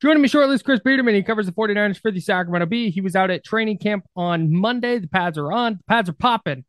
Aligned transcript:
Joining 0.00 0.22
me 0.22 0.28
shortly 0.28 0.54
is 0.54 0.62
Chris 0.62 0.80
Biederman. 0.80 1.14
He 1.14 1.22
covers 1.22 1.44
the 1.44 1.52
49ers 1.52 2.00
for 2.00 2.10
the 2.10 2.20
Sacramento 2.20 2.64
Bee. 2.64 2.90
He 2.90 3.02
was 3.02 3.14
out 3.14 3.30
at 3.30 3.44
training 3.44 3.76
camp 3.76 4.06
on 4.16 4.50
Monday. 4.50 4.98
The 4.98 5.08
pads 5.08 5.36
are 5.36 5.52
on. 5.52 5.74
The 5.74 5.84
pads 5.86 6.08
are 6.08 6.14
popping, 6.14 6.64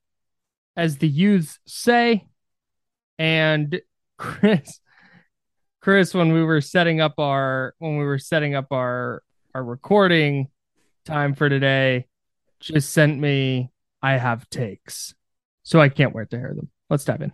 as 0.75 0.97
the 0.97 1.07
youths 1.07 1.57
say. 1.65 2.27
And 3.17 3.79
Chris, 4.17 4.81
Chris, 5.79 6.13
when 6.13 6.33
we 6.33 6.43
were 6.43 6.59
setting 6.59 6.99
up 6.99 7.13
our 7.19 7.73
when 7.79 7.97
we 7.97 8.03
were 8.03 8.19
setting 8.19 8.53
up 8.53 8.67
our 8.71 9.23
our 9.55 9.63
recording 9.63 10.49
time 11.05 11.33
for 11.33 11.47
today, 11.47 12.07
just 12.59 12.91
sent 12.91 13.17
me 13.17 13.71
I 14.01 14.17
have 14.17 14.49
takes. 14.49 15.15
So 15.63 15.79
I 15.79 15.87
can't 15.87 16.13
wait 16.13 16.31
to 16.31 16.37
hear 16.37 16.53
them. 16.53 16.69
Let's 16.89 17.05
dive 17.05 17.21
in. 17.21 17.31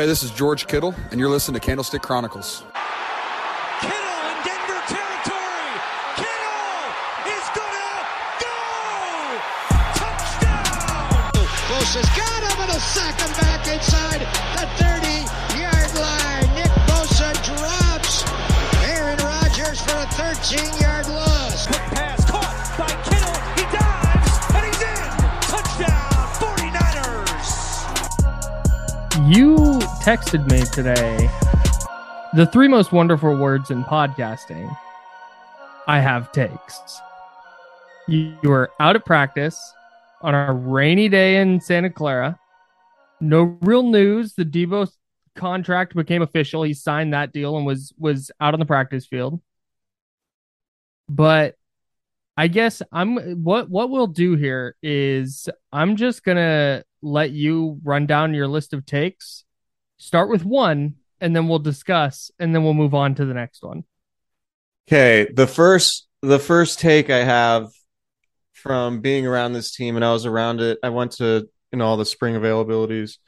Hey, 0.00 0.06
this 0.06 0.22
is 0.22 0.30
George 0.30 0.66
Kittle, 0.66 0.94
and 1.10 1.20
you're 1.20 1.28
listening 1.28 1.60
to 1.60 1.66
Candlestick 1.66 2.00
Chronicles. 2.00 2.64
Kittle 3.82 3.92
in 3.92 4.38
Denver 4.48 4.80
territory. 4.88 5.76
Kittle 6.16 6.88
is 7.28 7.44
gonna 7.52 8.08
go. 8.40 8.56
Touchdown. 10.00 11.36
Bosa's 11.68 12.08
got 12.16 12.40
him 12.48 12.64
and 12.64 12.70
a 12.70 12.80
sack 12.80 13.20
him 13.20 13.28
back 13.44 13.68
inside 13.68 14.24
the 14.56 14.64
30 14.80 15.28
yard 15.60 15.92
line. 15.92 16.48
Nick 16.56 16.72
Bosa 16.88 17.36
drops 17.44 18.24
Aaron 18.88 19.18
Rodgers 19.18 19.82
for 19.82 19.98
a 20.00 20.08
13 20.16 20.80
yard 20.80 21.08
loss. 21.08 21.66
Quick 21.66 21.84
pass 21.92 22.24
caught 22.24 22.56
by 22.78 22.88
Kittle. 23.04 23.36
He 23.52 23.68
dives 23.68 24.32
and 24.56 24.64
he's 24.64 24.80
in. 24.80 25.12
Touchdown 25.44 26.08
49ers. 26.40 27.52
You 29.28 29.79
texted 30.00 30.50
me 30.50 30.62
today 30.72 31.28
the 32.32 32.46
three 32.46 32.68
most 32.68 32.90
wonderful 32.90 33.36
words 33.36 33.70
in 33.70 33.84
podcasting. 33.84 34.74
I 35.86 36.00
have 36.00 36.32
takes. 36.32 37.00
You 38.08 38.34
you 38.42 38.48
were 38.48 38.70
out 38.80 38.96
at 38.96 39.04
practice 39.04 39.74
on 40.22 40.34
a 40.34 40.52
rainy 40.52 41.08
day 41.08 41.36
in 41.42 41.60
Santa 41.60 41.90
Clara. 41.90 42.38
No 43.20 43.58
real 43.60 43.82
news. 43.82 44.32
The 44.34 44.44
Deebo 44.44 44.90
contract 45.34 45.94
became 45.94 46.22
official. 46.22 46.62
He 46.62 46.72
signed 46.72 47.12
that 47.12 47.32
deal 47.32 47.56
and 47.56 47.66
was 47.66 47.92
was 47.98 48.30
out 48.40 48.54
on 48.54 48.60
the 48.60 48.66
practice 48.66 49.06
field. 49.06 49.40
But 51.08 51.56
I 52.38 52.48
guess 52.48 52.80
I'm 52.90 53.42
what 53.42 53.68
what 53.68 53.90
we'll 53.90 54.06
do 54.06 54.34
here 54.36 54.76
is 54.82 55.48
I'm 55.72 55.96
just 55.96 56.24
gonna 56.24 56.84
let 57.02 57.32
you 57.32 57.80
run 57.82 58.06
down 58.06 58.32
your 58.32 58.48
list 58.48 58.72
of 58.72 58.86
takes. 58.86 59.44
Start 60.00 60.30
with 60.30 60.46
one, 60.46 60.94
and 61.20 61.36
then 61.36 61.46
we'll 61.46 61.58
discuss, 61.58 62.30
and 62.38 62.54
then 62.54 62.64
we'll 62.64 62.72
move 62.72 62.94
on 62.94 63.14
to 63.16 63.26
the 63.26 63.34
next 63.34 63.62
one. 63.62 63.84
Okay, 64.88 65.30
the 65.30 65.46
first 65.46 66.08
the 66.22 66.38
first 66.38 66.80
take 66.80 67.10
I 67.10 67.22
have 67.22 67.68
from 68.54 69.02
being 69.02 69.26
around 69.26 69.52
this 69.52 69.76
team, 69.76 69.96
and 69.96 70.04
I 70.04 70.10
was 70.10 70.24
around 70.24 70.62
it. 70.62 70.78
I 70.82 70.88
went 70.88 71.12
to 71.18 71.46
you 71.70 71.78
know 71.78 71.84
all 71.84 71.98
the 71.98 72.06
spring 72.06 72.34
availabilities. 72.34 73.18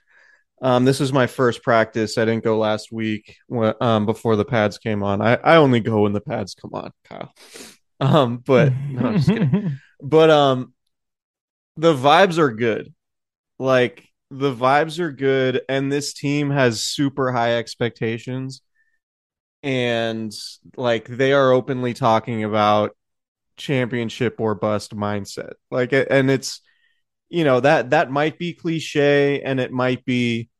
Um, 0.62 0.87
this 0.87 0.99
was 0.99 1.12
my 1.12 1.27
first 1.27 1.62
practice. 1.62 2.16
I 2.16 2.25
didn't 2.25 2.43
go 2.43 2.56
last 2.56 2.91
week 2.91 3.37
when, 3.49 3.75
um, 3.83 4.06
before 4.06 4.37
the 4.37 4.44
pads 4.47 4.78
came 4.78 5.03
on. 5.03 5.21
I, 5.21 5.34
I 5.34 5.56
only 5.56 5.81
go 5.81 6.00
when 6.00 6.15
the 6.15 6.22
pads 6.22 6.54
come 6.54 6.71
on, 6.72 6.91
Kyle. 7.04 7.34
Um, 8.00 8.39
but 8.39 8.72
no, 8.89 9.09
I'm 9.09 9.16
just 9.16 9.28
kidding. 9.28 9.78
But 10.00 10.31
um, 10.31 10.72
the 11.77 11.94
vibes 11.94 12.39
are 12.39 12.50
good. 12.50 12.94
Like 13.59 14.09
the 14.32 14.54
vibes 14.54 14.98
are 14.98 15.12
good, 15.12 15.62
and 15.69 15.91
this 15.93 16.12
team 16.15 16.50
has 16.50 16.82
super 16.82 17.32
high 17.32 17.56
expectations. 17.56 18.62
And 19.62 20.32
like 20.76 21.06
they 21.06 21.32
are 21.32 21.53
openly 21.53 21.94
talking 21.94 22.42
about 22.42 22.97
championship 23.56 24.41
or 24.41 24.54
bust 24.54 24.97
mindset. 24.97 25.53
Like 25.71 25.92
and 25.92 26.31
it's 26.31 26.60
you 27.28 27.44
know 27.44 27.60
that 27.60 27.91
that 27.91 28.10
might 28.10 28.38
be 28.38 28.53
cliche 28.53 29.41
and 29.42 29.60
it 29.60 29.72
might 29.72 30.04
be 30.04 30.50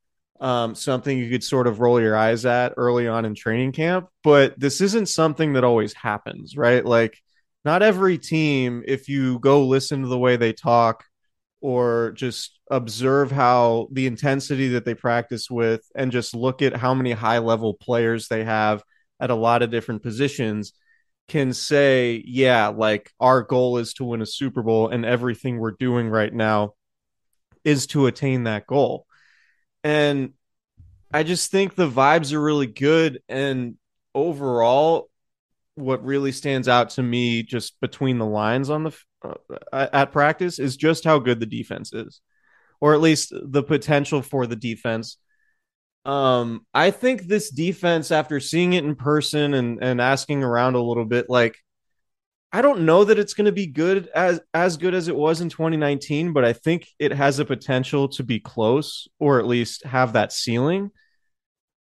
um, 0.41 0.75
something 0.75 1.17
you 1.17 1.31
could 1.31 1.45
sort 1.45 1.67
of 1.67 1.81
roll 1.81 2.01
your 2.01 2.17
eyes 2.17 2.45
at 2.47 2.75
early 2.77 3.07
on 3.07 3.25
in 3.25 3.35
training 3.35 3.71
camp 3.71 4.09
but 4.25 4.59
this 4.59 4.81
isn't 4.81 5.07
something 5.07 5.53
that 5.53 5.63
always 5.65 5.93
happens 5.93 6.57
right? 6.57 6.85
Like 6.85 7.19
not 7.65 7.83
every 7.83 8.19
team 8.19 8.83
if 8.87 9.09
you 9.09 9.39
go 9.39 9.67
listen 9.67 10.03
to 10.03 10.09
the 10.09 10.19
way 10.19 10.37
they 10.37 10.53
talk 10.53 11.05
or 11.63 12.13
just 12.17 12.59
observe 12.71 13.31
how 13.31 13.89
the 13.93 14.07
intensity 14.07 14.69
that 14.69 14.85
they 14.85 14.95
practice 14.95 15.49
with 15.49 15.81
and 15.95 16.11
just 16.11 16.35
look 16.35 16.61
at 16.61 16.77
how 16.77 16.93
many 16.93 17.13
high 17.13 17.39
level 17.39 17.73
players 17.73 18.27
they 18.27 18.43
have 18.45 18.83
at 19.21 19.31
a 19.31 19.35
lot 19.35 19.63
of 19.63 19.71
different 19.71 20.03
positions 20.03 20.73
can 21.29 21.53
say, 21.53 22.23
yeah, 22.27 22.67
like 22.67 23.13
our 23.21 23.43
goal 23.43 23.79
is 23.79 23.95
to 23.95 24.05
win 24.05 24.21
a 24.21 24.27
Super 24.27 24.63
Bowl 24.63 24.89
and 24.89 25.05
everything 25.05 25.59
we're 25.59 25.71
doing 25.71 26.09
right 26.09 26.35
now 26.35 26.75
is 27.65 27.87
to 27.87 28.07
attain 28.07 28.45
that 28.45 28.67
goal. 28.67 29.07
And 29.85 30.33
I 31.15 31.23
just 31.23 31.53
think 31.53 31.77
the 31.77 31.89
vibes 31.89 32.33
are 32.33 32.43
really 32.43 32.67
good. 32.67 33.21
And 33.29 33.77
overall, 34.17 35.09
what 35.77 36.05
really 36.05 36.33
stands 36.33 36.67
out 36.67 36.91
to 36.91 37.03
me 37.03 37.45
just 37.45 37.81
between 37.81 38.19
the 38.19 38.27
lines 38.27 38.69
on 38.69 38.83
the 38.83 38.99
uh, 39.25 39.89
at 39.93 40.13
practice 40.13 40.59
is 40.59 40.77
just 40.77 41.05
how 41.05 41.19
good 41.19 41.41
the 41.41 41.47
defense 41.47 41.93
is 41.93 42.21
or 42.81 42.95
at 42.95 43.01
least 43.01 43.33
the 43.33 43.63
potential 43.63 44.23
for 44.23 44.47
the 44.47 44.57
defense 44.57 45.19
um, 46.05 46.67
I 46.75 46.91
think 46.91 47.23
this 47.23 47.51
defense, 47.51 48.11
after 48.11 48.41
seeing 48.41 48.73
it 48.73 48.85
in 48.85 48.97
person 48.97 49.55
and 49.55 49.83
and 49.83 50.01
asking 50.01 50.43
around 50.43 50.75
a 50.75 50.83
little 50.83 51.05
bit, 51.05 51.27
like 51.29 51.57
I 52.53 52.61
don't 52.61 52.85
know 52.85 53.05
that 53.05 53.19
it's 53.19 53.35
going 53.35 53.47
to 53.47 53.53
be 53.53 53.67
good 53.67 54.09
as 54.15 54.41
as 54.53 54.77
good 54.77 54.95
as 54.95 55.09
it 55.09 55.17
was 55.17 55.41
in 55.41 55.49
2019, 55.49 56.33
but 56.33 56.45
I 56.45 56.53
think 56.55 56.89
it 56.99 57.13
has 57.13 57.39
a 57.39 57.45
potential 57.45 58.09
to 58.11 58.25
be 58.25 58.41
close 58.41 59.09
or 59.21 59.39
at 59.39 59.47
least 59.47 59.85
have 59.85 60.15
that 60.15 60.33
ceiling. 60.33 60.91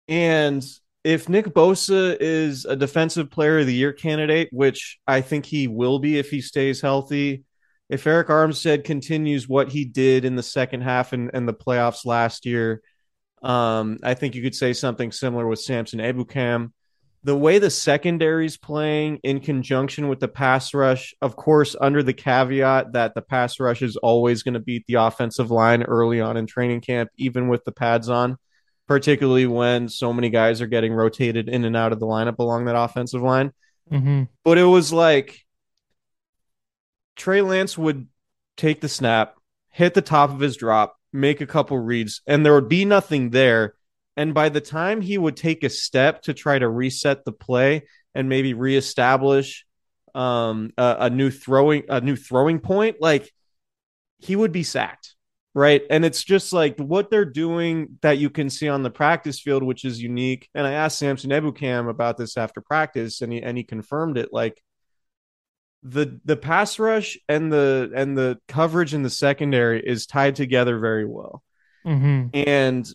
And 0.07 0.65
if 1.03 1.29
Nick 1.29 1.47
Bosa 1.47 2.17
is 2.19 2.65
a 2.65 2.75
defensive 2.75 3.31
player 3.31 3.59
of 3.59 3.65
the 3.65 3.73
year 3.73 3.93
candidate, 3.93 4.49
which 4.51 4.99
I 5.07 5.21
think 5.21 5.45
he 5.45 5.67
will 5.67 5.99
be 5.99 6.17
if 6.17 6.29
he 6.29 6.41
stays 6.41 6.81
healthy, 6.81 7.43
if 7.89 8.03
Arik 8.03 8.27
Armstead 8.27 8.83
continues 8.83 9.47
what 9.47 9.69
he 9.69 9.85
did 9.85 10.25
in 10.25 10.35
the 10.35 10.43
second 10.43 10.81
half 10.81 11.13
and, 11.13 11.31
and 11.33 11.47
the 11.47 11.53
playoffs 11.53 12.05
last 12.05 12.45
year, 12.45 12.81
um, 13.41 13.99
I 14.03 14.15
think 14.15 14.35
you 14.35 14.41
could 14.41 14.55
say 14.55 14.73
something 14.73 15.11
similar 15.11 15.47
with 15.47 15.59
Samson 15.59 15.99
Ebukam. 15.99 16.71
the 17.23 17.35
way 17.35 17.59
the 17.59 17.69
secondary's 17.69 18.57
playing 18.57 19.19
in 19.23 19.39
conjunction 19.39 20.07
with 20.07 20.19
the 20.19 20.27
pass 20.27 20.73
rush, 20.73 21.13
of 21.21 21.35
course, 21.35 21.75
under 21.79 22.01
the 22.01 22.13
caveat 22.13 22.93
that 22.93 23.15
the 23.15 23.21
pass 23.21 23.59
rush 23.59 23.81
is 23.81 23.97
always 23.97 24.43
going 24.43 24.53
to 24.53 24.59
beat 24.59 24.85
the 24.87 24.95
offensive 24.95 25.51
line 25.51 25.83
early 25.83 26.21
on 26.21 26.37
in 26.37 26.45
training 26.45 26.81
camp, 26.81 27.09
even 27.17 27.47
with 27.47 27.63
the 27.65 27.71
pads 27.71 28.09
on, 28.09 28.37
particularly 28.87 29.45
when 29.45 29.89
so 29.89 30.13
many 30.13 30.29
guys 30.29 30.61
are 30.61 30.67
getting 30.67 30.93
rotated 30.93 31.49
in 31.49 31.65
and 31.65 31.75
out 31.75 31.91
of 31.91 31.99
the 31.99 32.05
lineup 32.05 32.39
along 32.39 32.65
that 32.65 32.77
offensive 32.77 33.21
line. 33.21 33.51
Mm-hmm. 33.91 34.23
But 34.43 34.57
it 34.57 34.63
was 34.63 34.93
like 34.93 35.45
Trey 37.15 37.41
Lance 37.41 37.77
would 37.77 38.07
take 38.55 38.81
the 38.81 38.89
snap, 38.89 39.35
hit 39.69 39.93
the 39.93 40.01
top 40.01 40.31
of 40.31 40.39
his 40.39 40.57
drop, 40.57 40.95
make 41.11 41.41
a 41.41 41.47
couple 41.47 41.77
reads, 41.77 42.21
and 42.27 42.45
there 42.45 42.53
would 42.53 42.69
be 42.69 42.85
nothing 42.85 43.29
there. 43.29 43.75
And 44.15 44.33
by 44.33 44.49
the 44.49 44.61
time 44.61 45.01
he 45.01 45.17
would 45.17 45.37
take 45.37 45.63
a 45.63 45.69
step 45.69 46.23
to 46.23 46.33
try 46.33 46.57
to 46.57 46.67
reset 46.67 47.23
the 47.23 47.31
play 47.31 47.83
and 48.15 48.29
maybe 48.29 48.53
reestablish 48.53 49.65
um, 50.15 50.71
a, 50.77 50.95
a 51.01 51.09
new 51.09 51.29
throwing 51.29 51.83
a 51.87 52.01
new 52.01 52.15
throwing 52.15 52.59
point, 52.59 52.97
like 52.99 53.31
he 54.17 54.35
would 54.35 54.51
be 54.51 54.63
sacked, 54.63 55.15
right? 55.57 55.81
And 55.89 56.05
it's 56.05 56.23
just 56.23 56.53
like 56.53 56.77
what 56.77 57.09
they're 57.09 57.25
doing 57.25 57.97
that 58.01 58.19
you 58.19 58.29
can 58.29 58.47
see 58.47 58.69
on 58.69 58.83
the 58.83 58.91
practice 58.91 59.39
field, 59.39 59.63
which 59.63 59.85
is 59.85 59.99
unique. 59.99 60.47
And 60.53 60.67
I 60.67 60.73
asked 60.73 60.99
Samson 60.99 61.31
Ebukam 61.31 61.89
about 61.89 62.15
this 62.15 62.37
after 62.37 62.61
practice, 62.61 63.21
and 63.21 63.33
he 63.33 63.41
and 63.41 63.57
he 63.57 63.63
confirmed 63.63 64.19
it. 64.19 64.29
Like 64.31 64.61
the 65.81 66.19
the 66.25 66.37
pass 66.37 66.77
rush 66.77 67.17
and 67.27 67.51
the 67.51 67.91
and 67.95 68.15
the 68.15 68.37
coverage 68.47 68.93
in 68.93 69.01
the 69.01 69.09
secondary 69.09 69.81
is 69.81 70.05
tied 70.05 70.35
together 70.35 70.77
very 70.79 71.05
well 71.05 71.43
Mm-hmm. 71.85 72.27
and 72.33 72.85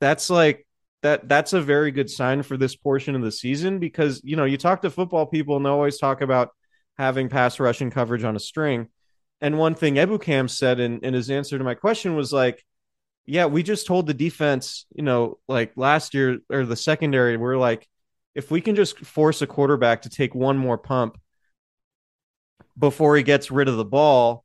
that's 0.00 0.30
like 0.30 0.66
that 1.02 1.28
that's 1.28 1.52
a 1.52 1.60
very 1.60 1.90
good 1.90 2.08
sign 2.08 2.42
for 2.42 2.56
this 2.56 2.74
portion 2.76 3.14
of 3.14 3.20
the 3.22 3.30
season 3.30 3.78
because 3.78 4.22
you 4.24 4.36
know 4.36 4.44
you 4.44 4.56
talk 4.56 4.82
to 4.82 4.90
football 4.90 5.26
people 5.26 5.56
and 5.56 5.66
they 5.66 5.70
always 5.70 5.98
talk 5.98 6.22
about 6.22 6.50
having 6.96 7.28
pass 7.28 7.60
rushing 7.60 7.90
coverage 7.90 8.24
on 8.24 8.36
a 8.36 8.40
string 8.40 8.88
and 9.40 9.58
one 9.58 9.74
thing 9.74 9.94
Ebukam 9.94 10.48
said 10.50 10.80
in, 10.80 11.00
in 11.00 11.14
his 11.14 11.30
answer 11.30 11.58
to 11.58 11.64
my 11.64 11.74
question 11.74 12.16
was 12.16 12.32
like 12.32 12.64
yeah 13.26 13.46
we 13.46 13.62
just 13.62 13.86
told 13.86 14.06
the 14.06 14.14
defense 14.14 14.86
you 14.94 15.02
know 15.02 15.38
like 15.48 15.72
last 15.76 16.14
year 16.14 16.38
or 16.50 16.64
the 16.64 16.76
secondary 16.76 17.36
we're 17.36 17.56
like 17.56 17.88
if 18.34 18.50
we 18.50 18.60
can 18.60 18.76
just 18.76 18.98
force 19.00 19.42
a 19.42 19.46
quarterback 19.46 20.02
to 20.02 20.08
take 20.08 20.34
one 20.34 20.56
more 20.56 20.78
pump 20.78 21.18
before 22.78 23.16
he 23.16 23.22
gets 23.22 23.50
rid 23.50 23.68
of 23.68 23.76
the 23.76 23.84
ball, 23.84 24.44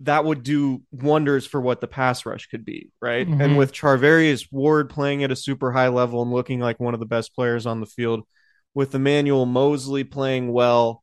that 0.00 0.24
would 0.24 0.42
do 0.42 0.82
wonders 0.90 1.46
for 1.46 1.60
what 1.60 1.80
the 1.80 1.86
pass 1.86 2.26
rush 2.26 2.46
could 2.48 2.64
be, 2.64 2.90
right? 3.00 3.26
Mhm. 3.26 3.40
And 3.40 3.56
with 3.56 3.72
Charvarius 3.72 4.48
Ward 4.50 4.90
playing 4.90 5.24
at 5.24 5.30
a 5.30 5.36
super 5.36 5.72
high 5.72 5.88
level 5.88 6.22
and 6.22 6.32
looking 6.32 6.60
like 6.60 6.80
one 6.80 6.92
of 6.92 7.00
the 7.00 7.06
best 7.06 7.34
players 7.34 7.66
on 7.66 7.80
the 7.80 7.86
field, 7.86 8.26
with 8.74 8.94
Emmanuel 8.94 9.46
Moseley 9.46 10.04
playing 10.04 10.52
well, 10.52 11.02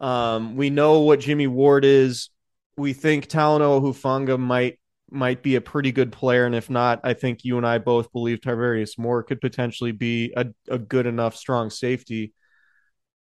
um, 0.00 0.56
we 0.56 0.70
know 0.70 1.00
what 1.00 1.20
Jimmy 1.20 1.46
Ward 1.46 1.84
is. 1.84 2.30
We 2.76 2.92
think 2.92 3.28
Talanoa 3.28 3.82
Hufanga 3.82 4.38
might 4.38 4.78
might 5.10 5.42
be 5.42 5.54
a 5.54 5.60
pretty 5.60 5.92
good 5.92 6.10
player, 6.10 6.46
and 6.46 6.54
if 6.54 6.68
not, 6.68 7.00
I 7.04 7.14
think 7.14 7.44
you 7.44 7.56
and 7.56 7.66
I 7.66 7.78
both 7.78 8.12
believe 8.12 8.40
Tarvarius 8.40 8.98
Moore 8.98 9.22
could 9.22 9.40
potentially 9.40 9.92
be 9.92 10.32
a, 10.36 10.46
a 10.68 10.78
good 10.78 11.06
enough 11.06 11.36
strong 11.36 11.70
safety. 11.70 12.34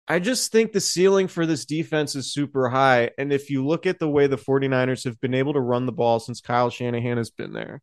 I 0.07 0.19
just 0.19 0.51
think 0.51 0.71
the 0.71 0.81
ceiling 0.81 1.27
for 1.27 1.45
this 1.45 1.65
defense 1.65 2.15
is 2.15 2.31
super 2.31 2.69
high. 2.69 3.11
And 3.17 3.33
if 3.33 3.49
you 3.49 3.65
look 3.65 3.85
at 3.85 3.97
the 3.99 4.09
way 4.09 4.27
the 4.27 4.37
49ers 4.37 5.03
have 5.05 5.19
been 5.19 5.33
able 5.33 5.53
to 5.53 5.59
run 5.59 5.85
the 5.85 5.91
ball 5.91 6.19
since 6.19 6.41
Kyle 6.41 6.69
Shanahan 6.69 7.17
has 7.17 7.31
been 7.31 7.53
there, 7.53 7.81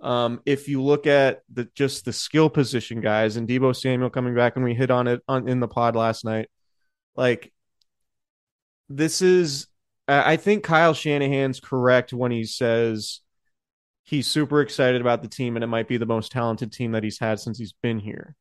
um, 0.00 0.40
if 0.46 0.68
you 0.68 0.82
look 0.82 1.06
at 1.06 1.42
the 1.52 1.68
just 1.74 2.06
the 2.06 2.12
skill 2.12 2.48
position 2.48 3.02
guys 3.02 3.36
and 3.36 3.46
Deebo 3.46 3.76
Samuel 3.76 4.08
coming 4.08 4.34
back 4.34 4.56
and 4.56 4.64
we 4.64 4.74
hit 4.74 4.90
on 4.90 5.06
it 5.06 5.20
on 5.28 5.48
in 5.48 5.60
the 5.60 5.68
pod 5.68 5.96
last 5.96 6.24
night, 6.24 6.48
like 7.14 7.52
this 8.88 9.20
is 9.20 9.66
I 10.10 10.32
I 10.32 10.36
think 10.36 10.64
Kyle 10.64 10.94
Shanahan's 10.94 11.60
correct 11.60 12.12
when 12.12 12.32
he 12.32 12.44
says 12.44 13.20
he's 14.04 14.26
super 14.26 14.60
excited 14.60 15.00
about 15.00 15.22
the 15.22 15.28
team 15.28 15.56
and 15.56 15.64
it 15.64 15.68
might 15.68 15.88
be 15.88 15.96
the 15.96 16.06
most 16.06 16.32
talented 16.32 16.72
team 16.72 16.92
that 16.92 17.04
he's 17.04 17.18
had 17.20 17.38
since 17.40 17.58
he's 17.58 17.74
been 17.82 17.98
here. 18.00 18.34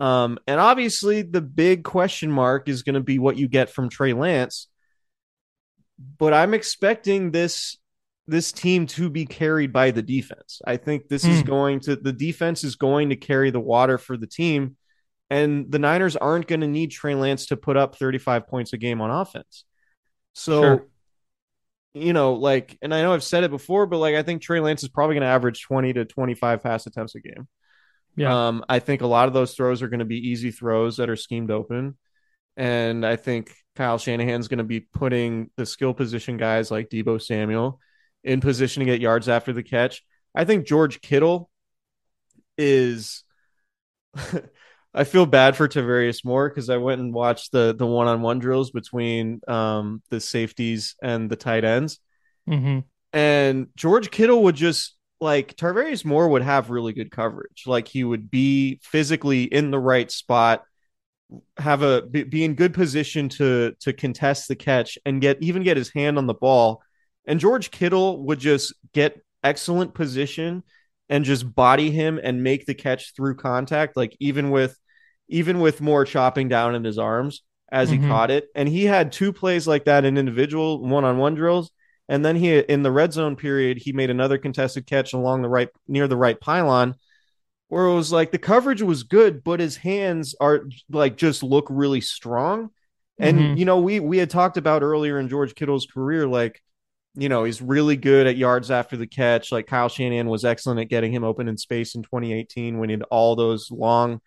Um, 0.00 0.38
and 0.46 0.60
obviously, 0.60 1.22
the 1.22 1.40
big 1.40 1.84
question 1.84 2.30
mark 2.30 2.68
is 2.68 2.82
going 2.82 2.94
to 2.94 3.00
be 3.00 3.18
what 3.18 3.36
you 3.36 3.48
get 3.48 3.70
from 3.70 3.88
Trey 3.88 4.12
Lance. 4.12 4.68
But 6.18 6.34
I'm 6.34 6.54
expecting 6.54 7.30
this 7.30 7.78
this 8.28 8.52
team 8.52 8.86
to 8.86 9.10
be 9.10 9.26
carried 9.26 9.72
by 9.72 9.90
the 9.90 10.02
defense. 10.02 10.60
I 10.66 10.76
think 10.76 11.08
this 11.08 11.26
is 11.26 11.40
Hmm. 11.40 11.46
going 11.46 11.80
to 11.80 11.96
the 11.96 12.12
defense 12.12 12.64
is 12.64 12.76
going 12.76 13.10
to 13.10 13.16
carry 13.16 13.50
the 13.50 13.60
water 13.60 13.98
for 13.98 14.16
the 14.16 14.26
team, 14.26 14.76
and 15.30 15.70
the 15.70 15.78
Niners 15.78 16.16
aren't 16.16 16.46
going 16.48 16.60
to 16.62 16.68
need 16.68 16.90
Trey 16.92 17.14
Lance 17.14 17.46
to 17.46 17.56
put 17.56 17.76
up 17.76 17.96
35 17.96 18.46
points 18.48 18.72
a 18.72 18.78
game 18.78 19.00
on 19.00 19.10
offense. 19.10 19.64
So. 20.34 20.62
Sure. 20.62 20.86
You 21.94 22.12
know, 22.12 22.34
like, 22.34 22.78
and 22.80 22.94
I 22.94 23.02
know 23.02 23.12
I've 23.12 23.22
said 23.22 23.44
it 23.44 23.50
before, 23.50 23.86
but 23.86 23.98
like, 23.98 24.14
I 24.14 24.22
think 24.22 24.40
Trey 24.40 24.60
Lance 24.60 24.82
is 24.82 24.88
probably 24.88 25.14
going 25.14 25.22
to 25.22 25.28
average 25.28 25.62
20 25.62 25.92
to 25.94 26.04
25 26.04 26.62
pass 26.62 26.86
attempts 26.86 27.14
a 27.14 27.20
game. 27.20 27.48
Yeah. 28.16 28.48
Um, 28.48 28.64
I 28.68 28.78
think 28.78 29.02
a 29.02 29.06
lot 29.06 29.28
of 29.28 29.34
those 29.34 29.54
throws 29.54 29.82
are 29.82 29.88
going 29.88 30.00
to 30.00 30.06
be 30.06 30.28
easy 30.30 30.50
throws 30.50 30.96
that 30.96 31.10
are 31.10 31.16
schemed 31.16 31.50
open. 31.50 31.96
And 32.56 33.04
I 33.04 33.16
think 33.16 33.54
Kyle 33.76 33.98
Shanahan's 33.98 34.48
going 34.48 34.58
to 34.58 34.64
be 34.64 34.80
putting 34.80 35.50
the 35.56 35.66
skill 35.66 35.94
position 35.94 36.36
guys 36.36 36.70
like 36.70 36.90
Deebo 36.90 37.20
Samuel 37.20 37.80
in 38.24 38.40
position 38.40 38.80
to 38.80 38.86
get 38.86 39.00
yards 39.00 39.28
after 39.28 39.52
the 39.52 39.62
catch. 39.62 40.02
I 40.34 40.44
think 40.44 40.66
George 40.66 41.00
Kittle 41.00 41.50
is. 42.56 43.24
I 44.94 45.04
feel 45.04 45.26
bad 45.26 45.56
for 45.56 45.68
Tarvarius 45.68 46.24
Moore 46.24 46.48
because 46.48 46.68
I 46.68 46.76
went 46.76 47.00
and 47.00 47.14
watched 47.14 47.52
the 47.52 47.74
the 47.74 47.86
one 47.86 48.08
on 48.08 48.20
one 48.20 48.38
drills 48.38 48.70
between 48.70 49.40
um, 49.48 50.02
the 50.10 50.20
safeties 50.20 50.96
and 51.02 51.30
the 51.30 51.36
tight 51.36 51.64
ends 51.64 51.98
mm-hmm. 52.48 52.80
and 53.12 53.68
George 53.76 54.10
Kittle 54.10 54.42
would 54.44 54.56
just 54.56 54.96
like 55.22 55.56
Tarvarius 55.56 56.04
Moore 56.04 56.28
would 56.28 56.42
have 56.42 56.68
really 56.68 56.92
good 56.92 57.10
coverage. 57.10 57.62
Like 57.66 57.88
he 57.88 58.04
would 58.04 58.30
be 58.30 58.80
physically 58.82 59.44
in 59.44 59.70
the 59.70 59.78
right 59.78 60.10
spot, 60.10 60.64
have 61.56 61.82
a 61.82 62.02
be, 62.02 62.24
be 62.24 62.44
in 62.44 62.54
good 62.54 62.74
position 62.74 63.28
to 63.30 63.74
to 63.80 63.92
contest 63.92 64.48
the 64.48 64.56
catch 64.56 64.98
and 65.06 65.22
get 65.22 65.38
even 65.40 65.62
get 65.62 65.76
his 65.76 65.90
hand 65.90 66.18
on 66.18 66.26
the 66.26 66.34
ball. 66.34 66.82
And 67.24 67.40
George 67.40 67.70
Kittle 67.70 68.24
would 68.26 68.40
just 68.40 68.74
get 68.92 69.20
excellent 69.44 69.94
position 69.94 70.64
and 71.08 71.24
just 71.24 71.54
body 71.54 71.90
him 71.90 72.18
and 72.22 72.42
make 72.42 72.66
the 72.66 72.74
catch 72.74 73.14
through 73.14 73.36
contact 73.36 73.96
like 73.96 74.16
even 74.18 74.50
with 74.50 74.76
even 75.32 75.60
with 75.60 75.80
more 75.80 76.04
chopping 76.04 76.48
down 76.48 76.74
in 76.74 76.84
his 76.84 76.98
arms 76.98 77.42
as 77.70 77.90
he 77.90 77.98
Mhm. 77.98 78.08
caught 78.08 78.30
it. 78.30 78.48
And 78.54 78.68
he 78.68 78.84
had 78.84 79.12
two 79.12 79.32
plays 79.32 79.66
like 79.66 79.86
that 79.86 80.04
in 80.04 80.18
individual 80.18 80.80
one-on-one 80.86 81.34
drills 81.34 81.70
and 82.08 82.24
then 82.24 82.36
he 82.36 82.58
in 82.58 82.82
the 82.82 82.92
red 82.92 83.12
zone 83.12 83.36
period, 83.36 83.78
he 83.78 83.92
made 83.92 84.10
another 84.10 84.36
contested 84.36 84.86
catch 84.86 85.12
along 85.14 85.42
the 85.42 85.48
right 85.48 85.68
near 85.88 86.08
the 86.08 86.16
right 86.16 86.38
pylon, 86.38 86.94
where 87.68 87.86
it 87.86 87.94
was 87.94 88.12
like 88.12 88.32
the 88.32 88.38
coverage 88.38 88.82
was 88.82 89.04
good, 89.04 89.42
but 89.44 89.60
his 89.60 89.76
hands 89.76 90.34
are 90.40 90.68
like 90.90 91.16
just 91.16 91.42
look 91.42 91.66
really 91.70 92.00
strong. 92.00 92.70
And 93.18 93.38
Mhm. 93.38 93.58
you 93.58 93.64
know, 93.64 93.80
we 93.80 94.00
we 94.00 94.18
had 94.18 94.30
talked 94.30 94.56
about 94.56 94.82
earlier 94.82 95.18
in 95.18 95.28
George 95.28 95.54
Kittle's 95.54 95.86
career, 95.86 96.26
like 96.26 96.60
you 97.14 97.28
know, 97.28 97.44
he's 97.44 97.60
really 97.62 97.96
good 97.96 98.26
at 98.26 98.36
yards 98.38 98.70
after 98.70 98.96
the 98.96 99.06
catch. 99.06 99.52
Like 99.52 99.66
Kyle 99.66 99.88
Shanahan 99.88 100.28
was 100.28 100.44
excellent 100.44 100.80
at 100.80 100.88
getting 100.88 101.12
him 101.12 101.24
open 101.24 101.46
in 101.48 101.56
space 101.58 101.94
in 101.94 102.02
2018 102.02 102.78
when 102.78 102.88
he 102.88 102.94
had 102.94 103.02
all 103.10 103.36
those 103.36 103.70
long 103.70 104.20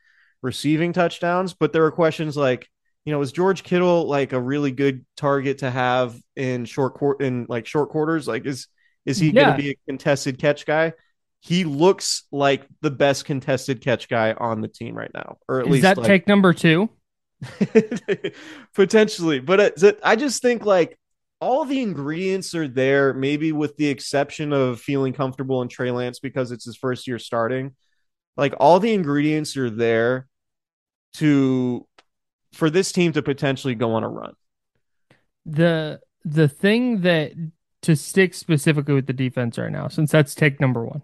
receiving 0.45 0.93
touchdowns. 0.93 1.53
But 1.53 1.73
there 1.73 1.81
were 1.81 1.91
questions 1.91 2.37
like, 2.37 2.69
you 3.03 3.11
know, 3.11 3.21
is 3.21 3.33
George 3.33 3.63
Kittle 3.63 4.07
like 4.07 4.31
a 4.31 4.39
really 4.39 4.71
good 4.71 5.05
target 5.17 5.57
to 5.57 5.69
have 5.69 6.15
in 6.35 6.65
short 6.65 6.93
court 6.93 7.21
in 7.21 7.47
like 7.49 7.65
short 7.65 7.89
quarters? 7.89 8.27
Like, 8.27 8.45
is 8.45 8.67
is 9.05 9.17
he 9.17 9.31
going 9.31 9.55
to 9.55 9.61
be 9.61 9.71
a 9.71 9.75
contested 9.87 10.39
catch 10.39 10.65
guy? 10.65 10.93
He 11.41 11.63
looks 11.63 12.23
like 12.31 12.65
the 12.81 12.89
best 12.89 13.25
contested 13.25 13.81
catch 13.81 14.07
guy 14.07 14.33
on 14.33 14.61
the 14.61 14.67
team 14.67 14.95
right 14.95 15.11
now, 15.13 15.37
or 15.47 15.59
at 15.59 15.67
Is 15.67 15.71
least 15.71 15.83
that 15.83 15.97
like, 15.97 16.07
take 16.07 16.27
number 16.27 16.53
two? 16.53 16.89
potentially. 18.73 19.39
But 19.39 19.59
uh, 19.59 19.69
it, 19.77 19.99
I 20.03 20.15
just 20.15 20.41
think 20.41 20.65
like 20.65 20.97
all 21.39 21.65
the 21.65 21.81
ingredients 21.81 22.55
are 22.55 22.67
there, 22.67 23.13
maybe 23.13 23.51
with 23.51 23.77
the 23.77 23.87
exception 23.87 24.53
of 24.53 24.79
feeling 24.79 25.13
comfortable 25.13 25.61
in 25.61 25.67
Trey 25.67 25.91
Lance 25.91 26.19
because 26.19 26.51
it's 26.51 26.65
his 26.65 26.77
first 26.77 27.07
year 27.07 27.19
starting. 27.19 27.75
Like 28.37 28.55
all 28.59 28.79
the 28.79 28.93
ingredients 28.93 29.55
are 29.57 29.69
there 29.69 30.27
to 31.17 31.85
for 32.53 32.69
this 32.69 32.91
team 32.91 33.11
to 33.13 33.21
potentially 33.21 33.75
go 33.75 33.93
on 33.93 34.03
a 34.03 34.09
run. 34.09 34.33
The 35.45 36.01
the 36.23 36.47
thing 36.47 37.01
that 37.01 37.33
to 37.83 37.95
stick 37.95 38.33
specifically 38.33 38.95
with 38.95 39.05
the 39.05 39.13
defense 39.13 39.57
right 39.57 39.71
now, 39.71 39.87
since 39.87 40.11
that's 40.11 40.33
take 40.33 40.59
number 40.59 40.83
one, 40.83 41.03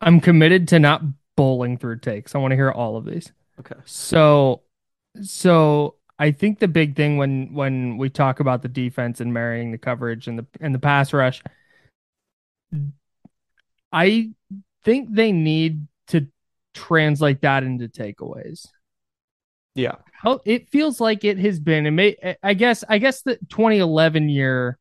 I'm 0.00 0.20
committed 0.20 0.68
to 0.68 0.78
not 0.78 1.02
bowling 1.36 1.78
through 1.78 1.98
takes. 1.98 2.34
I 2.34 2.38
want 2.38 2.52
to 2.52 2.56
hear 2.56 2.70
all 2.70 2.96
of 2.96 3.04
these. 3.04 3.32
Okay. 3.58 3.74
So, 3.84 4.62
so 5.22 5.96
I 6.18 6.30
think 6.30 6.58
the 6.58 6.68
big 6.68 6.94
thing 6.94 7.16
when 7.16 7.52
when 7.52 7.98
we 7.98 8.08
talk 8.08 8.40
about 8.40 8.62
the 8.62 8.68
defense 8.68 9.20
and 9.20 9.32
marrying 9.32 9.72
the 9.72 9.78
coverage 9.78 10.28
and 10.28 10.38
the 10.38 10.46
and 10.60 10.74
the 10.74 10.78
pass 10.78 11.12
rush, 11.12 11.42
I 13.92 14.30
think 14.84 15.12
they 15.12 15.32
need 15.32 15.88
to 16.08 16.28
translate 16.74 17.40
that 17.42 17.64
into 17.64 17.88
takeaways. 17.88 18.68
Yeah. 19.76 19.96
how 20.12 20.40
it 20.44 20.68
feels 20.70 21.00
like 21.00 21.24
it 21.24 21.38
has 21.38 21.60
been. 21.60 21.94
May, 21.94 22.16
I 22.42 22.54
guess 22.54 22.82
I 22.88 22.98
guess 22.98 23.22
the 23.22 23.36
2011 23.48 24.28
year 24.28 24.78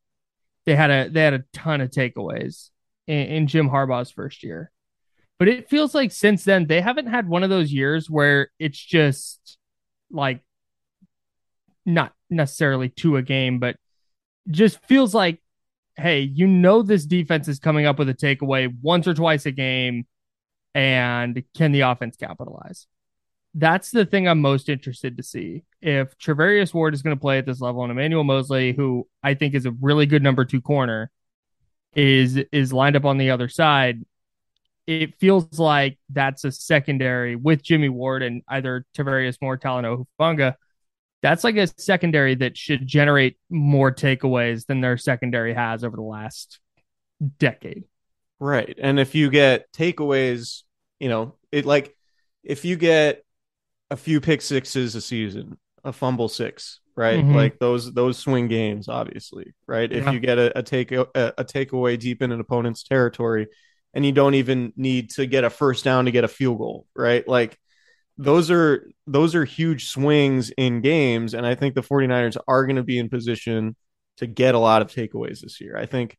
they 0.65 0.75
had 0.75 0.89
a 0.89 1.09
they 1.09 1.21
had 1.21 1.33
a 1.33 1.43
ton 1.53 1.81
of 1.81 1.91
takeaways 1.91 2.69
in, 3.07 3.27
in 3.27 3.47
Jim 3.47 3.69
Harbaugh's 3.69 4.11
first 4.11 4.43
year, 4.43 4.71
but 5.37 5.47
it 5.47 5.69
feels 5.69 5.93
like 5.93 6.11
since 6.11 6.43
then 6.43 6.67
they 6.67 6.81
haven't 6.81 7.07
had 7.07 7.27
one 7.27 7.43
of 7.43 7.49
those 7.49 7.71
years 7.71 8.09
where 8.09 8.49
it's 8.57 8.79
just 8.79 9.57
like 10.09 10.41
not 11.85 12.13
necessarily 12.29 12.89
to 12.89 13.17
a 13.17 13.21
game, 13.21 13.59
but 13.59 13.75
just 14.49 14.83
feels 14.85 15.13
like, 15.13 15.41
hey, 15.97 16.21
you 16.21 16.47
know 16.47 16.81
this 16.81 17.05
defense 17.05 17.47
is 17.47 17.59
coming 17.59 17.85
up 17.85 17.99
with 17.99 18.09
a 18.09 18.13
takeaway 18.13 18.73
once 18.81 19.07
or 19.07 19.13
twice 19.13 19.45
a 19.45 19.51
game, 19.51 20.07
and 20.73 21.43
can 21.55 21.71
the 21.71 21.81
offense 21.81 22.15
capitalize? 22.15 22.87
That's 23.57 23.89
the 23.89 24.05
thing 24.05 24.27
I'm 24.27 24.41
most 24.41 24.67
interested 24.67 25.15
to 25.17 25.23
see. 25.23 25.63
If 25.81 26.17
Travarius 26.17 26.73
Ward 26.73 26.93
is 26.93 27.01
going 27.01 27.15
to 27.15 27.19
play 27.19 27.37
at 27.37 27.45
this 27.45 27.61
level, 27.61 27.83
and 27.83 27.91
Emmanuel 27.91 28.25
Moseley, 28.25 28.73
who 28.73 29.07
I 29.23 29.33
think 29.33 29.55
is 29.55 29.65
a 29.65 29.71
really 29.71 30.05
good 30.05 30.21
number 30.21 30.43
two 30.43 30.61
corner, 30.61 31.09
is 31.95 32.37
is 32.51 32.73
lined 32.73 32.97
up 32.97 33.05
on 33.05 33.17
the 33.17 33.29
other 33.29 33.47
side, 33.47 34.03
it 34.85 35.17
feels 35.19 35.57
like 35.57 35.97
that's 36.09 36.43
a 36.43 36.51
secondary 36.51 37.35
with 37.35 37.63
Jimmy 37.63 37.89
Ward 37.89 38.23
and 38.23 38.43
either 38.49 38.85
Tarvarius 38.95 39.37
Moore, 39.41 39.57
Talanoa 39.57 40.05
Hufanga. 40.19 40.55
That's 41.21 41.43
like 41.43 41.55
a 41.55 41.67
secondary 41.77 42.35
that 42.35 42.57
should 42.57 42.85
generate 42.85 43.37
more 43.49 43.91
takeaways 43.91 44.65
than 44.65 44.81
their 44.81 44.97
secondary 44.97 45.53
has 45.53 45.83
over 45.83 45.95
the 45.95 46.03
last 46.03 46.59
decade. 47.39 47.85
Right. 48.39 48.77
And 48.79 48.99
if 48.99 49.15
you 49.15 49.29
get 49.29 49.71
takeaways, 49.71 50.63
you 50.99 51.09
know, 51.09 51.35
it 51.51 51.65
like 51.65 51.95
if 52.43 52.65
you 52.65 52.75
get 52.75 53.23
a 53.91 53.97
few 53.97 54.19
pick 54.21 54.41
sixes 54.41 54.95
a 54.95 55.01
season, 55.01 55.57
a 55.83 55.93
fumble 55.93 56.27
six, 56.29 56.79
right? 56.95 57.23
Mhm. 57.23 57.35
Like 57.35 57.59
those 57.59 57.93
those 57.93 58.17
swing 58.17 58.47
games, 58.47 58.87
obviously, 58.87 59.53
right? 59.67 59.91
If 59.91 60.11
you 60.11 60.19
get 60.19 60.37
a, 60.37 60.59
a 60.59 60.63
take 60.63 60.91
a, 60.91 61.07
a 61.15 61.45
takeaway 61.45 61.97
deep 61.99 62.21
in 62.21 62.31
an 62.31 62.39
opponent's 62.39 62.83
territory, 62.83 63.47
and 63.93 64.05
you 64.05 64.11
don't 64.11 64.35
even 64.35 64.73
need 64.75 65.11
to 65.11 65.25
get 65.25 65.43
a 65.43 65.49
first 65.49 65.83
down 65.83 66.05
to 66.05 66.11
get 66.11 66.23
a 66.23 66.27
field 66.27 66.57
goal, 66.57 66.87
right? 66.95 67.27
Like 67.27 67.57
those 68.17 68.49
are 68.49 68.89
those 69.07 69.35
are 69.35 69.45
huge 69.45 69.89
swings 69.89 70.51
in 70.57 70.81
games, 70.81 71.33
and 71.33 71.45
I 71.45 71.55
think 71.55 71.75
the 71.75 71.83
49ers 71.83 72.37
are 72.47 72.65
going 72.65 72.77
to 72.77 72.83
be 72.83 72.97
in 72.97 73.09
position 73.09 73.75
to 74.17 74.27
get 74.27 74.55
a 74.55 74.59
lot 74.59 74.81
of 74.81 74.89
takeaways 74.91 75.41
this 75.41 75.59
year. 75.59 75.77
I 75.77 75.85
think 75.85 76.17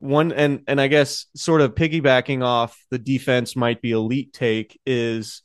one 0.00 0.32
and 0.32 0.62
and 0.66 0.80
I 0.80 0.88
guess 0.88 1.26
sort 1.36 1.60
of 1.60 1.74
piggybacking 1.74 2.42
off 2.44 2.76
the 2.90 2.98
defense 2.98 3.54
might 3.54 3.80
be 3.82 3.92
elite 3.92 4.32
take 4.32 4.80
is 4.86 5.42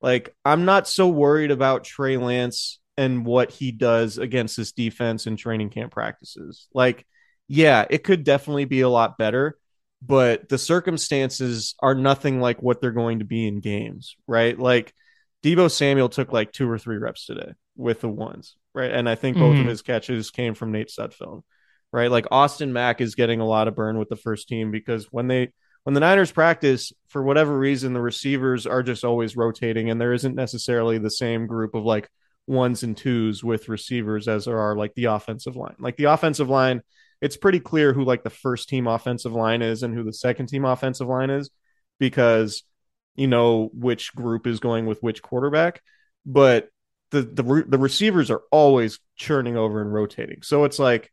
like 0.00 0.34
I'm 0.44 0.64
not 0.64 0.88
so 0.88 1.08
worried 1.08 1.50
about 1.50 1.84
Trey 1.84 2.16
Lance 2.16 2.80
and 2.96 3.24
what 3.24 3.50
he 3.50 3.72
does 3.72 4.18
against 4.18 4.56
this 4.56 4.72
defense 4.72 5.26
in 5.26 5.36
training 5.36 5.70
camp 5.70 5.92
practices. 5.92 6.68
Like, 6.74 7.06
yeah, 7.46 7.84
it 7.88 8.04
could 8.04 8.24
definitely 8.24 8.64
be 8.64 8.80
a 8.80 8.88
lot 8.88 9.18
better, 9.18 9.58
but 10.02 10.48
the 10.48 10.58
circumstances 10.58 11.74
are 11.80 11.94
nothing 11.94 12.40
like 12.40 12.62
what 12.62 12.80
they're 12.80 12.90
going 12.90 13.20
to 13.20 13.24
be 13.24 13.46
in 13.46 13.60
games, 13.60 14.16
right? 14.26 14.58
Like 14.58 14.92
Deebo 15.44 15.70
Samuel 15.70 16.08
took 16.08 16.32
like 16.32 16.52
two 16.52 16.68
or 16.70 16.78
three 16.78 16.98
reps 16.98 17.26
today 17.26 17.52
with 17.76 18.00
the 18.00 18.08
ones, 18.08 18.56
right? 18.74 18.90
And 18.90 19.08
I 19.08 19.14
think 19.14 19.38
both 19.38 19.60
of 19.60 19.66
Mhm. 19.66 19.68
his 19.68 19.82
catches 19.82 20.30
came 20.30 20.54
from 20.54 20.72
Nate 20.72 20.88
Sudfeld, 20.88 21.42
right? 21.92 22.10
Like 22.10 22.26
Austin 22.30 22.72
Mack 22.72 23.00
is 23.00 23.14
getting 23.14 23.40
a 23.40 23.46
lot 23.46 23.68
of 23.68 23.76
burn 23.76 23.98
with 23.98 24.08
the 24.08 24.16
first 24.16 24.48
team 24.48 24.70
because 24.70 25.06
when 25.12 25.28
they 25.28 25.52
when 25.84 25.94
the 25.94 26.00
Niners 26.00 26.32
practice, 26.32 26.92
for 27.08 27.22
whatever 27.22 27.58
reason, 27.58 27.92
the 27.92 28.00
receivers 28.00 28.66
are 28.66 28.82
just 28.82 29.04
always 29.04 29.36
rotating, 29.36 29.90
and 29.90 30.00
there 30.00 30.12
isn't 30.12 30.34
necessarily 30.34 30.98
the 30.98 31.10
same 31.10 31.46
group 31.46 31.74
of 31.74 31.84
like 31.84 32.08
ones 32.46 32.82
and 32.82 32.96
twos 32.96 33.44
with 33.44 33.68
receivers 33.68 34.26
as 34.26 34.46
there 34.46 34.58
are 34.58 34.76
like 34.76 34.94
the 34.94 35.06
offensive 35.06 35.56
line. 35.56 35.76
Like 35.78 35.96
the 35.96 36.04
offensive 36.04 36.48
line, 36.48 36.82
it's 37.20 37.36
pretty 37.36 37.60
clear 37.60 37.92
who 37.92 38.04
like 38.04 38.24
the 38.24 38.30
first 38.30 38.68
team 38.68 38.86
offensive 38.86 39.32
line 39.32 39.62
is 39.62 39.82
and 39.82 39.94
who 39.94 40.02
the 40.02 40.12
second 40.12 40.46
team 40.48 40.64
offensive 40.64 41.08
line 41.08 41.30
is 41.30 41.50
because 41.98 42.62
you 43.16 43.26
know 43.26 43.70
which 43.72 44.14
group 44.14 44.46
is 44.46 44.60
going 44.60 44.86
with 44.86 45.02
which 45.02 45.22
quarterback. 45.22 45.82
But 46.24 46.68
the 47.10 47.22
the 47.22 47.64
the 47.66 47.78
receivers 47.78 48.30
are 48.30 48.42
always 48.50 48.98
churning 49.16 49.56
over 49.56 49.80
and 49.80 49.92
rotating. 49.92 50.42
So 50.42 50.64
it's 50.64 50.78
like 50.78 51.12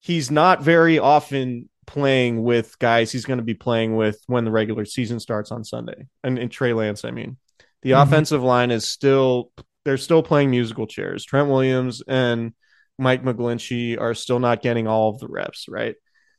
he's 0.00 0.30
not 0.30 0.62
very 0.62 0.98
often 0.98 1.68
playing 1.88 2.42
with 2.42 2.78
guys 2.78 3.10
he's 3.10 3.24
going 3.24 3.38
to 3.38 3.44
be 3.44 3.54
playing 3.54 3.96
with 3.96 4.20
when 4.26 4.44
the 4.44 4.50
regular 4.50 4.84
season 4.84 5.18
starts 5.18 5.50
on 5.50 5.64
Sunday. 5.64 6.06
And 6.22 6.38
in 6.38 6.50
Trey 6.50 6.74
Lance, 6.74 7.04
I 7.04 7.10
mean, 7.10 7.38
the 7.82 7.92
Mhm. 7.92 8.02
offensive 8.02 8.42
line 8.42 8.70
is 8.70 8.86
still 8.86 9.50
they're 9.84 9.96
still 9.96 10.22
playing 10.22 10.50
musical 10.50 10.86
chairs. 10.86 11.24
Trent 11.24 11.48
Williams 11.48 12.02
and 12.06 12.52
Mike 12.98 13.22
McGlinchey 13.24 13.98
are 13.98 14.12
still 14.12 14.38
not 14.38 14.60
getting 14.60 14.86
all 14.86 15.08
of 15.08 15.18
the 15.18 15.28
reps, 15.28 15.66
right? 15.66 15.94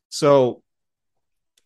So 0.09 0.61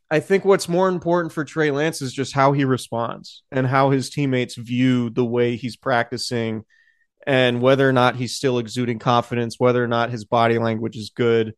I 0.10 0.22
think 0.22 0.46
what's 0.46 0.70
more 0.70 0.88
important 0.88 1.34
for 1.34 1.44
Trey 1.44 1.72
Lance 1.72 2.02
is 2.02 2.14
just 2.14 2.34
how 2.34 2.54
he 2.54 2.64
responds 2.64 3.44
and 3.52 3.68
how 3.68 3.90
his 3.90 4.10
teammates 4.10 4.56
view 4.56 5.10
the 5.10 5.26
way 5.26 5.58
he's 5.58 5.76
practicing 5.76 6.64
and 7.28 7.62
whether 7.62 7.90
or 7.90 7.94
not 7.94 8.16
he's 8.16 8.36
still 8.36 8.60
exuding 8.60 9.00
confidence, 9.00 9.60
whether 9.60 9.84
or 9.84 9.88
not 9.88 10.10
his 10.10 10.24
body 10.24 10.60
language 10.60 10.96
is 10.96 11.12
good, 11.14 11.54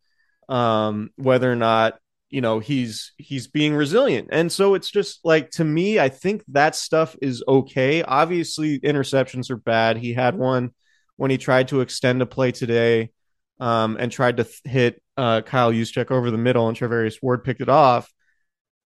um, 0.49 1.09
whether 1.17 1.51
or 1.51 1.55
not 1.57 1.99
you 2.35 2.41
know 2.41 2.59
he's 2.59 3.13
he's 3.17 3.47
being 3.47 3.73
resilient. 3.73 4.27
And 4.29 4.51
so 4.51 4.73
it's 4.73 4.91
just 4.91 5.21
like 5.23 5.51
to 5.51 5.63
me, 5.63 6.01
I 6.01 6.09
think 6.09 6.43
that 6.49 6.75
stuff 6.75 7.15
is 7.21 7.41
okay. 7.47 8.03
Obviously, 8.03 8.77
interceptions 8.81 9.49
are 9.49 9.55
bad. 9.55 9.95
He 9.95 10.11
had 10.11 10.35
one 10.35 10.71
when 11.15 11.31
he 11.31 11.37
tried 11.37 11.69
to 11.69 11.79
extend 11.79 12.21
a 12.21 12.25
play 12.25 12.51
today 12.51 13.11
um, 13.61 13.95
and 13.97 14.11
tried 14.11 14.35
to 14.35 14.43
th- 14.43 14.61
hit 14.65 15.01
uh, 15.15 15.43
Kyle 15.43 15.71
Juszczyk 15.71 16.11
over 16.11 16.29
the 16.29 16.37
middle, 16.37 16.67
and 16.67 16.77
Travarius 16.77 17.23
Ward 17.23 17.45
picked 17.45 17.61
it 17.61 17.69
off. 17.69 18.11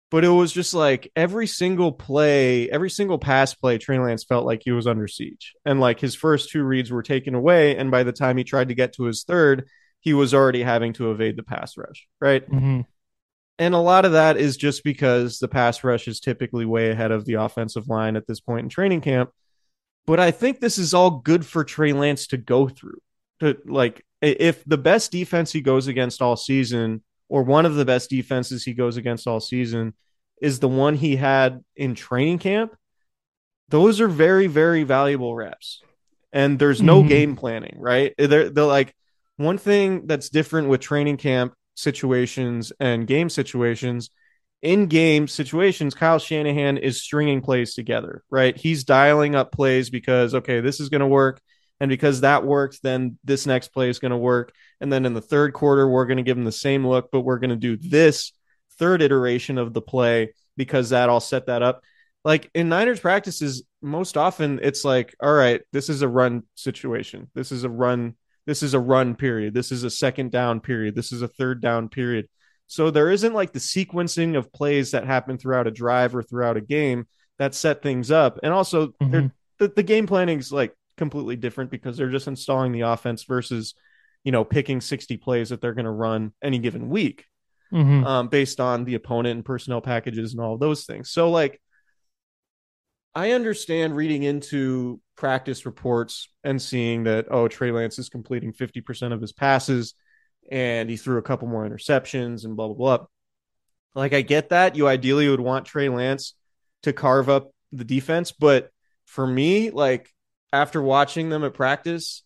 But 0.10 0.24
it 0.24 0.30
was 0.30 0.54
just 0.54 0.74
like 0.74 1.12
every 1.14 1.48
single 1.48 1.92
play, 1.92 2.70
every 2.70 2.90
single 2.90 3.20
pass 3.20 3.54
play, 3.54 3.78
Trey 3.78 4.00
Lance 4.00 4.24
felt 4.24 4.46
like 4.46 4.62
he 4.64 4.72
was 4.72 4.88
under 4.88 5.08
siege. 5.10 5.54
And 5.66 5.82
like 5.82 6.00
his 6.00 6.16
first 6.16 6.50
two 6.50 6.64
reads 6.64 6.92
were 6.92 7.04
taken 7.04 7.36
away. 7.36 7.76
And 7.76 7.92
by 7.92 8.04
the 8.04 8.14
time 8.14 8.38
he 8.38 8.46
tried 8.46 8.70
to 8.70 8.76
get 8.76 8.94
to 8.94 9.04
his 9.04 9.24
third, 9.24 9.68
he 10.00 10.14
was 10.14 10.34
already 10.34 10.64
having 10.64 10.94
to 10.94 11.12
evade 11.12 11.36
the 11.36 11.44
pass 11.44 11.76
rush. 11.76 12.08
Right. 12.22 12.48
Mhm. 12.50 12.86
And 13.60 13.76
a 13.76 13.80
lot 13.80 14.06
of 14.06 14.14
that 14.14 14.38
is 14.38 14.58
just 14.58 14.84
because 14.84 15.40
the 15.40 15.48
pass 15.48 15.84
rush 15.84 16.08
is 16.08 16.20
typically 16.20 16.66
way 16.66 16.90
ahead 16.90 17.12
of 17.12 17.26
the 17.26 17.36
offensive 17.36 17.88
line 17.88 18.16
at 18.16 18.28
this 18.28 18.40
point 18.40 18.64
in 18.64 18.70
training 18.70 19.02
camp. 19.02 19.30
But 20.06 20.20
I 20.20 20.32
think 20.32 20.60
this 20.60 20.78
is 20.78 20.94
all 20.94 21.12
good 21.12 21.46
for 21.46 21.64
Trey 21.64 21.94
Lance 21.94 22.28
to 22.28 22.38
go 22.38 22.68
through. 22.68 23.00
To 23.40 23.58
like, 23.66 24.06
if 24.22 24.64
the 24.66 24.78
best 24.78 25.12
defense 25.12 25.52
he 25.52 25.62
goes 25.62 25.88
against 25.88 26.22
all 26.22 26.36
season, 26.36 27.04
or 27.30 27.44
one 27.44 27.66
of 27.66 27.76
the 27.76 27.86
best 27.86 28.10
defenses 28.10 28.64
he 28.64 28.74
goes 28.74 28.98
against 28.98 29.28
all 29.28 29.40
season, 29.40 29.94
is 30.42 30.60
the 30.60 30.68
one 30.68 30.96
he 30.96 31.16
had 31.16 31.64
in 31.76 31.96
training 31.96 32.40
camp, 32.40 32.76
those 33.70 34.02
are 34.02 34.08
very, 34.08 34.48
very 34.48 34.84
valuable 34.84 35.36
reps. 35.36 35.82
And 36.32 36.60
there's 36.60 36.82
no 36.82 37.04
Mhm. 37.04 37.08
game 37.08 37.36
planning, 37.36 37.76
right? 37.78 38.14
They're, 38.18 38.50
they're 38.50 38.66
like 38.66 38.94
one 39.38 39.58
thing 39.58 40.06
that's 40.08 40.30
different 40.30 40.68
with 40.68 40.82
training 40.82 41.18
camp 41.18 41.54
situations 41.76 42.72
and 42.80 43.08
game 43.08 43.30
situations. 43.30 44.10
In 44.62 44.88
game 44.88 45.28
situations, 45.28 45.94
Kyle 45.94 46.20
Shanahan 46.20 46.78
is 46.78 47.02
stringing 47.02 47.42
plays 47.42 47.74
together, 47.74 48.24
right? 48.30 48.56
He's 48.56 48.86
dialing 48.86 49.36
up 49.36 49.52
plays 49.52 49.90
because, 49.90 50.34
okay, 50.36 50.62
this 50.62 50.80
is 50.80 50.90
going 50.90 51.02
to 51.02 51.08
work. 51.08 51.42
And 51.82 51.90
because 51.90 52.22
that 52.22 52.46
worked, 52.46 52.82
then 52.82 53.18
this 53.26 53.46
next 53.46 53.70
play 53.70 53.90
is 53.90 54.00
going 54.00 54.12
to 54.12 54.18
work. 54.18 54.54
And 54.80 54.92
then 54.92 55.06
in 55.06 55.14
the 55.14 55.22
third 55.22 55.54
quarter, 55.54 55.86
we're 55.90 56.06
going 56.06 56.18
to 56.18 56.24
give 56.24 56.38
them 56.38 56.46
the 56.46 56.52
same 56.52 56.88
look, 56.88 57.10
but 57.12 57.22
we're 57.22 57.40
going 57.40 57.50
to 57.50 57.58
do 57.58 57.76
this 57.76 58.32
third 58.78 59.02
iteration 59.02 59.58
of 59.58 59.74
the 59.74 59.82
play 59.82 60.34
because 60.56 60.92
that 60.92 61.10
all 61.10 61.20
set 61.20 61.48
that 61.48 61.62
up. 61.62 61.84
Like 62.24 62.50
in 62.54 62.70
Niners 62.70 63.00
practices, 63.00 63.64
most 63.82 64.16
often 64.16 64.60
it's 64.64 64.86
like, 64.86 65.14
all 65.22 65.34
right, 65.34 65.62
this 65.74 65.90
is 65.90 66.02
a 66.02 66.08
run 66.08 66.44
situation. 66.56 67.30
This 67.34 67.52
is 67.52 67.66
a 67.66 67.70
run. 67.70 68.16
This 68.46 68.62
is 68.64 68.74
a 68.74 68.80
run 68.80 69.16
period. 69.16 69.54
This 69.54 69.72
is 69.72 69.84
a 69.84 69.90
second 69.90 70.32
down 70.32 70.60
period. 70.60 70.96
This 70.96 71.12
is 71.12 71.22
a 71.22 71.28
third 71.28 71.62
down 71.62 71.90
period. 71.90 72.28
So 72.68 72.90
there 72.92 73.10
isn't 73.12 73.34
like 73.34 73.54
the 73.54 73.60
sequencing 73.60 74.38
of 74.38 74.52
plays 74.52 74.92
that 74.92 75.06
happen 75.06 75.38
throughout 75.38 75.68
a 75.68 75.72
drive 75.72 76.16
or 76.16 76.24
throughout 76.24 76.58
a 76.58 76.62
game 76.62 77.08
that 77.40 77.56
set 77.56 77.82
things 77.82 78.12
up. 78.12 78.40
And 78.44 78.54
also, 78.54 78.88
Mhm. 79.02 79.32
the, 79.60 79.68
the 79.70 79.84
game 79.84 80.08
planning 80.08 80.40
is 80.40 80.52
like 80.52 80.74
completely 80.98 81.36
different 81.36 81.72
because 81.72 81.98
they're 81.98 82.10
just 82.10 82.28
installing 82.28 82.72
the 82.72 82.82
offense 82.82 83.24
versus 83.24 83.74
you 84.24 84.32
know 84.32 84.44
picking 84.46 84.80
60 84.82 85.18
plays 85.18 85.50
that 85.50 85.60
they're 85.62 85.74
going 85.74 85.86
to 85.86 85.92
run 85.92 86.32
any 86.42 86.60
given 86.60 86.88
week 86.90 87.26
Mhm. 87.74 88.06
um, 88.06 88.28
based 88.30 88.60
on 88.60 88.84
the 88.86 88.94
opponent 88.96 89.36
and 89.36 89.44
personnel 89.46 89.82
packages 89.82 90.34
and 90.34 90.42
all 90.42 90.58
those 90.58 90.86
things 90.86 91.10
so 91.10 91.30
like 91.32 91.60
i 93.16 93.32
understand 93.32 93.96
reading 93.96 94.24
into 94.24 95.00
practice 95.16 95.66
reports 95.66 96.30
and 96.44 96.62
seeing 96.62 97.04
that 97.04 97.28
oh 97.30 97.48
trey 97.48 97.72
lance 97.72 98.00
is 98.00 98.10
completing 98.10 98.54
50% 98.54 99.14
of 99.14 99.22
his 99.22 99.32
passes 99.32 99.94
and 100.52 100.90
he 100.90 100.98
threw 100.98 101.18
a 101.18 101.24
couple 101.24 101.48
more 101.48 101.68
interceptions 101.68 102.46
and 102.46 102.56
blah 102.56 102.68
blah 102.68 102.98
blah 102.98 103.06
like 103.96 104.14
i 104.14 104.22
get 104.22 104.50
that 104.50 104.76
you 104.76 104.88
ideally 104.88 105.30
would 105.30 105.40
want 105.40 105.66
trey 105.66 105.90
lance 105.90 106.34
to 106.82 106.94
carve 106.94 107.30
up 107.30 107.52
the 107.72 107.86
defense 107.86 108.32
but 108.32 108.70
for 109.06 109.26
me 109.26 109.70
like 109.70 110.10
after 110.54 110.82
watching 110.82 111.30
them 111.30 111.44
at 111.44 111.56
practice, 111.56 112.22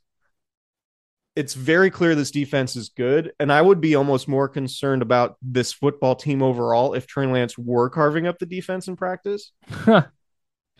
it's 1.35 1.53
very 1.53 1.89
clear 1.89 2.13
this 2.13 2.31
defense 2.31 2.75
is 2.75 2.89
good. 2.89 3.31
And 3.39 3.51
I 3.51 3.61
would 3.61 3.79
be 3.79 3.95
almost 3.95 4.27
more 4.27 4.49
concerned 4.49 5.01
about 5.01 5.37
this 5.41 5.71
football 5.71 6.15
team 6.15 6.43
overall 6.43 6.93
if 6.93 7.07
Trey 7.07 7.25
Lance 7.25 7.57
were 7.57 7.89
carving 7.89 8.27
up 8.27 8.37
the 8.37 8.45
defense 8.45 8.87
in 8.87 8.97
practice. 8.97 9.51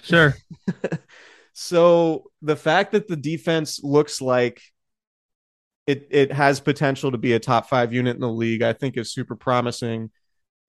sure. 0.04 0.36
so 1.54 2.32
the 2.42 2.56
fact 2.56 2.92
that 2.92 3.08
the 3.08 3.16
defense 3.16 3.82
looks 3.84 4.22
like 4.22 4.62
it 5.86 6.08
it 6.12 6.32
has 6.32 6.60
potential 6.60 7.12
to 7.12 7.18
be 7.18 7.34
a 7.34 7.40
top 7.40 7.70
five 7.70 7.94
unit 7.94 8.16
in 8.16 8.22
the 8.22 8.30
league, 8.30 8.62
I 8.62 8.74
think 8.74 8.98
is 8.98 9.12
super 9.12 9.36
promising. 9.36 10.12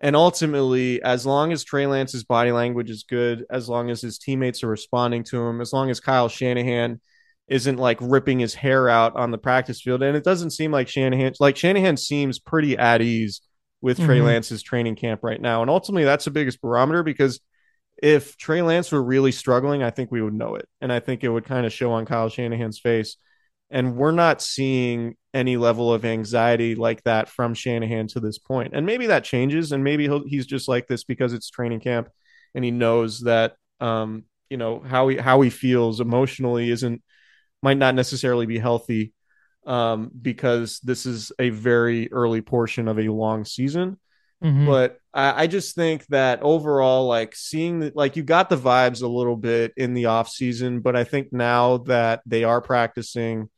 And 0.01 0.15
ultimately, 0.15 1.03
as 1.03 1.27
long 1.27 1.51
as 1.51 1.65
Trey 1.65 1.87
Lance's 1.89 2.23
body 2.23 2.53
language 2.53 2.89
is 2.89 3.05
good, 3.09 3.45
as 3.51 3.69
long 3.69 3.91
as 3.91 4.01
his 4.01 4.19
teammates 4.19 4.63
are 4.63 4.69
responding 4.69 5.25
to 5.25 5.45
him, 5.45 5.61
as 5.61 5.73
long 5.73 5.91
as 5.91 5.99
Kyle 5.99 6.29
Shanahan 6.29 7.01
isn't 7.49 7.79
like 7.79 7.99
ripping 8.01 8.39
his 8.39 8.55
hair 8.55 8.89
out 8.89 9.17
on 9.17 9.33
the 9.33 9.39
practice 9.39 9.81
field, 9.81 10.03
and 10.05 10.17
it 10.17 10.23
doesn't 10.23 10.51
seem 10.51 10.71
like 10.71 10.87
Shanahan 10.89 11.33
like 11.41 11.57
Shanahan 11.57 11.97
seems 11.97 12.39
pretty 12.39 12.79
at 12.79 13.03
ease 13.03 13.41
with 13.81 13.99
Trey 13.99 14.19
Mhm. 14.19 14.25
Lance's 14.27 14.63
training 14.63 14.97
camp 14.97 15.21
right 15.23 15.41
now. 15.41 15.63
And 15.63 15.71
ultimately 15.71 16.05
that's 16.05 16.25
the 16.25 16.31
biggest 16.33 16.61
barometer 16.61 17.03
because 17.03 17.41
if 18.03 18.37
Trey 18.37 18.63
Lance 18.63 18.93
were 18.93 19.03
really 19.03 19.33
struggling, 19.33 19.83
I 19.83 19.91
think 19.91 20.11
we 20.11 20.23
would 20.23 20.35
know 20.35 20.55
it. 20.55 20.69
And 20.81 20.93
I 20.93 21.01
think 21.01 21.25
it 21.25 21.29
would 21.29 21.45
kind 21.45 21.67
of 21.67 21.73
show 21.73 21.93
on 21.93 22.07
Kyle 22.07 22.29
Shanahan's 22.29 22.79
face. 22.79 23.17
And 23.71 23.97
we're 23.97 24.13
not 24.13 24.41
seeing 24.41 25.17
any 25.35 25.57
level 25.57 25.93
of 25.93 26.05
anxiety 26.05 26.75
like 26.75 27.03
that 27.05 27.29
from 27.29 27.55
Shanahan 27.55 28.07
to 28.09 28.21
this 28.21 28.39
point. 28.39 28.73
And 28.75 28.87
maybe 28.87 29.09
that 29.09 29.25
changes. 29.25 29.73
And 29.73 29.85
maybe 29.85 30.09
he's 30.27 30.47
just 30.47 30.69
like 30.69 30.87
this 30.87 31.05
because 31.05 31.33
it's 31.33 31.51
training 31.51 31.81
camp 31.81 32.09
and 32.55 32.65
he 32.65 32.71
knows 32.71 33.21
that, 33.21 33.57
um, 33.81 34.25
you 34.49 34.57
know, 34.57 34.81
how 34.81 35.09
he, 35.09 35.17
how 35.17 35.41
he 35.43 35.51
feels 35.51 36.01
emotionally 36.01 36.71
isn't, 36.71 37.03
might 37.63 37.77
not 37.77 37.95
necessarily 37.95 38.47
be 38.47 38.59
healthy 38.59 39.13
um, 39.67 40.11
because 40.23 40.81
this 40.81 41.05
is 41.05 41.31
a 41.39 41.51
very 41.51 42.11
early 42.11 42.41
portion 42.41 42.89
of 42.89 42.99
a 42.99 43.09
long 43.09 43.45
season 43.45 43.99
Mhm. 44.43 44.67
but 44.67 45.01
I, 45.13 45.43
I 45.43 45.47
just 45.49 45.75
think 45.75 46.07
that 46.07 46.43
overall 46.43 47.07
like 47.07 47.35
seeing 47.35 47.81
the, 47.81 47.93
like 47.95 48.17
you 48.17 48.23
got 48.23 48.49
the 48.49 48.57
vibes 48.57 49.03
a 49.03 49.09
little 49.09 49.37
bit 49.37 49.73
in 49.77 49.95
the 49.95 50.07
off 50.07 50.29
season 50.29 50.81
but 50.81 50.95
i 50.95 51.03
think 51.05 51.33
now 51.33 51.79
that 51.79 52.23
they 52.25 52.45
are 52.45 52.61
practicing 52.61 53.49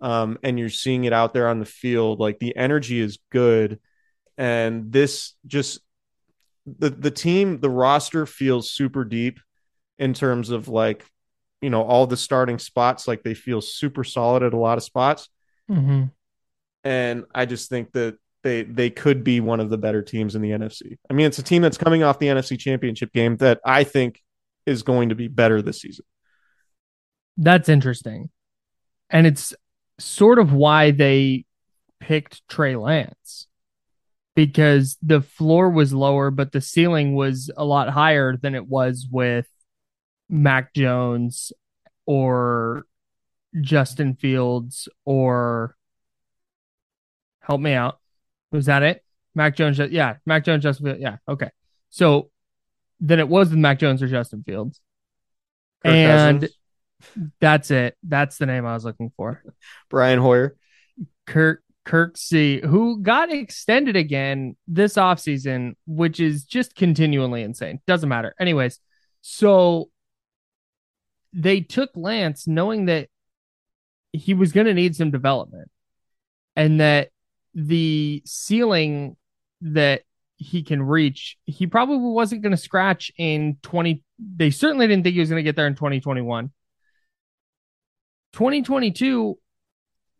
um, 0.00 0.38
and 0.42 0.58
you're 0.58 0.68
seeing 0.70 1.04
it 1.04 1.12
out 1.12 1.34
there 1.34 1.48
on 1.48 1.60
the 1.60 1.66
field 1.66 2.20
like 2.20 2.38
the 2.38 2.56
energy 2.56 3.00
is 3.00 3.18
good 3.30 3.80
and 4.38 4.90
this 4.92 5.34
just 5.46 5.80
the 6.66 6.88
the 6.90 7.10
team 7.10 7.60
the 7.60 7.70
roster 7.70 8.24
feels 8.24 8.70
super 8.70 9.04
deep 9.04 9.38
in 9.98 10.14
terms 10.14 10.50
of 10.50 10.68
like 10.68 11.04
you 11.60 11.68
know 11.70 11.82
all 11.82 12.06
the 12.06 12.16
starting 12.16 12.58
spots 12.58 13.06
like 13.06 13.22
they 13.22 13.34
feel 13.34 13.60
super 13.60 14.04
solid 14.04 14.42
at 14.42 14.54
a 14.54 14.58
lot 14.58 14.78
of 14.78 14.84
spots 14.84 15.28
Mhm. 15.70 16.10
and 16.82 17.24
I 17.34 17.46
just 17.46 17.68
think 17.70 17.92
that 17.92 18.18
they 18.44 18.62
they 18.62 18.90
could 18.90 19.24
be 19.24 19.40
one 19.40 19.58
of 19.58 19.70
the 19.70 19.78
better 19.78 20.02
teams 20.02 20.36
in 20.36 20.42
the 20.42 20.50
NFC. 20.50 20.98
I 21.10 21.14
mean, 21.14 21.26
it's 21.26 21.38
a 21.40 21.42
team 21.42 21.62
that's 21.62 21.78
coming 21.78 22.04
off 22.04 22.20
the 22.20 22.28
NFC 22.28 22.58
Championship 22.58 23.12
game 23.12 23.36
that 23.38 23.60
I 23.64 23.82
think 23.82 24.22
is 24.66 24.84
going 24.84 25.08
to 25.08 25.16
be 25.16 25.26
better 25.26 25.60
this 25.60 25.80
season. 25.80 26.04
That's 27.36 27.68
interesting. 27.68 28.30
And 29.10 29.26
it's 29.26 29.52
sort 29.98 30.38
of 30.38 30.52
why 30.52 30.92
they 30.92 31.46
picked 31.98 32.46
Trey 32.48 32.76
Lance 32.76 33.48
because 34.36 34.96
the 35.02 35.20
floor 35.20 35.70
was 35.70 35.92
lower, 35.92 36.30
but 36.30 36.52
the 36.52 36.60
ceiling 36.60 37.14
was 37.14 37.50
a 37.56 37.64
lot 37.64 37.88
higher 37.88 38.36
than 38.36 38.54
it 38.54 38.66
was 38.66 39.06
with 39.10 39.48
Mac 40.28 40.74
Jones 40.74 41.52
or 42.06 42.84
Justin 43.60 44.14
Fields 44.14 44.88
or 45.04 45.76
help 47.40 47.60
me 47.60 47.72
out. 47.72 47.98
Was 48.54 48.66
that 48.66 48.84
it? 48.84 49.02
Mac 49.34 49.56
Jones, 49.56 49.80
yeah, 49.90 50.16
Mac 50.26 50.44
Jones, 50.44 50.62
Justin 50.62 50.86
Fields, 50.86 51.00
yeah, 51.00 51.16
okay. 51.28 51.50
So 51.90 52.30
then 53.00 53.18
it 53.18 53.28
was 53.28 53.50
with 53.50 53.58
Mac 53.58 53.80
Jones 53.80 54.00
or 54.00 54.06
Justin 54.06 54.44
Fields. 54.44 54.80
Kirk 55.84 55.92
and 55.92 56.40
Cousins, 56.40 56.56
that's 57.40 57.70
it. 57.72 57.96
That's 58.04 58.38
the 58.38 58.46
name 58.46 58.64
I 58.64 58.74
was 58.74 58.84
looking 58.84 59.10
for. 59.16 59.42
Brian 59.90 60.20
Hoyer. 60.20 60.54
Kirk 61.26 61.64
Kirk 61.84 62.16
C, 62.16 62.60
who 62.64 63.02
got 63.02 63.32
extended 63.32 63.96
again 63.96 64.56
this 64.68 64.94
offseason, 64.94 65.74
which 65.86 66.20
is 66.20 66.44
just 66.44 66.76
continually 66.76 67.42
insane. 67.42 67.80
Doesn't 67.88 68.08
matter. 68.08 68.36
Anyways, 68.38 68.78
so 69.20 69.90
they 71.32 71.60
took 71.60 71.90
Lance 71.96 72.46
knowing 72.46 72.86
that 72.86 73.08
he 74.12 74.32
was 74.32 74.52
going 74.52 74.66
to 74.66 74.74
need 74.74 74.94
some 74.94 75.10
development 75.10 75.70
and 76.54 76.80
that 76.80 77.10
the 77.54 78.22
ceiling 78.24 79.16
that 79.60 80.02
he 80.36 80.62
can 80.62 80.82
reach, 80.82 81.38
he 81.44 81.66
probably 81.66 81.98
wasn't 81.98 82.42
going 82.42 82.50
to 82.50 82.56
scratch 82.56 83.12
in 83.16 83.56
20. 83.62 84.02
They 84.18 84.50
certainly 84.50 84.86
didn't 84.86 85.04
think 85.04 85.14
he 85.14 85.20
was 85.20 85.30
going 85.30 85.40
to 85.40 85.48
get 85.48 85.56
there 85.56 85.66
in 85.66 85.74
2021. 85.74 86.50
2022, 88.32 89.38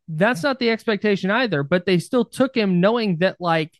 that's 0.09 0.43
not 0.43 0.59
the 0.59 0.71
expectation 0.71 1.31
either, 1.31 1.63
but 1.63 1.85
they 1.85 1.99
still 1.99 2.25
took 2.25 2.57
him 2.57 2.81
knowing 2.81 3.19
that, 3.19 3.41
like, 3.41 3.73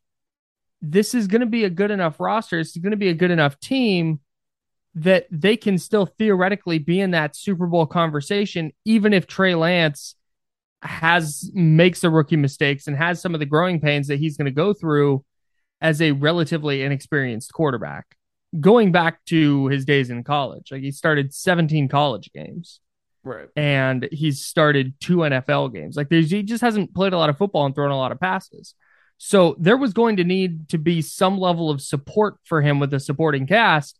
this 0.83 1.15
is 1.15 1.29
going 1.29 1.41
to 1.41 1.47
be 1.47 1.65
a 1.65 1.71
good 1.71 1.91
enough 1.91 2.21
roster. 2.21 2.59
It's 2.59 2.77
going 2.77 2.91
to 2.91 2.97
be 2.97 3.09
a 3.09 3.15
good 3.15 3.31
enough 3.31 3.59
team 3.61 4.21
that 4.97 5.27
they 5.31 5.57
can 5.57 5.79
still 5.79 6.07
theoretically 6.07 6.79
be 6.79 7.01
in 7.01 7.13
that 7.13 7.37
Super 7.37 7.67
Bowl 7.67 7.87
conversation, 7.87 8.73
even 8.85 9.13
if 9.13 9.27
Trey 9.27 9.55
Lance 9.55 10.15
has 10.85 11.51
makes 11.55 12.01
the 12.01 12.11
rookie 12.11 12.37
mistakes 12.37 12.87
and 12.87 12.97
has 12.97 13.21
some 13.21 13.35
of 13.35 13.41
the 13.41 13.47
growing 13.47 13.81
pains 13.81 14.09
that 14.09 14.19
he's 14.19 14.37
going 14.37 14.45
to 14.47 14.51
go 14.51 14.73
through 14.73 15.25
as 15.81 16.01
a 16.01 16.13
relatively 16.13 16.83
inexperienced 16.83 17.53
quarterback. 17.53 18.07
Going 18.61 18.93
back 18.93 19.25
to 19.27 19.67
his 19.69 19.85
days 19.85 20.11
in 20.11 20.23
college, 20.23 20.71
like 20.71 20.83
he 20.83 20.93
started 20.93 21.35
17 21.35 21.89
college 21.89 22.31
games 22.33 22.81
Right. 23.25 23.49
and 23.57 24.07
he's 24.13 24.45
started 24.45 24.95
two 25.01 25.19
NFL 25.19 25.73
games. 25.73 25.97
Like 25.97 26.11
there's, 26.11 26.31
he 26.31 26.43
just 26.43 26.61
hasn't 26.61 26.95
played 26.95 27.15
a 27.15 27.19
lot 27.19 27.31
of 27.31 27.39
football 27.39 27.65
and 27.65 27.75
thrown 27.75 27.91
a 27.91 27.97
lot 27.97 28.13
of 28.13 28.21
passes. 28.21 28.75
So 29.17 29.57
there 29.59 29.79
was 29.79 29.93
going 29.95 30.19
to 30.19 30.25
need 30.25 30.69
to 30.69 30.79
be 30.79 31.01
some 31.01 31.39
level 31.39 31.71
of 31.71 31.81
support 31.81 32.37
for 32.45 32.61
him 32.61 32.81
with 32.81 32.93
a 32.93 33.01
supporting 33.01 33.47
cast. 33.47 33.99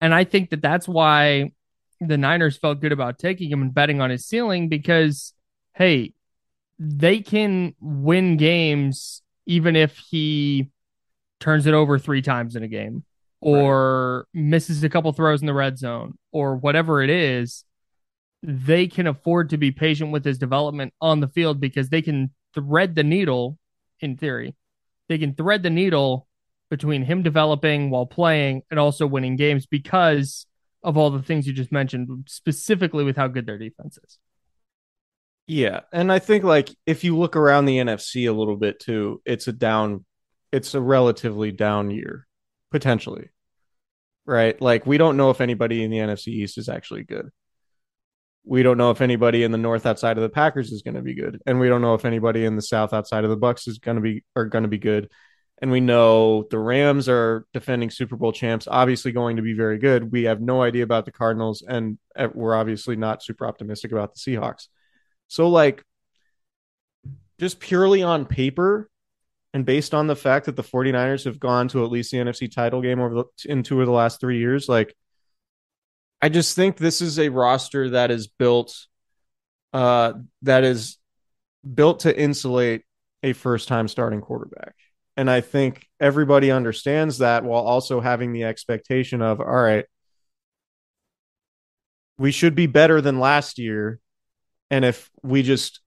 And 0.00 0.14
I 0.14 0.24
think 0.24 0.50
that 0.50 0.62
that's 0.62 0.88
why 0.88 1.52
the 2.00 2.16
Niners 2.16 2.56
felt 2.56 2.80
good 2.80 2.92
about 2.92 3.18
taking 3.18 3.50
him 3.50 3.62
and 3.62 3.74
betting 3.74 4.00
on 4.00 4.10
his 4.10 4.26
ceiling 4.26 4.68
because, 4.68 5.34
hey, 5.74 6.13
they 6.78 7.20
can 7.20 7.74
win 7.80 8.36
games 8.36 9.22
even 9.46 9.76
if 9.76 9.96
he 9.96 10.70
turns 11.40 11.66
it 11.66 11.74
over 11.74 11.98
three 11.98 12.22
times 12.22 12.56
in 12.56 12.62
a 12.62 12.68
game 12.68 13.04
or 13.40 14.26
misses 14.32 14.82
a 14.82 14.88
couple 14.88 15.12
throws 15.12 15.42
in 15.42 15.46
the 15.46 15.54
red 15.54 15.78
zone 15.78 16.16
or 16.32 16.56
whatever 16.56 17.02
it 17.02 17.10
is. 17.10 17.64
They 18.42 18.86
can 18.86 19.06
afford 19.06 19.50
to 19.50 19.58
be 19.58 19.70
patient 19.70 20.12
with 20.12 20.24
his 20.24 20.38
development 20.38 20.92
on 21.00 21.20
the 21.20 21.28
field 21.28 21.60
because 21.60 21.88
they 21.88 22.02
can 22.02 22.30
thread 22.54 22.94
the 22.94 23.02
needle, 23.02 23.58
in 24.00 24.16
theory. 24.16 24.54
They 25.08 25.18
can 25.18 25.34
thread 25.34 25.62
the 25.62 25.70
needle 25.70 26.26
between 26.70 27.04
him 27.04 27.22
developing 27.22 27.90
while 27.90 28.06
playing 28.06 28.62
and 28.70 28.80
also 28.80 29.06
winning 29.06 29.36
games 29.36 29.66
because 29.66 30.46
of 30.82 30.96
all 30.96 31.10
the 31.10 31.22
things 31.22 31.46
you 31.46 31.52
just 31.52 31.72
mentioned, 31.72 32.26
specifically 32.28 33.04
with 33.04 33.16
how 33.16 33.28
good 33.28 33.46
their 33.46 33.58
defense 33.58 33.98
is. 34.02 34.18
Yeah, 35.46 35.80
and 35.92 36.10
I 36.10 36.20
think 36.20 36.42
like 36.42 36.70
if 36.86 37.04
you 37.04 37.18
look 37.18 37.36
around 37.36 37.66
the 37.66 37.78
NFC 37.78 38.28
a 38.28 38.32
little 38.32 38.56
bit 38.56 38.80
too, 38.80 39.20
it's 39.26 39.46
a 39.46 39.52
down, 39.52 40.04
it's 40.52 40.74
a 40.74 40.80
relatively 40.80 41.52
down 41.52 41.90
year 41.90 42.26
potentially, 42.70 43.28
right? 44.24 44.58
Like 44.60 44.86
we 44.86 44.96
don't 44.96 45.18
know 45.18 45.30
if 45.30 45.42
anybody 45.42 45.82
in 45.82 45.90
the 45.90 45.98
NFC 45.98 46.28
East 46.28 46.56
is 46.56 46.68
actually 46.68 47.04
good. 47.04 47.28
We 48.46 48.62
don't 48.62 48.78
know 48.78 48.90
if 48.90 49.00
anybody 49.00 49.42
in 49.42 49.52
the 49.52 49.58
North 49.58 49.86
outside 49.86 50.16
of 50.16 50.22
the 50.22 50.28
Packers 50.28 50.72
is 50.72 50.82
going 50.82 50.96
to 50.96 51.02
be 51.02 51.14
good, 51.14 51.40
and 51.46 51.60
we 51.60 51.68
don't 51.68 51.82
know 51.82 51.94
if 51.94 52.04
anybody 52.06 52.44
in 52.46 52.56
the 52.56 52.62
South 52.62 52.92
outside 52.94 53.24
of 53.24 53.30
the 53.30 53.38
Bucs 53.38 53.68
is 53.68 53.78
going 53.78 53.96
to 53.96 54.02
be 54.02 54.24
are 54.34 54.46
going 54.46 54.64
to 54.64 54.68
be 54.68 54.78
good. 54.78 55.10
And 55.60 55.70
we 55.70 55.80
know 55.80 56.44
the 56.50 56.58
Rams 56.58 57.08
are 57.08 57.46
defending 57.54 57.90
Super 57.90 58.16
Bowl 58.16 58.32
champs, 58.32 58.66
obviously 58.68 59.12
going 59.12 59.36
to 59.36 59.42
be 59.42 59.52
very 59.54 59.78
good. 59.78 60.10
We 60.10 60.24
have 60.24 60.40
no 60.40 60.62
idea 60.62 60.84
about 60.84 61.04
the 61.04 61.12
Cardinals, 61.12 61.62
and 61.66 61.98
uh, 62.16 62.28
we're 62.34 62.56
obviously 62.56 62.96
not 62.96 63.22
super 63.22 63.46
optimistic 63.46 63.92
about 63.92 64.14
the 64.14 64.20
Seahawks. 64.20 64.68
So, 65.34 65.48
like, 65.48 65.82
just 67.40 67.58
purely 67.58 68.04
on 68.04 68.24
paper 68.24 68.88
and 69.52 69.66
based 69.66 69.92
on 69.92 70.06
the 70.06 70.14
fact 70.14 70.46
that 70.46 70.54
the 70.54 70.62
49ers 70.62 71.24
have 71.24 71.40
gone 71.40 71.66
to 71.70 71.84
at 71.84 71.90
least 71.90 72.12
the 72.12 72.18
NFC 72.18 72.48
title 72.48 72.80
game 72.80 73.00
over 73.00 73.14
the, 73.16 73.24
in 73.44 73.64
two 73.64 73.80
of 73.80 73.86
the 73.86 73.92
last 73.92 74.20
three 74.20 74.38
years, 74.38 74.68
like, 74.68 74.94
I 76.22 76.28
just 76.28 76.54
think 76.54 76.76
this 76.76 77.02
is 77.02 77.18
a 77.18 77.30
roster 77.30 77.90
that 77.90 78.12
is 78.12 78.28
built, 78.28 78.86
uh, 79.72 80.12
that 80.42 80.62
is 80.62 80.98
built 81.74 82.00
to 82.00 82.16
insulate 82.16 82.82
a 83.24 83.32
first 83.32 83.66
time 83.66 83.88
starting 83.88 84.20
quarterback. 84.20 84.76
And 85.16 85.28
I 85.28 85.40
think 85.40 85.84
everybody 85.98 86.52
understands 86.52 87.18
that 87.18 87.42
while 87.42 87.64
also 87.64 88.00
having 88.00 88.32
the 88.32 88.44
expectation 88.44 89.20
of, 89.20 89.40
all 89.40 89.46
right, 89.46 89.86
we 92.18 92.30
should 92.30 92.54
be 92.54 92.68
better 92.68 93.00
than 93.00 93.18
last 93.18 93.58
year. 93.58 93.98
And 94.74 94.84
if 94.84 95.10
we 95.22 95.42
just 95.42 95.80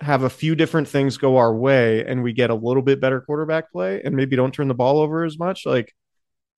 have 0.00 0.22
a 0.22 0.30
few 0.30 0.54
different 0.54 0.88
things 0.88 1.16
go 1.16 1.36
our 1.38 1.54
way 1.54 2.04
and 2.04 2.22
we 2.22 2.32
get 2.32 2.50
a 2.50 2.54
little 2.54 2.82
bit 2.82 3.00
better 3.00 3.20
quarterback 3.20 3.70
play 3.72 4.00
and 4.04 4.14
maybe 4.14 4.36
don't 4.36 4.52
turn 4.54 4.68
the 4.68 4.74
ball 4.74 4.98
over 5.00 5.24
as 5.24 5.38
much, 5.38 5.66
like 5.66 5.94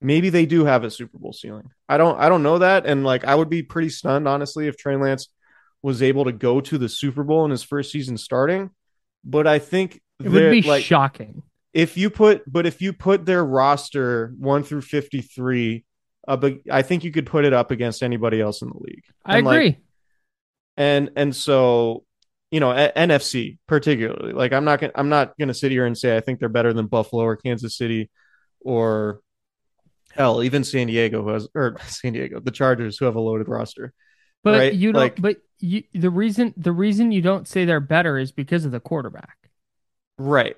maybe 0.01 0.31
they 0.31 0.47
do 0.47 0.65
have 0.65 0.85
a 0.85 0.91
Super 0.91 1.19
Bowl 1.19 1.33
ceiling. 1.33 1.71
I 1.89 1.97
don't 1.97 2.19
I 2.19 2.29
don't 2.29 2.43
know 2.43 2.59
that. 2.59 2.87
And 2.87 3.05
like 3.05 3.25
I 3.25 3.35
would 3.35 3.51
be 3.51 3.63
pretty 3.63 3.89
stunned, 3.91 4.27
honestly, 4.29 4.67
if 4.69 4.77
Trey 4.77 4.97
Lance 4.97 5.29
was 5.83 6.03
able 6.03 6.25
to 6.25 6.33
go 6.33 6.61
to 6.61 6.77
the 6.79 6.89
Super 6.89 7.25
Bowl 7.25 7.45
in 7.45 7.51
his 7.51 7.63
first 7.63 7.91
season 7.93 8.17
starting. 8.19 8.71
But 9.25 9.47
I 9.47 9.59
think 9.59 10.01
It 10.23 10.29
would 10.31 10.51
be 10.51 10.63
like 10.63 10.85
shocking. 10.85 11.43
if 11.73 11.97
you 11.97 12.11
put 12.11 12.43
but 12.51 12.67
if 12.67 12.81
you 12.83 12.93
put 12.93 13.25
their 13.27 13.45
roster 13.45 14.35
one 14.39 14.63
through 14.63 14.83
53 14.83 15.85
up 16.29 16.45
i 16.71 16.83
think 16.83 17.03
you 17.05 17.11
could 17.13 17.25
put 17.27 17.45
it 17.47 17.53
up 17.55 17.71
against 17.71 18.03
anybody 18.03 18.41
else 18.41 18.61
in 18.63 18.69
the 18.69 18.79
league 18.79 19.05
I 19.25 19.39
And, 19.39 19.47
like, 19.47 19.57
agree. 19.57 19.79
And 20.81 21.11
and 21.15 21.37
so 21.37 22.05
you 22.51 22.59
know 22.59 22.71
a- 22.71 22.93
nfc 22.97 23.59
particularly 23.69 24.33
like 24.33 24.53
i'm 24.53 24.65
not 24.65 24.81
gonna 24.81 24.93
i'm 24.97 25.11
not 25.11 25.37
gonna 25.39 25.53
sit 25.55 25.71
here 25.71 25.85
and 25.85 25.97
say 25.97 26.17
i 26.17 26.21
think 26.21 26.41
they're 26.41 26.49
better 26.49 26.73
than 26.73 26.87
buffalo 26.87 27.23
or 27.23 27.37
kansas 27.37 27.77
city 27.77 28.09
or 28.63 29.21
hell 30.13 30.43
even 30.43 30.65
san 30.65 30.87
diego 30.87 31.23
who 31.23 31.29
has 31.29 31.47
or 31.55 31.77
san 31.87 32.15
diego 32.15 32.41
the 32.41 32.51
chargers 32.51 32.97
who 32.99 33.05
have 33.05 33.15
a 33.17 33.21
loaded 33.21 33.47
roster 33.49 33.93
but 34.43 34.59
right? 34.59 34.75
you 34.75 34.93
don't. 34.93 35.03
Like- 35.03 35.21
but 35.21 35.37
you, 35.59 35.83
the 35.93 36.09
reason 36.09 36.55
the 36.57 36.73
reason 36.73 37.13
you 37.13 37.21
don't 37.21 37.47
say 37.47 37.67
they're 37.67 37.79
better 37.79 38.17
is 38.17 38.33
because 38.33 38.65
of 38.65 38.73
the 38.73 38.81
quarterback. 38.81 39.37
right 40.17 40.57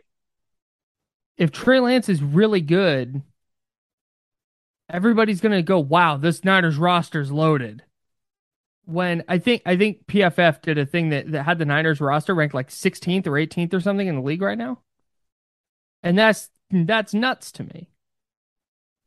If 1.36 1.50
Trey 1.50 1.80
Lance 1.80 2.08
is 2.08 2.22
really 2.22 2.60
good, 2.60 3.22
everybody's 4.88 5.40
gonna 5.40 5.62
go, 5.62 5.80
"Wow, 5.80 6.16
this 6.16 6.44
Niners 6.44 6.76
roster's 6.76 7.32
loaded." 7.32 7.82
When 8.84 9.22
I 9.28 9.38
think 9.38 9.62
I 9.64 9.76
think 9.76 10.06
PFF 10.06 10.60
did 10.62 10.78
a 10.78 10.86
thing 10.86 11.10
that, 11.10 11.30
that 11.32 11.44
had 11.44 11.58
the 11.58 11.64
Niners 11.64 12.00
roster 12.00 12.34
ranked 12.34 12.54
like 12.54 12.68
16th 12.68 13.26
or 13.26 13.32
18th 13.32 13.74
or 13.74 13.80
something 13.80 14.06
in 14.06 14.16
the 14.16 14.22
league 14.22 14.42
right 14.42 14.58
now, 14.58 14.80
and 16.02 16.18
that's 16.18 16.50
that's 16.70 17.14
nuts 17.14 17.52
to 17.52 17.64
me. 17.64 17.88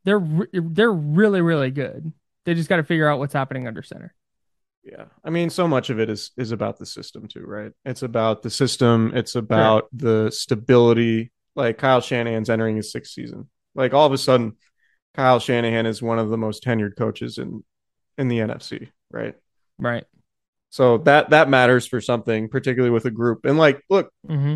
They're 0.06 0.20
re- 0.20 0.48
they're 0.54 0.92
really 0.92 1.42
really 1.42 1.72
good. 1.72 2.14
They 2.46 2.54
just 2.54 2.70
got 2.70 2.78
to 2.78 2.84
figure 2.84 3.10
out 3.10 3.20
what's 3.20 3.34
happening 3.34 3.68
under 3.68 3.84
center. 3.84 4.14
Yeah. 4.86 5.06
I 5.24 5.32
mean, 5.32 5.50
so 5.50 5.68
much 5.68 5.90
of 5.90 6.00
it 6.00 6.10
is 6.10 6.32
is 6.38 6.52
about 6.52 6.78
the 6.78 6.86
system 6.86 7.28
too, 7.28 7.44
right? 7.44 7.72
It's 7.86 8.04
about 8.04 8.44
the 8.44 8.52
system, 8.52 9.12
it's 9.16 9.36
about 9.36 9.88
the 9.92 10.30
stability. 10.32 11.32
Like 11.56 11.78
Kyle 11.78 12.02
Shanahan's 12.02 12.50
entering 12.50 12.76
his 12.76 12.92
sixth 12.92 13.14
season. 13.14 13.50
Like 13.74 13.94
all 13.94 14.06
of 14.06 14.14
a 14.14 14.18
sudden, 14.18 14.58
Kyle 15.16 15.40
Shanahan 15.40 15.86
is 15.86 16.02
one 16.02 16.20
of 16.20 16.30
the 16.30 16.38
most 16.38 16.64
tenured 16.64 16.98
coaches 16.98 17.38
in 17.38 17.64
in 18.18 18.28
the 18.28 18.40
NFC, 18.40 18.90
right? 19.12 19.36
Right. 19.80 20.06
So 20.70 20.98
that 21.00 21.30
that 21.30 21.50
matters 21.50 21.88
for 21.88 22.02
something, 22.02 22.50
particularly 22.50 22.92
with 22.92 23.06
a 23.06 23.12
group. 23.12 23.46
And 23.46 23.58
like, 23.58 23.82
look, 23.90 24.12
Mm-hmm. 24.28 24.56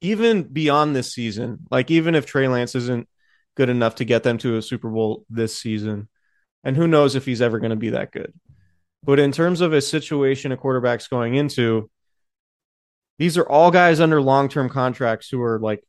even 0.00 0.42
beyond 0.44 0.96
this 0.96 1.12
season, 1.12 1.60
like 1.70 1.90
even 1.90 2.14
if 2.14 2.26
Trey 2.26 2.48
Lance 2.48 2.74
isn't 2.74 3.08
good 3.56 3.68
enough 3.68 3.96
to 3.96 4.04
get 4.04 4.22
them 4.22 4.38
to 4.38 4.56
a 4.56 4.62
Super 4.62 4.88
Bowl 4.90 5.24
this 5.28 5.58
season, 5.58 6.08
and 6.64 6.76
who 6.76 6.86
knows 6.88 7.14
if 7.14 7.26
he's 7.26 7.42
ever 7.42 7.58
going 7.58 7.70
to 7.70 7.76
be 7.76 7.90
that 7.90 8.10
good. 8.12 8.32
But 9.04 9.18
in 9.18 9.32
terms 9.32 9.60
of 9.60 9.72
a 9.72 9.80
situation 9.80 10.52
a 10.52 10.56
quarterback's 10.56 11.08
going 11.08 11.34
into, 11.34 11.90
these 13.18 13.36
are 13.36 13.48
all 13.48 13.70
guys 13.70 14.00
under 14.00 14.20
long 14.22 14.48
term 14.48 14.68
contracts 14.68 15.28
who 15.28 15.42
are 15.42 15.58
like 15.58 15.84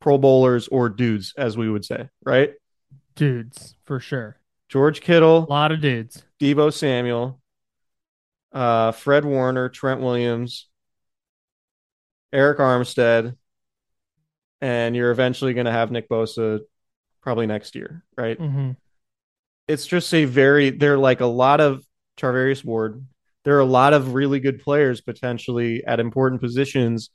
pro 0.00 0.18
bowlers 0.18 0.68
or 0.68 0.88
dudes, 0.88 1.32
as 1.38 1.56
we 1.56 1.70
would 1.70 1.84
say, 1.84 2.08
right? 2.24 2.52
Dudes, 3.14 3.76
for 3.84 3.98
sure. 4.00 4.36
George 4.68 5.00
Kittle, 5.00 5.44
A 5.44 5.50
lot 5.50 5.72
of 5.72 5.80
dudes. 5.80 6.22
Deebo 6.40 6.72
Samuel, 6.72 7.40
uh, 8.52 8.92
Fred 8.92 9.24
Warner, 9.24 9.68
Trent 9.68 10.00
Williams, 10.00 10.68
Arik 12.34 12.58
Armstead, 12.58 13.36
and 14.60 14.96
you're 14.96 15.10
eventually 15.10 15.54
going 15.54 15.66
to 15.66 15.72
have 15.72 15.90
Nick 15.90 16.08
Bosa 16.08 16.60
probably 17.22 17.46
next 17.46 17.74
year, 17.74 18.04
right? 18.16 18.38
Mm-hmm. 18.38 18.72
It's 19.68 19.86
just 19.86 20.12
a 20.14 20.24
very, 20.24 20.70
they're 20.70 20.98
like 20.98 21.20
a 21.20 21.26
lot 21.26 21.60
of 21.60 21.84
Charvarius 22.18 22.64
Ward. 22.64 23.04
There 23.44 23.56
are 23.56 23.60
a 23.60 23.64
lot 23.64 23.92
of 23.92 24.14
really 24.14 24.40
good 24.40 24.60
players 24.60 25.00
potentially 25.00 25.84
at 25.84 26.00
important 26.00 26.40
positions 26.40 27.10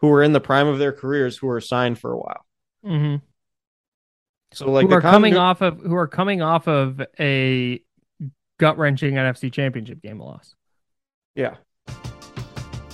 who 0.00 0.10
are 0.12 0.22
in 0.22 0.32
the 0.32 0.40
prime 0.40 0.66
of 0.66 0.78
their 0.78 0.92
careers 0.92 1.36
who 1.36 1.48
are 1.48 1.60
signed 1.60 1.98
for 1.98 2.12
a 2.12 2.18
while. 2.18 2.46
Mm-hmm. 2.84 3.16
So 4.52 4.70
like 4.70 4.86
who 4.86 4.94
are 4.94 5.00
coming 5.00 5.34
continu- 5.34 5.40
off 5.40 5.60
of 5.60 5.80
who 5.80 5.94
are 5.94 6.06
coming 6.08 6.42
off 6.42 6.66
of 6.68 7.02
a 7.20 7.80
gut 8.58 8.78
wrenching 8.78 9.14
NFC 9.14 9.52
Championship 9.52 10.00
game 10.02 10.20
loss. 10.20 10.54
yeah. 11.34 11.56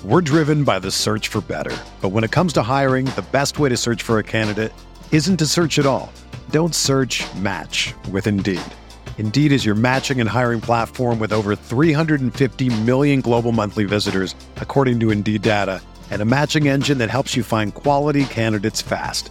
We're 0.04 0.20
driven 0.20 0.64
by 0.64 0.80
the 0.80 0.90
search 0.90 1.28
for 1.28 1.40
better. 1.40 1.74
But 2.02 2.10
when 2.10 2.24
it 2.24 2.30
comes 2.30 2.52
to 2.54 2.62
hiring, 2.62 3.06
the 3.06 3.24
best 3.32 3.58
way 3.58 3.70
to 3.70 3.76
search 3.76 4.02
for 4.02 4.18
a 4.18 4.22
candidate 4.22 4.70
isn't 5.12 5.38
to 5.38 5.46
search 5.46 5.78
at 5.78 5.86
all. 5.86 6.12
Don't 6.50 6.74
search 6.74 7.24
match 7.36 7.94
with 8.10 8.26
Indeed. 8.26 8.60
Indeed 9.16 9.50
is 9.50 9.64
your 9.64 9.74
matching 9.74 10.20
and 10.20 10.28
hiring 10.28 10.60
platform 10.60 11.18
with 11.18 11.32
over 11.32 11.56
350 11.56 12.68
million 12.82 13.22
global 13.22 13.50
monthly 13.50 13.84
visitors, 13.84 14.34
according 14.56 15.00
to 15.00 15.10
Indeed 15.10 15.40
data, 15.40 15.80
and 16.10 16.20
a 16.20 16.26
matching 16.26 16.68
engine 16.68 16.98
that 16.98 17.08
helps 17.08 17.34
you 17.34 17.42
find 17.42 17.72
quality 17.72 18.26
candidates 18.26 18.82
fast. 18.82 19.30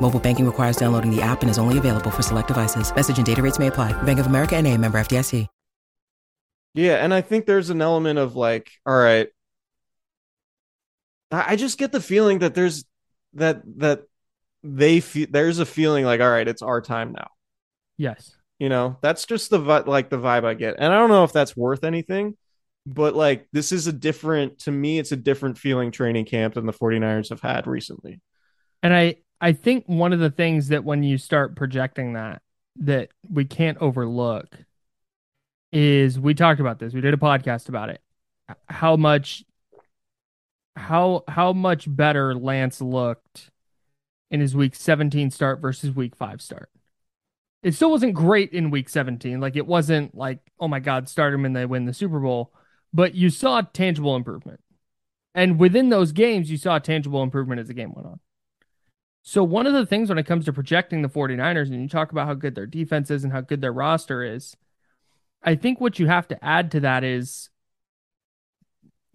Mobile 0.00 0.20
banking 0.20 0.46
requires 0.46 0.76
downloading 0.76 1.14
the 1.14 1.20
app 1.20 1.42
and 1.42 1.50
is 1.50 1.58
only 1.58 1.76
available 1.76 2.10
for 2.10 2.22
select 2.22 2.48
devices. 2.48 2.94
Message 2.94 3.18
and 3.18 3.26
data 3.26 3.42
rates 3.42 3.58
may 3.58 3.66
apply. 3.66 3.92
Bank 4.04 4.18
of 4.18 4.26
America 4.26 4.56
and 4.56 4.66
a 4.66 4.74
member 4.78 4.98
FDIC. 4.98 5.46
Yeah, 6.74 7.02
and 7.02 7.12
I 7.12 7.22
think 7.22 7.46
there's 7.46 7.70
an 7.70 7.82
element 7.82 8.18
of 8.18 8.36
like, 8.36 8.70
all 8.86 8.96
right, 8.96 9.28
I 11.30 11.52
I 11.52 11.56
just 11.56 11.78
get 11.78 11.92
the 11.92 12.00
feeling 12.00 12.40
that 12.40 12.54
there's 12.54 12.84
that 13.34 13.62
that 13.78 14.02
they 14.62 15.00
feel 15.00 15.26
there's 15.28 15.58
a 15.58 15.66
feeling 15.66 16.04
like, 16.04 16.20
all 16.20 16.30
right, 16.30 16.46
it's 16.46 16.62
our 16.62 16.80
time 16.80 17.12
now. 17.12 17.30
Yes. 17.96 18.34
You 18.58 18.68
know, 18.68 18.96
that's 19.00 19.24
just 19.26 19.50
the 19.50 19.58
vi- 19.58 19.80
like 19.80 20.10
the 20.10 20.18
vibe 20.18 20.44
I 20.44 20.54
get, 20.54 20.76
and 20.78 20.92
I 20.92 20.98
don't 20.98 21.10
know 21.10 21.24
if 21.24 21.32
that's 21.32 21.56
worth 21.56 21.84
anything, 21.84 22.36
but 22.86 23.14
like 23.14 23.46
this 23.52 23.72
is 23.72 23.86
a 23.86 23.92
different 23.92 24.60
to 24.60 24.70
me, 24.70 24.98
it's 24.98 25.12
a 25.12 25.16
different 25.16 25.58
feeling 25.58 25.90
training 25.90 26.26
camp 26.26 26.54
than 26.54 26.66
the 26.66 26.72
49ers 26.72 27.30
have 27.30 27.40
had 27.40 27.66
recently. 27.66 28.20
And 28.82 28.94
I 28.94 29.16
I 29.40 29.52
think 29.52 29.84
one 29.86 30.12
of 30.12 30.18
the 30.18 30.30
things 30.30 30.68
that 30.68 30.84
when 30.84 31.02
you 31.02 31.18
start 31.18 31.56
projecting 31.56 32.14
that 32.14 32.42
that 32.80 33.10
we 33.28 33.44
can't 33.44 33.78
overlook 33.78 34.56
is 35.72 36.18
we 36.18 36.34
talked 36.34 36.60
about 36.60 36.78
this. 36.78 36.92
We 36.92 37.00
did 37.00 37.14
a 37.14 37.18
podcast 37.18 37.68
about 37.68 37.90
it. 37.90 38.00
How 38.68 38.96
much 38.96 39.44
how 40.76 41.24
how 41.28 41.52
much 41.52 41.84
better 41.88 42.34
Lance 42.34 42.80
looked 42.80 43.50
in 44.30 44.40
his 44.40 44.54
week 44.54 44.74
17 44.74 45.30
start 45.30 45.60
versus 45.60 45.94
week 45.94 46.14
5 46.14 46.40
start. 46.40 46.70
It 47.62 47.74
still 47.74 47.90
wasn't 47.90 48.14
great 48.14 48.52
in 48.52 48.70
week 48.70 48.88
17. 48.88 49.40
Like 49.40 49.56
it 49.56 49.66
wasn't 49.66 50.14
like, 50.14 50.38
oh 50.60 50.68
my 50.68 50.80
God, 50.80 51.08
start 51.08 51.32
them 51.32 51.44
and 51.44 51.56
they 51.56 51.66
win 51.66 51.86
the 51.86 51.94
Super 51.94 52.20
Bowl. 52.20 52.52
But 52.92 53.14
you 53.14 53.30
saw 53.30 53.62
tangible 53.62 54.16
improvement. 54.16 54.60
And 55.34 55.58
within 55.58 55.88
those 55.88 56.12
games, 56.12 56.50
you 56.50 56.56
saw 56.56 56.78
tangible 56.78 57.22
improvement 57.22 57.60
as 57.60 57.68
the 57.68 57.74
game 57.74 57.92
went 57.94 58.06
on. 58.06 58.20
So 59.28 59.44
one 59.44 59.66
of 59.66 59.74
the 59.74 59.84
things 59.84 60.08
when 60.08 60.16
it 60.16 60.24
comes 60.24 60.46
to 60.46 60.54
projecting 60.54 61.02
the 61.02 61.08
49ers, 61.10 61.66
and 61.66 61.82
you 61.82 61.86
talk 61.86 62.12
about 62.12 62.26
how 62.26 62.32
good 62.32 62.54
their 62.54 62.64
defense 62.64 63.10
is 63.10 63.24
and 63.24 63.32
how 63.32 63.42
good 63.42 63.60
their 63.60 63.74
roster 63.74 64.22
is, 64.22 64.56
I 65.42 65.54
think 65.54 65.82
what 65.82 65.98
you 65.98 66.06
have 66.06 66.26
to 66.28 66.42
add 66.42 66.70
to 66.70 66.80
that 66.80 67.04
is 67.04 67.50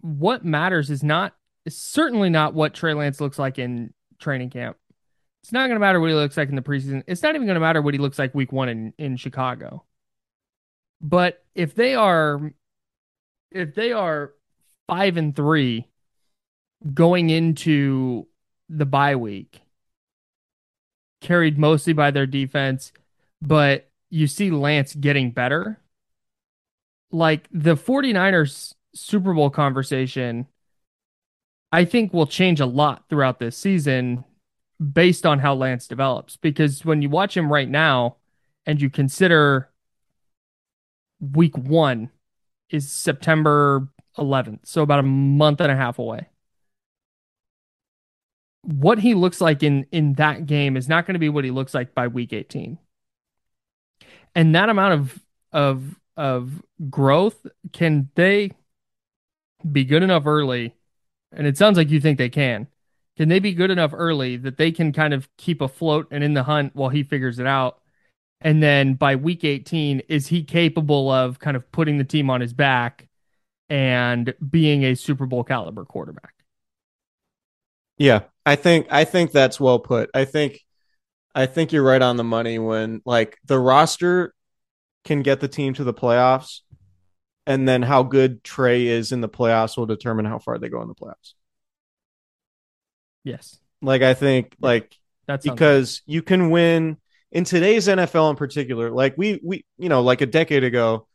what 0.02 0.44
matters 0.44 0.88
is 0.88 1.02
not 1.02 1.34
certainly 1.68 2.30
not 2.30 2.54
what 2.54 2.74
Trey 2.74 2.94
Lance 2.94 3.20
looks 3.20 3.40
like 3.40 3.58
in 3.58 3.92
training 4.20 4.50
camp. 4.50 4.76
It's 5.42 5.50
not 5.50 5.66
going 5.66 5.74
to 5.74 5.80
matter 5.80 5.98
what 5.98 6.10
he 6.10 6.14
looks 6.14 6.36
like 6.36 6.48
in 6.48 6.54
the 6.54 6.62
preseason. 6.62 7.02
It's 7.08 7.24
not 7.24 7.34
even 7.34 7.48
going 7.48 7.54
to 7.54 7.60
matter 7.60 7.82
what 7.82 7.94
he 7.94 7.98
looks 7.98 8.16
like 8.16 8.36
week 8.36 8.52
one 8.52 8.68
in, 8.68 8.94
in 8.96 9.16
Chicago. 9.16 9.84
But 11.00 11.44
if 11.56 11.74
they 11.74 11.96
are, 11.96 12.52
if 13.50 13.74
they 13.74 13.90
are 13.90 14.32
five 14.86 15.16
and 15.16 15.34
three 15.34 15.88
going 16.94 17.30
into 17.30 18.28
the 18.68 18.86
bye 18.86 19.16
week, 19.16 19.60
carried 21.24 21.58
mostly 21.58 21.92
by 21.92 22.10
their 22.10 22.26
defense, 22.26 22.92
but 23.42 23.90
you 24.10 24.28
see 24.28 24.50
Lance 24.50 24.94
getting 24.94 25.30
better. 25.32 25.80
Like 27.10 27.48
the 27.50 27.74
49ers 27.74 28.74
Super 28.94 29.34
Bowl 29.34 29.50
conversation, 29.50 30.46
I 31.72 31.84
think 31.84 32.12
will 32.12 32.26
change 32.26 32.60
a 32.60 32.66
lot 32.66 33.04
throughout 33.08 33.40
this 33.40 33.56
season 33.56 34.24
based 34.92 35.24
on 35.24 35.38
how 35.38 35.54
Lance 35.54 35.88
develops. 35.88 36.36
Because 36.36 36.84
when 36.84 37.02
you 37.02 37.08
watch 37.08 37.36
him 37.36 37.52
right 37.52 37.68
now 37.68 38.16
and 38.66 38.80
you 38.80 38.90
consider 38.90 39.70
week 41.20 41.56
one 41.56 42.10
is 42.70 42.90
September 42.90 43.88
11th, 44.18 44.60
so 44.64 44.82
about 44.82 45.00
a 45.00 45.04
month 45.04 45.60
and 45.60 45.72
a 45.72 45.76
half 45.76 45.98
away. 45.98 46.28
What 48.64 48.98
he 48.98 49.14
looks 49.14 49.40
like 49.40 49.62
in 49.62 49.86
in 49.92 50.14
that 50.14 50.46
game 50.46 50.76
is 50.76 50.88
not 50.88 51.06
going 51.06 51.14
to 51.14 51.20
be 51.20 51.28
what 51.28 51.44
he 51.44 51.50
looks 51.50 51.74
like 51.74 51.94
by 51.94 52.08
week 52.08 52.32
18. 52.32 52.78
And 54.34 54.54
that 54.54 54.68
amount 54.68 54.94
of 54.94 55.20
of 55.52 56.00
of 56.16 56.62
growth 56.90 57.46
can 57.72 58.10
they 58.14 58.52
be 59.70 59.84
good 59.84 60.02
enough 60.02 60.26
early? 60.26 60.74
And 61.32 61.46
it 61.46 61.56
sounds 61.56 61.76
like 61.76 61.90
you 61.90 62.00
think 62.00 62.18
they 62.18 62.28
can. 62.28 62.68
Can 63.16 63.28
they 63.28 63.38
be 63.38 63.54
good 63.54 63.70
enough 63.70 63.92
early 63.94 64.36
that 64.38 64.56
they 64.56 64.72
can 64.72 64.92
kind 64.92 65.14
of 65.14 65.28
keep 65.36 65.60
afloat 65.60 66.08
and 66.10 66.24
in 66.24 66.34
the 66.34 66.42
hunt 66.42 66.74
while 66.74 66.88
he 66.88 67.02
figures 67.02 67.38
it 67.38 67.46
out? 67.46 67.80
And 68.40 68.62
then 68.62 68.94
by 68.94 69.16
week 69.16 69.44
18, 69.44 70.00
is 70.08 70.26
he 70.26 70.44
capable 70.44 71.10
of 71.10 71.38
kind 71.38 71.56
of 71.56 71.70
putting 71.72 71.98
the 71.98 72.04
team 72.04 72.28
on 72.28 72.40
his 72.40 72.52
back 72.52 73.08
and 73.68 74.34
being 74.50 74.84
a 74.84 74.94
Super 74.94 75.26
Bowl 75.26 75.44
caliber 75.44 75.84
quarterback? 75.84 76.34
Yeah, 77.96 78.22
I 78.46 78.56
think 78.56 78.86
I 78.90 79.04
think 79.04 79.32
that's 79.32 79.58
well 79.58 79.78
put. 79.78 80.10
I 80.14 80.24
think 80.24 80.60
I 81.34 81.46
think 81.46 81.72
you're 81.72 81.82
right 81.82 82.02
on 82.02 82.16
the 82.16 82.24
money 82.24 82.58
when 82.58 83.00
like 83.04 83.38
the 83.44 83.58
roster 83.58 84.34
can 85.04 85.22
get 85.22 85.40
the 85.40 85.48
team 85.48 85.74
to 85.74 85.84
the 85.84 85.94
playoffs 85.94 86.60
and 87.46 87.68
then 87.68 87.82
how 87.82 88.02
good 88.02 88.42
Trey 88.42 88.86
is 88.86 89.12
in 89.12 89.20
the 89.20 89.28
playoffs 89.28 89.76
will 89.76 89.86
determine 89.86 90.24
how 90.24 90.38
far 90.38 90.58
they 90.58 90.68
go 90.68 90.80
in 90.82 90.88
the 90.88 90.94
playoffs. 90.94 91.34
Yes. 93.22 93.58
Like 93.82 94.02
I 94.02 94.14
think 94.14 94.54
like 94.60 94.94
That's 95.26 95.44
because 95.44 96.02
you 96.06 96.22
can 96.22 96.50
win 96.50 96.98
in 97.32 97.44
today's 97.44 97.88
NFL 97.88 98.30
in 98.30 98.36
particular. 98.36 98.90
Like 98.90 99.16
we 99.18 99.40
we 99.42 99.64
you 99.78 99.88
know 99.88 100.02
like 100.02 100.20
a 100.20 100.26
decade 100.26 100.64
ago, 100.64 101.06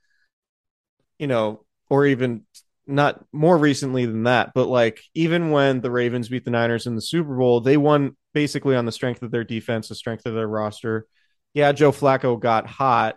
you 1.17 1.27
know, 1.27 1.65
or 1.89 2.05
even 2.05 2.45
not 2.89 3.23
more 3.31 3.57
recently 3.57 4.05
than 4.05 4.23
that, 4.23 4.51
but 4.53 4.67
like 4.67 5.01
even 5.13 5.51
when 5.51 5.81
the 5.81 5.91
Ravens 5.91 6.27
beat 6.27 6.43
the 6.43 6.51
Niners 6.51 6.87
in 6.87 6.95
the 6.95 7.01
Super 7.01 7.35
Bowl, 7.35 7.61
they 7.61 7.77
won 7.77 8.17
basically 8.33 8.75
on 8.75 8.85
the 8.85 8.91
strength 8.91 9.21
of 9.21 9.31
their 9.31 9.43
defense, 9.43 9.89
the 9.89 9.95
strength 9.95 10.25
of 10.25 10.33
their 10.33 10.47
roster. 10.47 11.05
Yeah, 11.53 11.71
Joe 11.71 11.91
Flacco 11.91 12.39
got 12.39 12.67
hot, 12.67 13.15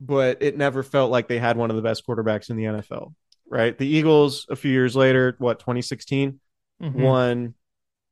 but 0.00 0.42
it 0.42 0.56
never 0.56 0.82
felt 0.82 1.10
like 1.10 1.28
they 1.28 1.38
had 1.38 1.56
one 1.56 1.70
of 1.70 1.76
the 1.76 1.82
best 1.82 2.06
quarterbacks 2.06 2.50
in 2.50 2.56
the 2.56 2.64
NFL, 2.64 3.14
right? 3.48 3.76
The 3.76 3.86
Eagles 3.86 4.46
a 4.48 4.56
few 4.56 4.70
years 4.70 4.94
later, 4.94 5.34
what 5.38 5.60
2016, 5.60 6.40
Mhm. 6.80 6.94
won 6.94 7.54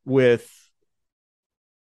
with 0.04 0.50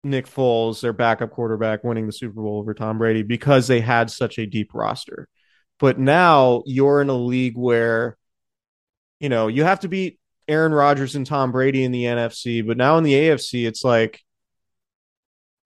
Nick 0.03 0.27
Foles, 0.27 0.81
their 0.81 0.93
backup 0.93 1.31
quarterback, 1.31 1.83
winning 1.83 2.07
the 2.07 2.13
Super 2.13 2.43
Bowl 2.43 2.59
over 2.59 2.75
Tom 2.75 2.99
Brady 2.99 3.23
because 3.23 3.69
they 3.69 3.81
had 3.81 4.11
such 4.11 4.39
a 4.39 4.47
deep 4.47 4.75
roster. 4.75 5.29
But 5.81 5.99
now 5.99 6.63
you're 6.67 7.01
in 7.01 7.09
a 7.09 7.17
league 7.17 7.57
where, 7.57 8.17
you 9.21 9.29
know, 9.29 9.49
you 9.49 9.65
have 9.65 9.81
to 9.81 9.89
beat 9.89 10.19
Aaron 10.49 10.73
Rodgers 10.73 11.15
and 11.15 11.27
Tom 11.27 11.53
Brady 11.53 11.85
in 11.85 11.93
the 11.93 12.05
NFC, 12.05 12.67
but 12.67 12.77
now 12.77 12.99
in 12.99 13.05
the 13.05 13.15
AFC, 13.15 13.67
it's 13.67 13.85
like 13.85 14.21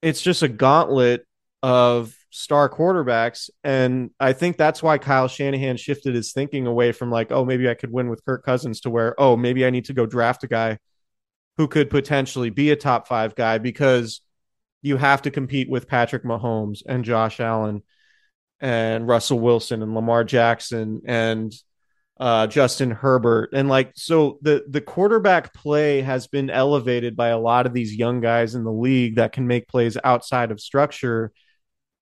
it's 0.03 0.23
just 0.23 0.43
a 0.43 0.49
gauntlet 0.49 1.27
of 1.63 2.15
star 2.31 2.69
quarterbacks. 2.69 3.51
And 3.65 4.11
I 4.21 4.33
think 4.33 4.57
that's 4.57 4.83
why 4.83 4.99
Kyle 4.99 5.29
Shanahan 5.29 5.77
shifted 5.77 6.15
his 6.15 6.33
thinking 6.33 6.67
away 6.67 6.93
from 6.93 7.11
like, 7.11 7.33
oh, 7.33 7.45
maybe 7.45 7.69
I 7.69 7.75
could 7.75 7.91
win 7.91 8.09
with 8.09 8.25
Kirk 8.25 8.45
Cousins 8.45 8.81
to 8.83 8.91
where, 8.91 9.21
oh, 9.21 9.37
maybe 9.37 9.67
I 9.67 9.71
need 9.71 9.87
to 9.87 9.95
go 9.95 10.07
draft 10.07 10.45
a 10.45 10.49
guy 10.49 10.79
who 11.57 11.67
could 11.67 11.91
potentially 11.91 12.51
be 12.51 12.71
a 12.71 12.77
top 12.77 13.09
five 13.09 13.35
guy 13.35 13.59
because 13.59 14.21
you 14.83 14.97
have 14.97 15.23
to 15.23 15.31
compete 15.31 15.69
with 15.69 15.89
Patrick 15.89 16.23
Mahomes 16.23 16.83
and 16.87 17.05
Josh 17.05 17.41
Allen 17.41 17.83
and 18.61 19.09
Russell 19.09 19.41
Wilson 19.41 19.83
and 19.83 19.95
Lamar 19.95 20.23
Jackson 20.23 21.03
and 21.07 21.53
uh, 22.21 22.47
Justin 22.49 22.91
Herbert. 22.91 23.51
And 23.53 23.69
like, 23.69 23.93
so 23.95 24.39
the, 24.43 24.65
the 24.69 24.81
quarterback 24.81 25.55
play 25.55 26.01
has 26.03 26.27
been 26.27 26.51
elevated 26.51 27.17
by 27.17 27.29
a 27.29 27.39
lot 27.39 27.67
of 27.67 27.73
these 27.73 27.95
young 27.95 28.21
guys 28.21 28.55
in 28.55 28.65
the 28.65 28.73
league 28.73 29.17
that 29.17 29.33
can 29.33 29.47
make 29.47 29.69
plays 29.69 29.97
outside 30.03 30.51
of 30.51 30.61
structure 30.61 31.33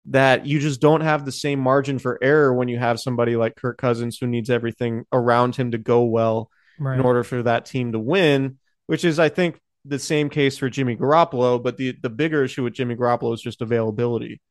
that 0.08 0.46
you 0.46 0.60
just 0.60 0.82
don't 0.82 1.02
have 1.02 1.24
the 1.26 1.32
same 1.32 1.60
margin 1.60 1.98
for 1.98 2.20
error 2.22 2.54
when 2.54 2.68
you 2.68 2.78
have 2.78 3.00
somebody 3.00 3.36
like 3.38 3.56
Kirk 3.56 3.78
Cousins 3.78 4.18
who 4.20 4.28
needs 4.28 4.50
everything 4.50 5.06
around 5.14 5.56
him 5.56 5.72
to 5.72 5.78
go 5.78 6.04
well 6.04 6.50
Right. 6.80 7.00
in 7.00 7.06
order 7.06 7.24
for 7.24 7.44
that 7.44 7.66
team 7.66 7.92
to 7.94 8.00
win, 8.00 8.58
which 8.88 9.06
is, 9.06 9.20
I 9.20 9.30
think, 9.30 9.60
the 9.86 10.00
same 10.00 10.30
case 10.30 10.58
for 10.58 10.70
Jimmy 10.70 10.96
Garoppolo. 10.98 11.62
But 11.62 11.78
the 11.78 11.96
the 12.02 12.10
bigger 12.10 12.44
issue 12.44 12.64
with 12.64 12.74
Jimmy 12.74 12.96
Garoppolo 12.96 13.34
is 13.34 13.42
just 13.42 13.62
availability, 13.62 14.42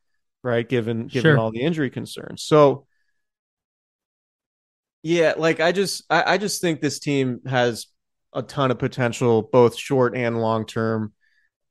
right? 0.43 0.67
Given 0.67 1.09
given 1.09 1.33
Sure. 1.33 1.39
all 1.39 1.51
the 1.51 1.63
injury 1.63 1.91
concerns. 1.91 2.43
So 2.45 2.87
yeah, 5.03 5.35
like 5.37 5.61
I 5.61 5.73
just 5.73 6.05
I, 6.11 6.35
I 6.35 6.39
just 6.39 6.61
think 6.61 6.81
this 6.81 6.99
team 6.99 7.41
has 7.47 7.87
a 8.33 8.43
ton 8.43 8.71
of 8.71 8.79
potential, 8.79 9.43
both 9.43 9.77
short 9.77 10.17
and 10.17 10.41
long 10.41 10.67
term. 10.67 11.13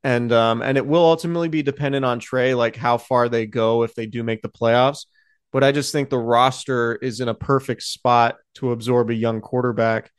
And 0.03 0.31
um 0.31 0.61
and 0.61 0.77
it 0.77 0.85
will 0.85 1.03
ultimately 1.03 1.47
be 1.47 1.63
dependent 1.63 2.05
on 2.05 2.19
Trey, 2.19 2.53
like 2.53 2.75
how 2.75 2.97
far 2.97 3.29
they 3.29 3.45
go 3.45 3.83
if 3.83 3.95
they 3.95 4.05
do 4.05 4.23
make 4.23 4.41
the 4.41 4.49
playoffs. 4.49 5.05
But 5.51 5.63
I 5.63 5.71
just 5.71 5.91
think 5.91 6.09
the 6.09 6.17
roster 6.17 6.95
is 6.95 7.19
in 7.19 7.27
a 7.27 7.33
perfect 7.33 7.83
spot 7.83 8.37
to 8.55 8.71
absorb 8.71 9.09
a 9.09 9.15
young 9.15 9.41
quarterback 9.41 10.11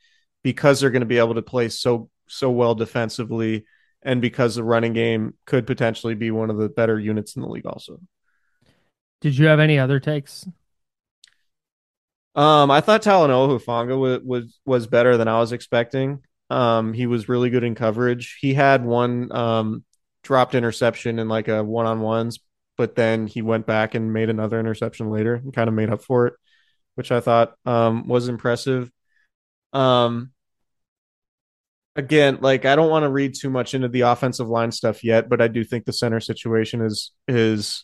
because 0.43 0.79
they're 0.79 0.91
going 0.91 1.01
to 1.01 1.05
be 1.05 1.17
able 1.17 1.35
to 1.35 1.41
play 1.41 1.69
so 1.69 2.09
so 2.27 2.49
well 2.49 2.75
defensively 2.75 3.65
and 4.01 4.21
because 4.21 4.55
the 4.55 4.63
running 4.63 4.93
game 4.93 5.33
could 5.45 5.67
potentially 5.67 6.15
be 6.15 6.31
one 6.31 6.49
of 6.49 6.57
the 6.57 6.69
better 6.69 6.99
units 6.99 7.35
in 7.35 7.41
the 7.41 7.47
league 7.47 7.65
also. 7.65 7.99
Did 9.21 9.37
you 9.37 9.45
have 9.47 9.59
any 9.59 9.79
other 9.79 9.99
takes? 9.99 10.45
Um 12.35 12.71
I 12.71 12.81
thought 12.81 13.03
Talanoa 13.03 13.59
Hufanga 13.59 13.97
was, 13.97 14.21
was 14.23 14.59
was 14.65 14.87
better 14.87 15.17
than 15.17 15.27
I 15.27 15.39
was 15.39 15.51
expecting. 15.51 16.21
Um 16.49 16.93
he 16.93 17.05
was 17.05 17.29
really 17.29 17.49
good 17.49 17.63
in 17.63 17.75
coverage. 17.75 18.37
He 18.39 18.53
had 18.53 18.83
one 18.83 19.31
um 19.31 19.83
dropped 20.23 20.55
interception 20.55 21.19
in 21.19 21.27
like 21.27 21.47
a 21.47 21.63
one-on-ones, 21.63 22.39
but 22.77 22.95
then 22.95 23.27
he 23.27 23.41
went 23.41 23.65
back 23.67 23.93
and 23.93 24.13
made 24.13 24.29
another 24.29 24.59
interception 24.59 25.11
later 25.11 25.35
and 25.35 25.53
kind 25.53 25.67
of 25.67 25.75
made 25.75 25.89
up 25.89 26.01
for 26.03 26.27
it, 26.27 26.33
which 26.95 27.11
I 27.11 27.19
thought 27.19 27.55
um 27.65 28.07
was 28.07 28.27
impressive. 28.29 28.91
Um 29.73 30.31
again, 31.95 32.39
like 32.41 32.65
I 32.65 32.75
don't 32.75 32.89
want 32.89 33.03
to 33.03 33.09
read 33.09 33.35
too 33.39 33.49
much 33.49 33.73
into 33.73 33.87
the 33.87 34.01
offensive 34.01 34.47
line 34.49 34.71
stuff 34.71 35.03
yet, 35.03 35.29
but 35.29 35.41
I 35.41 35.47
do 35.47 35.63
think 35.63 35.85
the 35.85 35.93
center 35.93 36.19
situation 36.19 36.81
is 36.81 37.11
is 37.27 37.83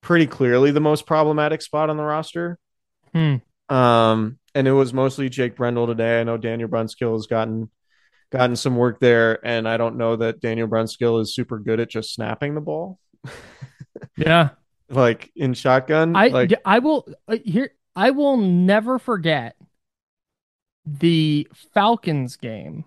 pretty 0.00 0.26
clearly 0.26 0.70
the 0.70 0.80
most 0.80 1.06
problematic 1.06 1.62
spot 1.62 1.90
on 1.90 1.96
the 1.96 2.02
roster. 2.02 2.58
Hmm. 3.16 3.74
Um, 3.74 4.38
and 4.54 4.68
it 4.68 4.72
was 4.72 4.92
mostly 4.92 5.28
Jake 5.30 5.56
Brendel 5.56 5.86
today. 5.86 6.20
I 6.20 6.24
know 6.24 6.36
Daniel 6.36 6.68
Brunskill 6.68 7.14
has 7.14 7.26
gotten 7.26 7.70
gotten 8.30 8.56
some 8.56 8.76
work 8.76 9.00
there, 9.00 9.44
and 9.46 9.66
I 9.68 9.76
don't 9.76 9.96
know 9.96 10.16
that 10.16 10.40
Daniel 10.40 10.68
Brunskill 10.68 11.20
is 11.22 11.34
super 11.34 11.58
good 11.58 11.80
at 11.80 11.88
just 11.88 12.12
snapping 12.12 12.54
the 12.54 12.60
ball, 12.60 12.98
Yeah. 14.16 14.50
like 14.90 15.30
in 15.34 15.54
shotgun. 15.54 16.14
I 16.14 16.28
like 16.28 16.52
I 16.64 16.78
will 16.80 17.08
uh, 17.26 17.38
here 17.44 17.70
I 17.94 18.10
will 18.10 18.36
never 18.36 18.98
forget 18.98 19.56
the 20.84 21.48
Falcons 21.72 22.36
game. 22.36 22.84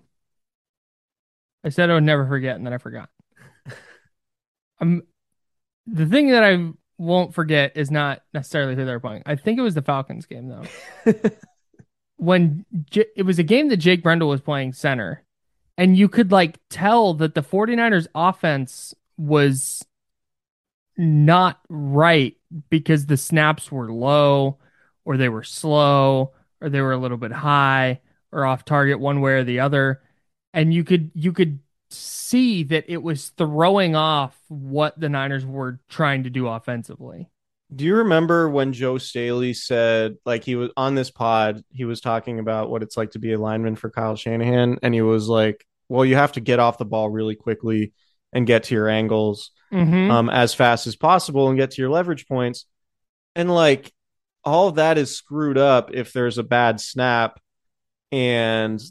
I 1.63 1.69
said 1.69 1.89
I 1.89 1.95
would 1.95 2.03
never 2.03 2.27
forget, 2.27 2.55
and 2.55 2.65
then 2.65 2.73
I 2.73 2.77
forgot. 2.77 3.09
Um, 4.81 5.03
The 5.87 6.05
thing 6.05 6.29
that 6.29 6.41
I 6.43 6.71
won't 6.99 7.33
forget 7.33 7.71
is 7.75 7.89
not 7.89 8.21
necessarily 8.33 8.75
who 8.75 8.85
they're 8.85 8.99
playing. 8.99 9.23
I 9.25 9.35
think 9.35 9.57
it 9.57 9.63
was 9.63 9.73
the 9.73 9.81
Falcons 9.81 10.25
game 10.25 10.49
though. 10.49 11.13
when 12.17 12.65
J- 12.91 13.05
it 13.15 13.23
was 13.23 13.39
a 13.39 13.43
game 13.43 13.69
that 13.69 13.77
Jake 13.77 14.03
Brendel 14.03 14.29
was 14.29 14.41
playing 14.41 14.73
center, 14.73 15.23
and 15.77 15.97
you 15.97 16.09
could 16.09 16.31
like 16.31 16.59
tell 16.69 17.15
that 17.15 17.33
the 17.33 17.41
49ers 17.41 18.07
offense 18.13 18.93
was 19.17 19.83
not 20.97 21.59
right 21.69 22.35
because 22.69 23.05
the 23.05 23.17
snaps 23.17 23.71
were 23.71 23.91
low 23.91 24.57
or 25.05 25.15
they 25.15 25.29
were 25.29 25.43
slow 25.43 26.33
or 26.61 26.69
they 26.69 26.81
were 26.81 26.91
a 26.91 26.97
little 26.97 27.17
bit 27.17 27.31
high 27.31 28.01
or 28.33 28.45
off 28.45 28.65
target 28.65 28.99
one 28.99 29.21
way 29.21 29.31
or 29.31 29.43
the 29.45 29.61
other 29.61 30.01
and 30.53 30.73
you 30.73 30.83
could 30.83 31.11
you 31.13 31.31
could 31.31 31.59
see 31.89 32.63
that 32.63 32.85
it 32.87 33.01
was 33.01 33.29
throwing 33.29 33.95
off 33.95 34.37
what 34.47 34.99
the 34.99 35.09
Niners 35.09 35.45
were 35.45 35.79
trying 35.89 36.23
to 36.23 36.29
do 36.29 36.47
offensively. 36.47 37.29
Do 37.75 37.85
you 37.85 37.97
remember 37.97 38.49
when 38.49 38.73
Joe 38.73 38.97
Staley 38.97 39.53
said, 39.53 40.17
like, 40.25 40.43
he 40.43 40.55
was 40.55 40.71
on 40.75 40.95
this 40.95 41.11
pod, 41.11 41.63
he 41.71 41.85
was 41.85 42.01
talking 42.01 42.39
about 42.39 42.69
what 42.69 42.81
it's 42.83 42.97
like 42.97 43.11
to 43.11 43.19
be 43.19 43.33
a 43.33 43.39
lineman 43.39 43.75
for 43.75 43.89
Kyle 43.91 44.15
Shanahan, 44.15 44.79
and 44.81 44.93
he 44.93 45.01
was 45.01 45.27
like, 45.27 45.65
well, 45.87 46.05
you 46.05 46.15
have 46.15 46.31
to 46.33 46.39
get 46.39 46.59
off 46.59 46.77
the 46.77 46.85
ball 46.85 47.09
really 47.09 47.35
quickly 47.35 47.93
and 48.33 48.47
get 48.47 48.63
to 48.65 48.75
your 48.75 48.89
angles 48.89 49.51
Mm-hmm. 49.71 50.09
um, 50.09 50.29
as 50.31 50.55
fast 50.55 50.87
as 50.87 50.95
possible 50.95 51.47
and 51.47 51.55
get 51.55 51.69
to 51.69 51.81
your 51.83 51.91
leverage 51.91 52.27
points. 52.27 52.65
And 53.35 53.53
like 53.53 53.93
all 54.43 54.67
of 54.67 54.75
that 54.77 54.97
is 54.97 55.15
screwed 55.15 55.59
up 55.59 55.91
if 55.93 56.11
there's 56.11 56.39
a 56.39 56.43
bad 56.43 56.81
snap 56.81 57.39
and 58.11 58.81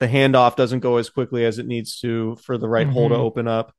the 0.00 0.06
handoff 0.08 0.56
doesn't 0.56 0.80
go 0.80 0.96
as 0.96 1.10
quickly 1.10 1.44
as 1.44 1.58
it 1.58 1.66
needs 1.66 1.98
to 2.00 2.36
for 2.36 2.56
the 2.58 2.68
right 2.68 2.86
hole 2.86 3.08
to 3.08 3.14
Mhm. 3.16 3.18
open 3.18 3.48
up. 3.48 3.74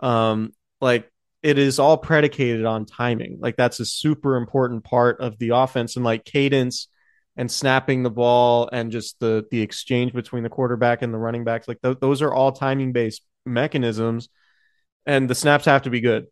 Um, 0.00 0.52
like 0.80 1.10
it 1.42 1.58
is 1.58 1.78
all 1.78 1.96
predicated 1.96 2.64
on 2.64 2.86
timing. 2.86 3.38
Like 3.40 3.56
that's 3.56 3.80
a 3.80 3.84
super 3.86 4.36
important 4.36 4.84
part 4.84 5.20
of 5.20 5.38
the 5.38 5.50
offense 5.50 5.96
and 5.96 6.04
like 6.04 6.24
cadence 6.24 6.88
and 7.36 7.50
snapping 7.50 8.02
the 8.02 8.10
ball 8.10 8.68
and 8.72 8.90
just 8.90 9.18
the 9.20 9.44
the 9.50 9.60
exchange 9.60 10.12
between 10.12 10.42
the 10.42 10.48
quarterback 10.48 11.02
and 11.02 11.12
the 11.12 11.18
running 11.18 11.44
backs. 11.44 11.68
Like 11.68 11.80
th- 11.82 11.98
those 12.00 12.22
are 12.22 12.32
all 12.32 12.52
timing 12.52 12.92
based 12.92 13.22
mechanisms 13.44 14.28
and 15.04 15.28
the 15.30 15.34
snaps 15.34 15.64
have 15.66 15.82
to 15.82 15.90
be 15.90 16.00
good. 16.00 16.26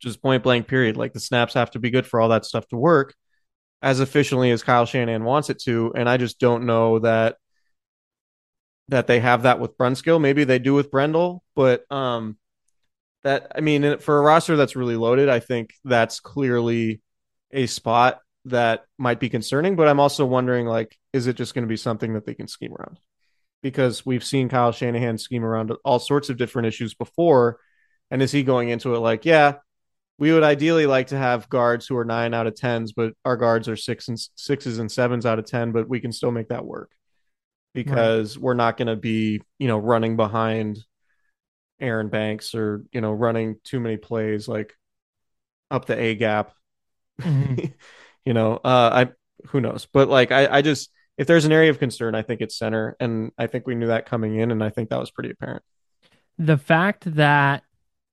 Just 0.00 0.22
point 0.22 0.42
blank 0.42 0.68
period. 0.68 0.96
Like 0.96 1.12
the 1.12 1.20
snaps 1.20 1.54
have 1.54 1.70
to 1.72 1.78
be 1.78 1.90
good 1.90 2.06
for 2.06 2.20
all 2.20 2.28
that 2.30 2.44
stuff 2.44 2.66
to 2.68 2.76
work 2.76 3.14
as 3.82 4.00
efficiently 4.00 4.50
as 4.50 4.62
Kyle 4.62 4.86
Shanahan 4.86 5.24
wants 5.24 5.50
it 5.50 5.60
to. 5.62 5.92
And 5.94 6.08
I 6.08 6.16
just 6.16 6.38
don't 6.38 6.66
know 6.66 6.98
that 7.00 7.36
that 8.88 9.06
they 9.06 9.20
have 9.20 9.42
that 9.42 9.60
with 9.60 9.76
Brunskill. 9.76 10.20
Maybe 10.20 10.44
they 10.44 10.58
do 10.58 10.74
with 10.74 10.90
Brendel, 10.90 11.42
but 11.54 11.90
um 11.92 12.36
that 13.24 13.52
I 13.54 13.60
mean 13.60 13.98
for 13.98 14.18
a 14.18 14.22
roster 14.22 14.56
that's 14.56 14.76
really 14.76 14.96
loaded, 14.96 15.28
I 15.28 15.40
think 15.40 15.74
that's 15.84 16.20
clearly 16.20 17.02
a 17.52 17.66
spot 17.66 18.20
that 18.46 18.84
might 18.96 19.20
be 19.20 19.28
concerning. 19.28 19.76
But 19.76 19.88
I'm 19.88 20.00
also 20.00 20.24
wondering 20.24 20.66
like, 20.66 20.96
is 21.12 21.26
it 21.26 21.36
just 21.36 21.54
going 21.54 21.64
to 21.64 21.68
be 21.68 21.76
something 21.76 22.14
that 22.14 22.24
they 22.24 22.34
can 22.34 22.48
scheme 22.48 22.74
around? 22.74 22.98
Because 23.62 24.06
we've 24.06 24.24
seen 24.24 24.48
Kyle 24.48 24.72
Shanahan 24.72 25.18
scheme 25.18 25.44
around 25.44 25.72
all 25.84 25.98
sorts 25.98 26.30
of 26.30 26.36
different 26.36 26.68
issues 26.68 26.94
before. 26.94 27.58
And 28.10 28.22
is 28.22 28.32
he 28.32 28.42
going 28.42 28.68
into 28.70 28.94
it 28.94 29.00
like, 29.00 29.24
yeah, 29.24 29.54
we 30.18 30.32
would 30.32 30.44
ideally 30.44 30.86
like 30.86 31.08
to 31.08 31.18
have 31.18 31.48
guards 31.48 31.86
who 31.86 31.96
are 31.96 32.04
nine 32.04 32.34
out 32.34 32.46
of 32.46 32.54
tens, 32.54 32.92
but 32.92 33.12
our 33.24 33.36
guards 33.36 33.68
are 33.68 33.76
six 33.76 34.08
and 34.08 34.18
sixes 34.36 34.78
and 34.78 34.90
sevens 34.90 35.26
out 35.26 35.38
of 35.38 35.44
ten, 35.44 35.72
but 35.72 35.88
we 35.88 36.00
can 36.00 36.12
still 36.12 36.30
make 36.30 36.48
that 36.48 36.64
work 36.64 36.92
because 37.84 38.38
we're 38.38 38.54
not 38.54 38.76
going 38.76 38.88
to 38.88 38.96
be, 38.96 39.40
you 39.58 39.68
know, 39.68 39.78
running 39.78 40.16
behind 40.16 40.78
Aaron 41.80 42.08
Banks 42.08 42.54
or 42.54 42.84
you 42.92 43.00
know 43.00 43.12
running 43.12 43.56
too 43.64 43.80
many 43.80 43.96
plays 43.96 44.48
like 44.48 44.74
up 45.70 45.86
the 45.86 45.98
A 45.98 46.14
gap. 46.14 46.52
Mhm. 47.20 47.72
you 48.24 48.34
know, 48.34 48.56
uh, 48.56 49.06
I 49.06 49.12
who 49.48 49.60
knows, 49.60 49.86
but 49.92 50.08
like 50.08 50.32
I, 50.32 50.58
I 50.58 50.62
just 50.62 50.90
if 51.16 51.26
there's 51.26 51.44
an 51.44 51.52
area 51.52 51.70
of 51.70 51.78
concern, 51.78 52.14
I 52.14 52.22
think 52.22 52.40
it's 52.40 52.56
center, 52.56 52.96
and 53.00 53.32
I 53.38 53.46
think 53.46 53.66
we 53.66 53.74
knew 53.74 53.88
that 53.88 54.06
coming 54.06 54.36
in, 54.36 54.50
and 54.50 54.62
I 54.62 54.70
think 54.70 54.90
that 54.90 55.00
was 55.00 55.10
pretty 55.10 55.30
apparent. 55.30 55.62
The 56.38 56.56
fact 56.58 57.12
that 57.16 57.64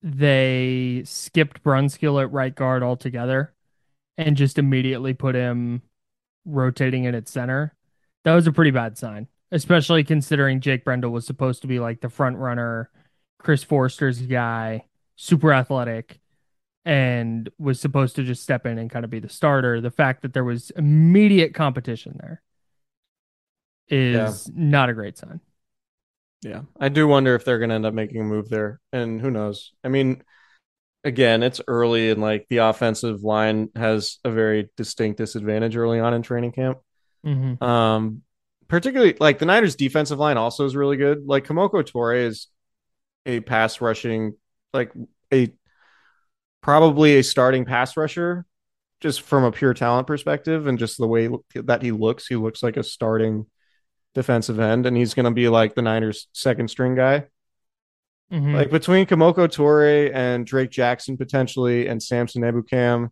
they 0.01 1.03
skipped 1.05 1.63
Brunskill 1.63 2.21
at 2.21 2.31
right 2.31 2.53
guard 2.53 2.83
altogether 2.83 3.53
and 4.17 4.37
just 4.37 4.57
immediately 4.57 5.13
put 5.13 5.35
him 5.35 5.81
rotating 6.45 7.05
in 7.05 7.15
at 7.15 7.27
center, 7.27 7.75
that 8.23 8.35
was 8.35 8.47
a 8.47 8.51
pretty 8.51 8.71
bad 8.71 8.97
sign, 8.97 9.27
especially 9.55 10.03
considering 10.03 10.59
Jake 10.59 10.83
Brendel 10.83 11.11
was 11.11 11.25
supposed 11.25 11.61
to 11.61 11.67
be 11.67 11.79
like 11.79 12.01
the 12.01 12.09
front 12.09 12.35
runner, 12.35 12.89
Chris 13.39 13.63
Foerster's 13.63 14.21
guy, 14.21 14.83
super 15.15 15.53
athletic, 15.53 16.19
and 16.83 17.49
was 17.57 17.79
supposed 17.79 18.17
to 18.17 18.23
just 18.23 18.43
step 18.43 18.65
in 18.65 18.77
and 18.77 18.91
kind 18.91 19.05
of 19.05 19.11
be 19.11 19.19
the 19.19 19.29
starter. 19.29 19.79
The 19.79 19.91
fact 19.91 20.23
that 20.23 20.33
there 20.33 20.43
was 20.43 20.71
immediate 20.71 21.55
competition 21.55 22.17
there 22.19 22.41
is 23.87 24.51
not 24.53 24.89
a 24.89 24.93
great 24.93 25.17
sign. 25.17 25.39
Yeah, 26.41 26.63
I 26.77 26.89
do 26.89 27.07
wonder 27.07 27.33
if 27.33 27.45
they're 27.45 27.57
going 27.57 27.69
to 27.69 27.75
end 27.75 27.85
up 27.85 27.93
making 27.93 28.19
a 28.19 28.25
move 28.25 28.49
there, 28.49 28.81
and 28.91 29.21
who 29.21 29.31
knows? 29.31 29.71
I 29.85 29.87
mean, 29.87 30.21
again, 31.05 31.43
it's 31.43 31.61
early, 31.65 32.11
and 32.11 32.21
like 32.21 32.45
the 32.49 32.57
offensive 32.57 33.23
line 33.23 33.69
has 33.77 34.19
a 34.25 34.31
very 34.31 34.69
distinct 34.75 35.17
disadvantage 35.17 35.77
early 35.77 36.01
on 36.01 36.13
in 36.13 36.23
training 36.23 36.51
camp. 36.51 36.79
Mm-hmm. 37.25 37.63
Um, 37.63 38.21
particularly 38.67 39.15
like 39.19 39.39
the 39.39 39.45
Niners' 39.45 39.75
defensive 39.75 40.19
line 40.19 40.37
also 40.37 40.65
is 40.65 40.75
really 40.75 40.97
good. 40.97 41.25
Like 41.25 41.45
Kemoko 41.45 41.83
Turay 41.83 42.25
is 42.25 42.47
a 43.25 43.39
pass 43.39 43.81
rushing, 43.81 44.35
like 44.73 44.91
a 45.33 45.53
probably 46.61 47.17
a 47.17 47.23
starting 47.23 47.65
pass 47.65 47.95
rusher, 47.97 48.45
just 48.99 49.21
from 49.21 49.43
a 49.43 49.51
pure 49.51 49.73
talent 49.73 50.07
perspective, 50.07 50.67
and 50.67 50.79
just 50.79 50.97
the 50.97 51.07
way 51.07 51.29
that 51.55 51.81
he 51.81 51.91
looks. 51.91 52.27
He 52.27 52.35
looks 52.35 52.63
like 52.63 52.77
a 52.77 52.83
starting 52.83 53.45
defensive 54.13 54.59
end, 54.59 54.85
and 54.85 54.97
he's 54.97 55.13
going 55.13 55.25
to 55.25 55.31
be 55.31 55.49
like 55.49 55.75
the 55.75 55.81
Niners' 55.81 56.27
second 56.33 56.69
string 56.69 56.95
guy. 56.95 57.25
Mm-hmm. 58.31 58.55
Like 58.55 58.71
between 58.71 59.05
Kemoko 59.05 59.47
Turay 59.47 60.11
and 60.13 60.45
Drake 60.45 60.71
Jackson 60.71 61.17
potentially, 61.17 61.87
and 61.87 62.01
Samson 62.01 62.41
Ebukam, 62.41 63.09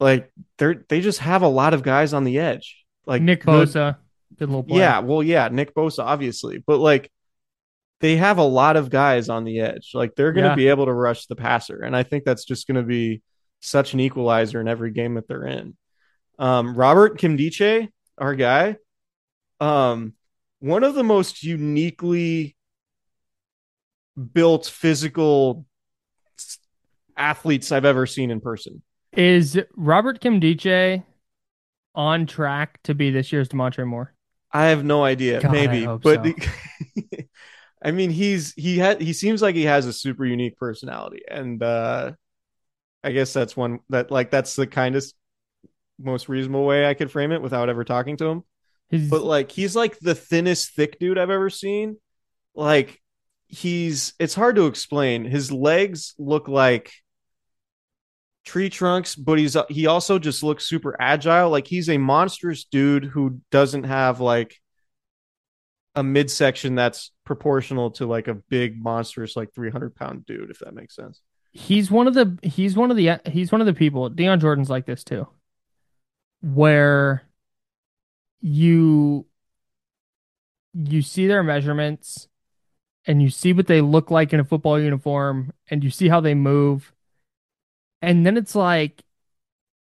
like 0.00 0.32
they're 0.56 0.82
they 0.88 1.02
just 1.02 1.18
have 1.18 1.42
a 1.42 1.48
lot 1.48 1.74
of 1.74 1.82
guys 1.82 2.14
on 2.14 2.24
the 2.24 2.38
edge. 2.38 2.84
Like 3.04 3.20
Nick 3.20 3.44
Bosa, 3.44 3.96
good 3.96 3.96
little 4.40 4.62
play. 4.62 4.78
yeah, 4.78 4.98
well, 5.00 5.22
yeah, 5.22 5.48
Nick 5.50 5.74
Bosa, 5.74 6.04
obviously, 6.04 6.58
but 6.66 6.78
like 6.78 7.10
they 8.00 8.16
have 8.16 8.38
a 8.38 8.44
lot 8.44 8.76
of 8.76 8.90
guys 8.90 9.28
on 9.28 9.44
the 9.44 9.60
edge. 9.60 9.90
Like 9.94 10.14
they're 10.16 10.32
going 10.32 10.44
to 10.44 10.50
Yeah. 10.50 10.54
be 10.56 10.68
able 10.68 10.86
to 10.86 10.92
rush 10.92 11.26
the 11.26 11.36
passer, 11.36 11.82
and 11.82 11.96
I 11.96 12.02
think 12.02 12.24
that's 12.24 12.44
just 12.44 12.66
going 12.66 12.76
to 12.76 12.82
be 12.86 13.22
such 13.60 13.94
an 13.94 14.00
equalizer 14.00 14.60
in 14.60 14.66
every 14.68 14.90
game 14.90 15.14
that 15.14 15.28
they're 15.28 15.46
in. 15.46 15.76
Um, 16.38 16.74
Robert 16.74 17.18
Nkemdiche, 17.18 17.88
our 18.18 18.34
guy, 18.34 18.76
um, 19.60 20.14
one 20.58 20.82
of 20.82 20.94
the 20.94 21.04
most 21.04 21.44
uniquely 21.44 22.56
built 24.32 24.66
physical 24.66 25.64
athletes 27.16 27.70
I've 27.72 27.84
ever 27.84 28.06
seen 28.06 28.30
in 28.30 28.40
person. 28.40 28.82
Is 29.12 29.58
Robert 29.76 30.20
Nkemdiche 30.20 31.04
on 31.94 32.26
track 32.26 32.82
to 32.84 32.94
be 32.94 33.10
this 33.10 33.30
year's 33.32 33.48
Damontre 33.48 33.86
Moore? 33.86 34.14
I 34.52 34.66
have 34.66 34.84
no 34.84 35.02
idea. 35.04 35.40
God, 35.40 35.52
maybe, 35.52 35.86
but 35.86 36.24
so. 36.24 36.34
I 37.82 37.90
mean, 37.90 38.10
he's 38.10 38.52
he 38.54 38.78
had 38.78 39.00
he 39.00 39.12
seems 39.12 39.42
like 39.42 39.54
he 39.54 39.64
has 39.64 39.86
a 39.86 39.92
super 39.92 40.24
unique 40.24 40.56
personality, 40.56 41.22
and 41.28 41.62
uh 41.62 42.12
I 43.04 43.12
guess 43.12 43.32
that's 43.32 43.56
one 43.56 43.80
that 43.90 44.10
like 44.10 44.30
that's 44.30 44.54
the 44.54 44.66
kindest, 44.66 45.14
most 45.98 46.28
reasonable 46.28 46.64
way 46.64 46.86
I 46.86 46.94
could 46.94 47.10
frame 47.10 47.32
it 47.32 47.42
without 47.42 47.68
ever 47.68 47.84
talking 47.84 48.16
to 48.18 48.26
him. 48.26 48.44
His, 48.90 49.10
But 49.10 49.24
like, 49.24 49.50
he's 49.50 49.74
like 49.74 49.98
the 49.98 50.14
thinnest 50.14 50.74
thick 50.74 50.98
dude 50.98 51.18
I've 51.18 51.30
ever 51.30 51.50
seen. 51.50 51.96
Like, 52.54 53.00
he's 53.46 54.14
it's 54.18 54.34
hard 54.34 54.56
to 54.56 54.66
explain. 54.66 55.24
His 55.24 55.50
legs 55.50 56.14
look 56.18 56.48
like 56.48 56.92
tree 58.44 58.70
trunks, 58.70 59.14
but 59.14 59.38
he's 59.38 59.56
he 59.68 59.86
also 59.86 60.18
just 60.18 60.42
looks 60.42 60.66
super 60.66 60.96
agile. 61.00 61.50
Like 61.50 61.66
he's 61.66 61.88
a 61.88 61.98
monstrous 61.98 62.64
dude 62.64 63.04
who 63.04 63.40
doesn't 63.50 63.84
have 63.84 64.20
like 64.20 64.56
a 65.94 66.02
midsection 66.02 66.74
that's 66.74 67.12
proportional 67.24 67.90
to 67.92 68.06
like 68.06 68.28
a 68.28 68.34
big 68.34 68.82
monstrous 68.82 69.36
like 69.36 69.54
300 69.54 69.94
pound 69.94 70.24
dude 70.24 70.50
if 70.50 70.58
that 70.60 70.74
makes 70.74 70.96
sense 70.96 71.20
he's 71.52 71.90
one 71.90 72.06
of 72.06 72.14
the 72.14 72.38
he's 72.42 72.76
one 72.76 72.90
of 72.90 72.96
the 72.96 73.20
he's 73.26 73.52
one 73.52 73.60
of 73.60 73.66
the 73.66 73.74
people. 73.74 74.08
Dion 74.08 74.40
Jordan's 74.40 74.70
like 74.70 74.86
this 74.86 75.04
too, 75.04 75.28
where 76.40 77.22
you 78.40 79.26
you 80.74 81.02
see 81.02 81.26
their 81.26 81.42
measurements 81.42 82.28
and 83.06 83.22
you 83.22 83.30
see 83.30 83.52
what 83.52 83.66
they 83.66 83.80
look 83.80 84.10
like 84.10 84.32
in 84.32 84.40
a 84.40 84.44
football 84.44 84.80
uniform 84.80 85.52
and 85.70 85.84
you 85.84 85.90
see 85.90 86.08
how 86.08 86.20
they 86.20 86.34
move 86.34 86.92
and 88.02 88.26
then 88.26 88.36
it's 88.36 88.54
like 88.54 89.02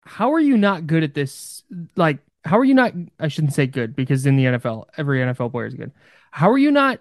how 0.03 0.33
are 0.33 0.41
you 0.41 0.57
not 0.57 0.87
good 0.87 1.03
at 1.03 1.15
this 1.15 1.63
like 1.97 2.19
how 2.45 2.59
are 2.59 2.65
you 2.65 2.75
not 2.75 2.93
I 3.19 3.29
shouldn't 3.29 3.55
say 3.55 3.67
good 3.67 3.97
because 3.97 4.27
in 4.27 4.37
the 4.37 4.45
NFL 4.45 4.87
every 4.97 5.21
NFL 5.21 5.51
player 5.53 5.67
is 5.67 5.75
good 5.75 5.93
how 6.31 6.51
are 6.51 6.59
you 6.59 6.71
not 6.71 7.01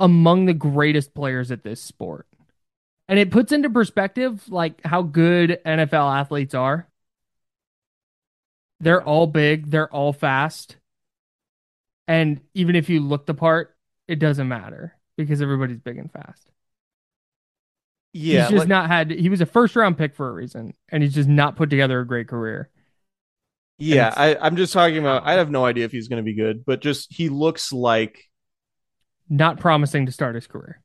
among 0.00 0.46
the 0.46 0.54
greatest 0.54 1.14
players 1.14 1.50
at 1.50 1.64
this 1.64 1.80
sport 1.80 2.26
And 3.08 3.18
it 3.18 3.30
puts 3.30 3.52
into 3.52 3.70
perspective 3.70 4.48
like 4.50 4.80
how 4.84 5.02
good 5.02 5.60
NFL 5.66 6.16
athletes 6.20 6.54
are. 6.54 6.88
They're 8.80 9.02
all 9.02 9.26
big, 9.28 9.70
they're 9.70 9.92
all 9.92 10.12
fast. 10.12 10.76
And 12.06 12.40
even 12.54 12.74
if 12.76 12.88
you 12.88 13.00
look 13.00 13.26
the 13.26 13.34
part, 13.34 13.76
it 14.06 14.18
doesn't 14.18 14.48
matter 14.48 14.96
because 15.16 15.42
everybody's 15.42 15.80
big 15.80 15.98
and 15.98 16.10
fast. 16.10 16.48
Yeah, 18.12 18.42
he's 18.42 18.50
just 18.50 18.58
like- 18.60 18.68
not 18.68 18.88
had 18.88 19.10
he 19.10 19.28
was 19.28 19.40
a 19.40 19.46
first 19.46 19.76
round 19.76 19.98
pick 19.98 20.14
for 20.14 20.28
a 20.28 20.32
reason 20.32 20.74
and 20.90 21.02
he's 21.02 21.14
just 21.14 21.28
not 21.28 21.56
put 21.56 21.70
together 21.70 22.00
a 22.00 22.06
great 22.06 22.26
career. 22.28 22.70
yeah. 23.78 24.12
I, 24.16 24.34
I'm 24.36 24.56
just 24.56 24.72
talking 24.72 24.98
about. 24.98 25.24
I 25.26 25.34
have 25.34 25.50
no 25.50 25.64
idea 25.64 25.84
if 25.84 25.92
he's 25.92 26.08
going 26.08 26.16
to 26.16 26.22
be 26.24 26.34
good, 26.34 26.64
but 26.64 26.80
just 26.80 27.12
he 27.12 27.28
looks 27.28 27.72
like 27.72 28.24
Not 29.28 29.60
promising 29.60 30.06
to 30.06 30.12
start 30.12 30.34
his 30.34 30.46
career. 30.46 30.80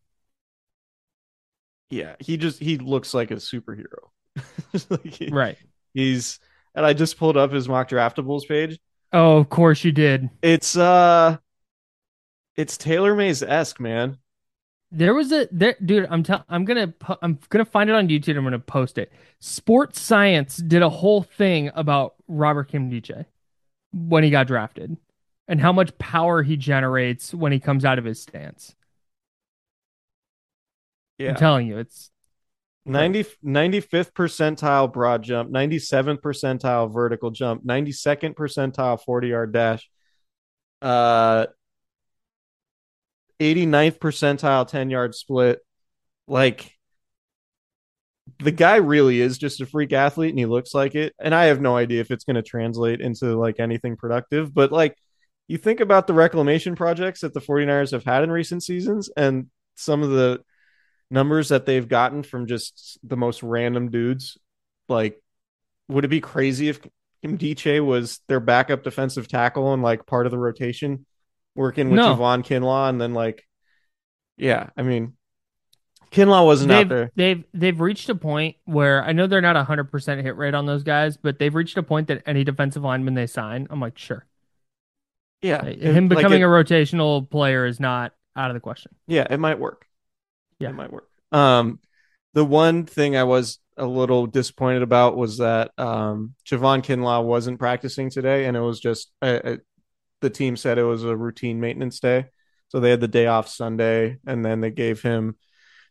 yeah. 1.89 2.15
He 2.19 2.37
just 2.37 2.59
he 2.59 2.77
looks 2.77 3.13
like 3.13 3.31
a 3.31 3.35
superhero. 3.35 4.09
Like, 4.89 5.05
he- 5.05 5.29
Right. 5.29 5.57
He's 5.93 6.39
and 6.75 6.83
I 6.85 6.93
just 6.93 7.17
pulled 7.17 7.37
up 7.37 7.51
his 7.51 7.69
mock 7.69 7.89
draftables 7.89 8.47
page. 8.47 8.79
Oh, 9.11 9.37
of 9.37 9.47
course 9.49 9.83
you 9.83 9.91
did. 9.91 10.29
It's 10.41 10.75
uh, 10.75 11.37
it's 12.55 12.77
Taylor 12.77 13.15
Mays 13.15 13.43
esque, 13.43 13.79
man. 13.79 14.17
There 14.95 15.15
was 15.15 15.31
a 15.31 15.47
there, 15.51 15.75
dude. 15.83 16.05
I'm 16.09 16.21
tell, 16.21 16.45
I'm 16.47 16.65
gonna 16.65 16.93
I'm 17.23 17.39
gonna 17.49 17.65
find 17.65 17.89
it 17.89 17.95
on 17.95 18.07
YouTube. 18.09 18.37
I'm 18.37 18.43
gonna 18.43 18.59
post 18.59 18.99
it. 18.99 19.11
Sports 19.39 19.99
Science 19.99 20.57
did 20.57 20.83
a 20.83 20.89
whole 20.89 21.23
thing 21.23 21.71
about 21.73 22.13
Robert 22.27 22.71
Nkemdiche 22.71 23.25
when 23.91 24.23
he 24.23 24.29
got 24.29 24.45
drafted 24.45 24.95
and 25.47 25.59
how 25.59 25.73
much 25.73 25.97
power 25.97 26.43
he 26.43 26.57
generates 26.57 27.33
when 27.33 27.51
he 27.51 27.59
comes 27.59 27.85
out 27.85 27.97
of 27.97 28.05
his 28.05 28.21
stance. 28.21 28.75
Yeah, 31.17 31.31
I'm 31.31 31.35
telling 31.37 31.67
you, 31.67 31.79
it's 31.79 32.11
90, 32.85 33.23
95th 33.43 34.13
percentile 34.13 34.93
broad 34.93 35.23
jump, 35.23 35.51
97th 35.51 36.21
percentile 36.21 36.93
vertical 36.93 37.31
jump, 37.31 37.65
92nd 37.65 38.35
percentile 38.35 39.01
40 39.01 39.27
yard 39.27 39.53
dash, 39.53 39.89
uh, 40.83 41.47
89th 43.39 43.99
percentile 43.99 44.67
10 44.67 44.89
yard 44.89 45.15
split. 45.15 45.59
Like, 46.27 46.77
the 48.39 48.51
guy 48.51 48.77
really 48.77 49.19
is 49.19 49.37
just 49.37 49.61
a 49.61 49.65
freak 49.65 49.93
athlete 49.93 50.29
and 50.29 50.39
he 50.39 50.45
looks 50.45 50.73
like 50.73 50.95
it. 50.95 51.13
And 51.19 51.35
I 51.35 51.45
have 51.45 51.61
no 51.61 51.75
idea 51.75 52.01
if 52.01 52.11
it's 52.11 52.23
going 52.23 52.35
to 52.35 52.41
translate 52.41 53.01
into 53.01 53.37
like 53.37 53.59
anything 53.59 53.97
productive, 53.97 54.53
but 54.53 54.71
like, 54.71 54.97
you 55.47 55.57
think 55.57 55.81
about 55.81 56.07
the 56.07 56.13
reclamation 56.13 56.75
projects 56.75 57.21
that 57.21 57.33
the 57.33 57.41
49ers 57.41 57.91
have 57.91 58.05
had 58.05 58.23
in 58.23 58.31
recent 58.31 58.63
seasons 58.63 59.09
and 59.17 59.47
some 59.75 60.01
of 60.01 60.09
the 60.09 60.41
numbers 61.11 61.49
that 61.49 61.65
they've 61.65 61.87
gotten 61.87 62.23
from 62.23 62.47
just 62.47 62.97
the 63.03 63.17
most 63.17 63.43
random 63.43 63.91
dudes. 63.91 64.37
Like, 64.87 65.21
would 65.89 66.05
it 66.05 66.09
be 66.09 66.21
crazy 66.21 66.69
if 66.69 66.79
Nkemdiche 67.23 67.85
was 67.85 68.19
their 68.27 68.39
backup 68.39 68.83
defensive 68.83 69.27
tackle 69.27 69.73
and 69.73 69.83
like 69.83 70.05
part 70.05 70.25
of 70.25 70.31
the 70.31 70.37
rotation, 70.37 71.05
working 71.55 71.89
with 71.89 71.97
No. 71.97 72.15
Javon 72.15 72.43
Kinlaw, 72.45 72.89
and 72.89 72.99
then 72.99 73.13
like, 73.13 73.47
yeah, 74.37 74.69
I 74.77 74.81
mean, 74.81 75.13
Kinlaw 76.11 76.45
wasn't 76.45 76.69
they've 76.69 76.85
out 76.85 76.89
there. 76.89 77.11
they've 77.15 77.43
they've 77.53 77.79
reached 77.79 78.09
a 78.09 78.15
point 78.15 78.55
where 78.65 79.03
I 79.03 79.11
know 79.13 79.27
they're 79.27 79.41
not 79.41 79.55
hundred 79.65 79.85
percent 79.91 80.21
hit 80.21 80.35
rate 80.37 80.53
on 80.53 80.65
those 80.65 80.83
guys, 80.83 81.17
but 81.17 81.39
they've 81.39 81.53
reached 81.53 81.77
a 81.77 81.83
point 81.83 82.07
that 82.07 82.23
any 82.25 82.43
defensive 82.43 82.83
lineman 82.83 83.13
they 83.15 83.27
sign, 83.27 83.67
I'm 83.69 83.79
like, 83.79 83.97
sure, 83.97 84.25
Yeah, 85.41 85.63
him 85.65 86.07
like 86.09 86.17
becoming 86.17 86.41
it- 86.41 86.45
a 86.45 86.47
rotational 86.47 87.29
player 87.29 87.65
is 87.65 87.79
not 87.79 88.13
out 88.35 88.49
of 88.51 88.53
the 88.55 88.59
question. 88.59 88.93
Yeah, 89.07 89.27
it 89.29 89.39
might 89.39 89.59
work. 89.59 89.85
Yeah. 90.59 90.69
It 90.69 90.73
might 90.75 90.91
work. 90.91 91.07
Um, 91.31 91.79
the 92.33 92.45
one 92.45 92.85
thing 92.85 93.15
I 93.15 93.23
was 93.25 93.59
a 93.77 93.85
little 93.85 94.27
disappointed 94.27 94.81
about 94.83 95.17
was 95.17 95.37
that 95.39 95.71
um, 95.79 96.35
Javon 96.45 96.83
Kinlaw 96.83 97.23
wasn't 97.23 97.59
practicing 97.59 98.09
today, 98.11 98.45
and 98.45 98.55
it 98.55 98.59
was 98.61 98.79
just 98.79 99.11
uh, 99.21 99.39
uh, 99.43 99.57
the 100.23 100.31
team 100.31 100.57
said 100.57 100.79
it 100.79 100.83
was 100.83 101.03
a 101.03 101.15
routine 101.15 101.59
maintenance 101.59 101.99
day, 101.99 102.25
so 102.69 102.79
they 102.79 102.89
had 102.89 103.01
the 103.01 103.07
day 103.07 103.27
off 103.27 103.47
Sunday, 103.47 104.17
and 104.25 104.43
then 104.43 104.61
they 104.61 104.71
gave 104.71 105.03
him 105.03 105.37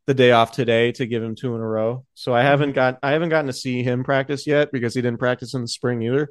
the 0.06 0.14
day 0.14 0.32
off 0.32 0.50
today 0.50 0.90
to 0.90 1.06
give 1.06 1.22
him 1.22 1.36
two 1.36 1.54
in 1.54 1.60
a 1.60 1.66
row. 1.66 2.04
So 2.14 2.34
I 2.34 2.42
haven't 2.42 2.72
got 2.72 2.98
I 3.02 3.12
haven't 3.12 3.28
gotten 3.28 3.46
to 3.46 3.52
see 3.52 3.84
him 3.84 4.02
practice 4.02 4.46
yet 4.46 4.72
because 4.72 4.94
he 4.94 5.02
didn't 5.02 5.20
practice 5.20 5.54
in 5.54 5.60
the 5.60 5.68
spring 5.68 6.02
either. 6.02 6.30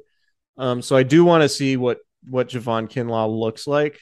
Um, 0.58 0.82
so 0.82 0.94
I 0.96 1.04
do 1.04 1.24
want 1.24 1.42
to 1.42 1.48
see 1.48 1.78
what 1.78 1.98
what 2.28 2.50
Javon 2.50 2.90
Kinlaw 2.90 3.34
looks 3.34 3.66
like 3.66 3.98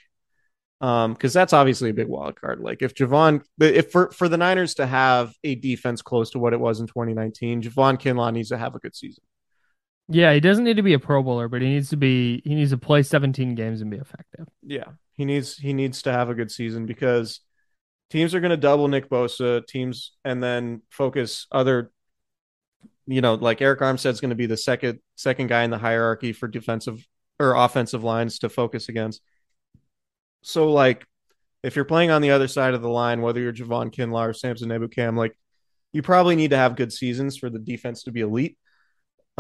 um 0.80 1.12
because 1.12 1.32
that's 1.32 1.53
obviously 1.53 1.90
a 1.90 1.94
big 1.94 2.09
wild 2.09 2.40
card 2.40 2.61
like 2.61 2.80
if 2.82 2.94
Javon 2.94 3.42
if 3.61 3.92
for 3.92 4.11
for 4.12 4.28
the 4.28 4.38
Niners 4.38 4.74
to 4.74 4.86
have 4.86 5.32
a 5.44 5.55
defense 5.55 6.01
close 6.03 6.30
to 6.30 6.38
what 6.38 6.53
it 6.53 6.61
was 6.61 6.80
in 6.80 6.86
2019 6.86 7.62
Javon 7.62 8.01
Kinlaw 8.01 8.32
needs 8.32 8.48
to 8.48 8.59
have 8.59 8.74
a 8.74 8.78
good 8.78 8.96
season 8.96 9.22
Yeah, 10.11 10.32
he 10.34 10.40
doesn't 10.40 10.64
need 10.64 10.76
to 10.76 10.82
be 10.82 10.92
a 10.94 10.98
Pro 10.98 11.22
Bowler, 11.22 11.48
but 11.48 11.62
he 11.62 11.68
needs 11.68 11.90
to 11.90 11.96
be 11.96 12.42
he 12.44 12.54
needs 12.54 12.70
to 12.72 12.78
play 12.78 13.02
17 13.02 13.54
games 13.54 13.80
and 13.80 13.90
be 13.90 13.96
effective. 13.96 14.48
yeah 14.62 14.84
he 15.14 15.24
needs 15.24 15.56
he 15.56 15.72
needs 15.72 16.02
to 16.02 16.12
have 16.12 16.30
a 16.30 16.34
good 16.34 16.50
season 16.50 16.86
because 16.86 17.40
teams 18.08 18.34
are 18.34 18.40
going 18.40 18.50
to 18.50 18.56
double 18.56 18.88
Nick 18.88 19.11
Bosa 19.11 19.66
teams 19.66 20.12
and 20.24 20.42
then 20.42 20.80
focus 20.90 21.46
other 21.52 21.92
you 23.06 23.20
know 23.20 23.34
like 23.34 23.58
Arik 23.58 23.80
Armstead's 23.80 24.20
going 24.20 24.30
to 24.30 24.34
be 24.36 24.46
the 24.46 24.56
second 24.56 25.00
second 25.16 25.48
guy 25.48 25.62
in 25.62 25.70
the 25.70 25.78
hierarchy 25.78 26.32
for 26.32 26.48
defensive 26.48 27.06
or 27.38 27.54
offensive 27.54 28.02
lines 28.02 28.38
to 28.38 28.48
focus 28.48 28.88
against 28.88 29.20
so 30.42 30.72
like 30.72 31.06
if 31.62 31.76
you're 31.76 31.84
playing 31.84 32.11
on 32.11 32.22
the 32.22 32.30
other 32.30 32.48
side 32.48 32.72
of 32.72 32.80
the 32.82 32.88
line 32.88 33.20
whether 33.20 33.40
you're 33.40 33.52
Javon 33.52 33.94
Kinlaw 33.94 34.30
or 34.30 34.32
Samson 34.32 34.70
Ebukam 34.70 35.16
like 35.18 35.36
you 35.92 36.02
probably 36.02 36.34
need 36.36 36.50
to 36.50 36.56
have 36.56 36.76
good 36.76 36.92
seasons 36.92 37.36
for 37.36 37.50
the 37.50 37.58
defense 37.58 38.04
to 38.04 38.12
be 38.12 38.22
elite 38.22 38.56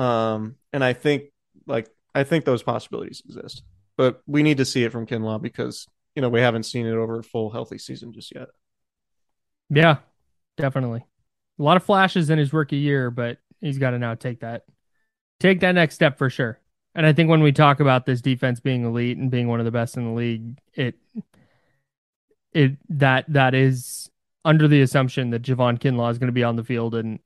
um 0.00 0.56
and 0.72 0.82
I 0.84 0.92
think 0.92 1.24
like 1.66 1.88
I 2.14 2.24
think 2.24 2.44
those 2.44 2.62
possibilities 2.62 3.22
exist 3.24 3.62
but 4.00 4.22
we 4.26 4.42
need 4.42 4.56
to 4.56 4.64
see 4.64 4.82
it 4.82 4.92
from 4.92 5.06
Kinlaw 5.06 5.42
because 5.42 5.86
you 6.14 6.22
know 6.22 6.30
we 6.30 6.40
haven't 6.40 6.62
seen 6.62 6.86
it 6.86 6.94
over 6.94 7.18
a 7.18 7.22
full 7.22 7.50
healthy 7.50 7.76
season 7.76 8.14
just 8.14 8.34
yet. 8.34 8.48
Yeah, 9.68 9.98
definitely. 10.56 11.04
A 11.58 11.62
lot 11.62 11.76
of 11.76 11.84
flashes 11.84 12.30
in 12.30 12.38
his 12.38 12.54
rookie 12.54 12.78
year, 12.78 13.10
but 13.10 13.36
he's 13.60 13.76
got 13.76 13.90
to 13.90 13.98
now 13.98 14.14
take 14.14 14.40
that 14.40 14.62
take 15.38 15.60
that 15.60 15.72
next 15.72 15.96
step 15.96 16.16
for 16.16 16.30
sure. 16.30 16.58
And 16.94 17.04
I 17.04 17.12
think 17.12 17.28
when 17.28 17.42
we 17.42 17.52
talk 17.52 17.78
about 17.78 18.06
this 18.06 18.22
defense 18.22 18.58
being 18.58 18.86
elite 18.86 19.18
and 19.18 19.30
being 19.30 19.48
one 19.48 19.60
of 19.60 19.66
the 19.66 19.70
best 19.70 19.98
in 19.98 20.06
the 20.06 20.12
league, 20.12 20.58
it 20.72 20.94
it 22.54 22.78
that 22.88 23.26
that 23.28 23.54
is 23.54 24.10
under 24.46 24.66
the 24.66 24.80
assumption 24.80 25.28
that 25.28 25.42
Javon 25.42 25.78
Kinlaw 25.78 26.10
is 26.10 26.16
going 26.16 26.28
to 26.28 26.32
be 26.32 26.42
on 26.42 26.56
the 26.56 26.64
field 26.64 26.94
and 26.94 27.18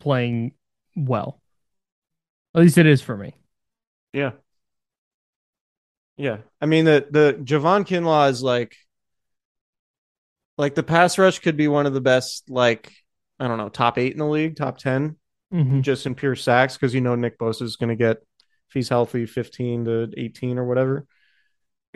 playing 0.00 0.54
well. 0.96 1.40
At 2.54 2.62
least 2.62 2.78
it 2.78 2.86
is 2.86 3.02
for 3.02 3.16
me. 3.16 3.34
Yeah. 4.12 4.32
Yeah. 6.16 6.38
I 6.60 6.66
mean 6.66 6.84
the 6.84 7.06
the 7.10 7.38
Javon 7.42 7.86
Kinlaw 7.86 8.30
is 8.30 8.42
like 8.42 8.74
like 10.56 10.74
the 10.74 10.82
pass 10.82 11.18
rush 11.18 11.38
could 11.38 11.56
be 11.56 11.68
one 11.68 11.86
of 11.86 11.94
the 11.94 12.00
best 12.00 12.50
like 12.50 12.92
I 13.38 13.46
don't 13.46 13.58
know, 13.58 13.68
top 13.68 13.98
8 13.98 14.12
in 14.12 14.18
the 14.18 14.26
league, 14.26 14.56
top 14.56 14.78
10 14.78 15.16
Mhm. 15.52 15.80
just 15.82 16.04
in 16.04 16.14
pure 16.14 16.36
sacks 16.36 16.76
cuz 16.76 16.92
you 16.92 17.00
know 17.00 17.14
Nick 17.14 17.38
Bosa 17.38 17.62
is 17.62 17.76
going 17.76 17.88
to 17.88 17.96
get 17.96 18.18
if 18.18 18.74
he's 18.74 18.90
healthy 18.90 19.24
15 19.24 19.86
to 19.86 20.10
18 20.16 20.58
or 20.58 20.64
whatever. 20.66 21.06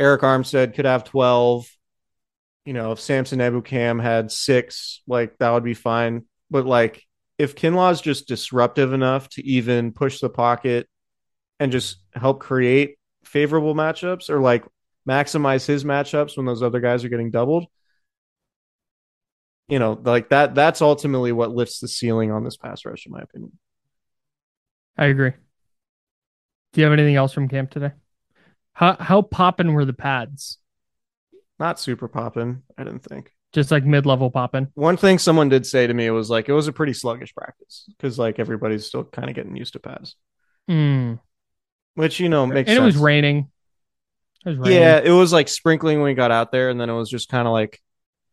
Arik 0.01 0.21
Armstead 0.21 0.75
could 0.75 0.87
have 0.87 1.05
12. 1.05 1.69
You 2.65 2.73
know, 2.73 2.93
if 2.93 3.01
Samson 3.01 3.41
Ebukam 3.41 4.01
had 4.01 4.31
6, 4.31 5.03
like 5.07 5.37
that 5.39 5.51
would 5.51 5.65
be 5.65 5.75
fine. 5.75 6.25
But 6.51 6.65
like 6.65 7.05
if 7.43 7.57
Kinlaw's 7.57 8.01
just 8.01 8.29
disruptive 8.29 8.93
enough 8.93 9.29
to 9.31 9.45
even 9.45 9.91
push 9.91 10.21
the 10.21 10.31
pocket 10.31 10.89
and 11.59 11.73
just 11.73 11.97
help 12.15 12.39
create 12.39 12.99
favorable 13.25 13.75
matchups 13.75 14.31
or 14.31 14.41
like 14.41 14.65
maximize 15.09 15.67
his 15.67 15.83
matchups 15.83 16.37
when 16.37 16.47
those 16.47 16.63
other 16.63 16.79
guys 16.79 17.03
are 17.03 17.09
getting 17.09 17.33
doubled. 17.33 17.67
You 19.67 19.81
know, 19.81 20.01
like 20.05 20.29
that 20.29 20.55
that's 20.55 20.81
ultimately 20.81 21.33
what 21.33 21.51
lifts 21.51 21.81
the 21.81 21.89
ceiling 21.89 22.31
on 22.31 22.45
this 22.45 22.57
pass 22.57 22.85
rush, 22.85 23.07
in 23.07 23.13
my 23.13 23.23
opinion. 23.23 23.59
I 24.97 25.07
agree. 25.07 25.33
Do 26.73 26.81
you 26.81 26.85
have 26.85 26.93
anything 26.93 27.17
else 27.17 27.33
from 27.33 27.49
camp 27.49 27.73
today? 27.73 27.91
How 28.73 28.95
how 28.95 29.21
poppin' 29.23 29.73
were 29.73 29.85
the 29.85 29.93
pads? 29.93 30.59
Not 31.59 31.81
super 31.81 32.07
popping, 32.07 32.63
I 32.79 32.85
didn't 32.85 33.03
think. 33.03 33.33
Just 33.53 33.71
like 33.71 33.85
mid 33.85 34.07
level 34.07 34.31
popping. 34.31 34.69
One 34.75 34.97
thing 34.97 35.19
someone 35.19 35.49
did 35.51 35.67
say 35.67 35.87
to 35.87 35.93
me 35.93 36.09
was 36.11 36.31
like 36.31 36.49
it 36.49 36.53
was 36.55 36.69
a 36.69 36.73
pretty 36.73 36.95
sluggish 36.95 37.35
practice 37.35 37.85
because 37.89 38.19
like 38.19 38.39
everybody's 38.39 38.87
still 38.87 39.05
kind 39.05 39.29
of 39.29 39.35
getting 39.35 39.57
used 39.57 39.75
to 39.75 39.79
pads, 39.79 40.17
Mm. 40.71 41.21
which 41.95 42.19
you 42.19 42.29
know 42.31 42.47
makes 42.47 42.71
and 42.71 42.79
it 42.79 42.83
was 42.83 42.97
raining. 42.97 43.51
It 44.47 44.49
was 44.51 44.59
raining. 44.59 44.79
Yeah, 44.81 45.01
it 45.05 45.11
was 45.11 45.33
like 45.33 45.49
sprinkling 45.49 45.99
when 45.99 46.07
we 46.07 46.15
got 46.15 46.31
out 46.31 46.51
there, 46.51 46.71
and 46.71 46.81
then 46.81 46.89
it 46.89 46.95
was 46.95 47.11
just 47.11 47.29
kind 47.29 47.47
of 47.47 47.53
like 47.53 47.81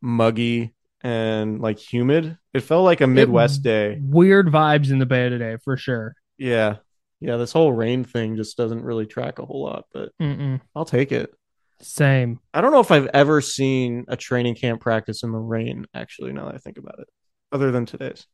muggy 0.02 0.74
and 1.02 1.60
like 1.60 1.80
humid. 1.80 2.38
It 2.54 2.62
felt 2.62 2.86
like 2.86 3.02
a 3.02 3.08
Midwest 3.08 3.62
day. 3.62 4.00
Weird 4.02 4.48
vibes 4.48 4.90
in 4.90 5.00
the 5.00 5.06
bay 5.06 5.30
today 5.30 5.58
for 5.64 5.76
sure. 5.78 6.16
Yeah. 6.38 6.78
Yeah, 7.22 7.36
this 7.36 7.52
whole 7.52 7.74
rain 7.74 8.06
thing 8.06 8.38
just 8.38 8.56
doesn't 8.56 8.82
really 8.82 9.06
track 9.06 9.40
a 9.40 9.46
whole 9.46 9.64
lot, 9.64 9.86
but 9.94 10.12
Mm-mm. 10.22 10.62
I'll 10.74 10.86
take 10.86 11.12
it. 11.12 11.34
Same. 11.82 12.40
I 12.54 12.62
don't 12.62 12.72
know 12.72 12.82
if 12.82 12.92
I've 12.92 13.08
ever 13.08 13.42
seen 13.42 14.06
a 14.08 14.18
training 14.18 14.56
camp 14.56 14.82
practice 14.82 15.24
in 15.24 15.32
the 15.32 15.38
rain, 15.38 15.86
actually, 15.94 16.34
now 16.34 16.46
that 16.46 16.56
I 16.56 16.58
think 16.58 16.78
about 16.78 17.00
it, 17.00 17.08
other 17.52 17.72
than 17.72 17.86
today's. 17.86 18.28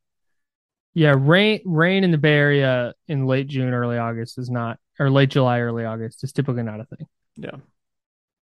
Yeah, 0.96 1.16
rain 1.18 1.62
rain 1.66 2.04
in 2.04 2.12
the 2.12 2.18
Bay 2.18 2.34
Area 2.34 2.94
in 3.08 3.26
late 3.28 3.48
June, 3.48 3.74
early 3.74 3.98
August 3.98 4.38
is 4.38 4.50
not, 4.50 4.80
or 5.00 5.12
late 5.12 5.30
July, 5.30 5.60
early 5.60 5.86
August 5.86 6.24
is 6.24 6.32
typically 6.32 6.64
not 6.64 6.80
a 6.80 6.86
thing. 6.86 7.08
Yeah. 7.36 7.58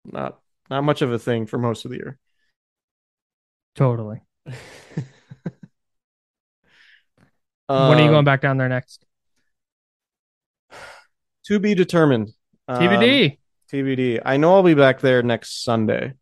Not 0.04 0.40
not 0.70 0.84
much 0.84 1.02
of 1.02 1.12
a 1.12 1.20
thing 1.20 1.46
for 1.46 1.58
most 1.58 1.86
of 1.86 1.92
the 1.92 1.98
year. 1.98 2.18
Totally. 3.76 4.22
when 4.46 4.56
Um, 7.70 7.92
are 7.92 8.02
you 8.02 8.10
going 8.10 8.26
back 8.26 8.42
down 8.42 8.58
there 8.58 8.70
next? 8.70 9.06
To 11.46 11.58
be 11.58 11.74
determined. 11.74 12.30
Um, 12.68 12.80
TBD. 13.72 14.22
I 14.24 14.38
know 14.38 14.56
I'll 14.56 14.64
be 14.64 14.74
back 14.74 15.00
there 15.00 15.24
next 15.24 15.64
Sunday. 15.64 16.14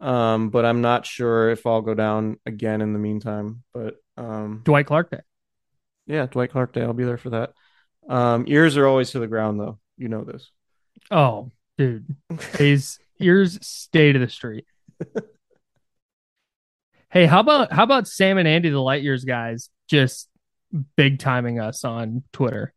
Um, 0.00 0.50
but 0.50 0.64
I'm 0.64 0.80
not 0.80 1.06
sure 1.06 1.50
if 1.50 1.66
I'll 1.66 1.82
go 1.82 1.94
down 1.94 2.38
again 2.46 2.80
in 2.80 2.92
the 2.92 2.98
meantime. 2.98 3.64
But 3.74 3.96
um, 4.16 4.62
Dwight 4.64 4.86
Clark 4.86 5.10
Day. 5.10 5.20
yeah, 6.06 6.26
Dwight 6.26 6.50
Clark 6.50 6.72
Day. 6.72 6.82
I'll 6.82 6.92
be 6.92 7.04
there 7.04 7.18
for 7.18 7.30
that. 7.30 7.52
Um, 8.08 8.44
ears 8.46 8.76
are 8.76 8.86
always 8.86 9.10
to 9.10 9.18
the 9.18 9.26
ground, 9.26 9.60
though. 9.60 9.78
You 9.96 10.08
know 10.08 10.24
this. 10.24 10.50
Oh, 11.10 11.50
dude. 11.76 12.14
His 12.56 12.98
ears 13.18 13.58
stay 13.66 14.12
to 14.12 14.18
the 14.18 14.28
street. 14.28 14.64
hey, 17.10 17.26
how 17.26 17.40
about 17.40 17.72
how 17.72 17.82
about 17.82 18.06
Sam 18.06 18.38
and 18.38 18.46
Andy, 18.46 18.70
the 18.70 18.80
Light 18.80 19.02
Years 19.02 19.24
guys, 19.24 19.70
just 19.88 20.28
big 20.96 21.18
timing 21.18 21.58
us 21.58 21.84
on 21.84 22.22
Twitter? 22.32 22.72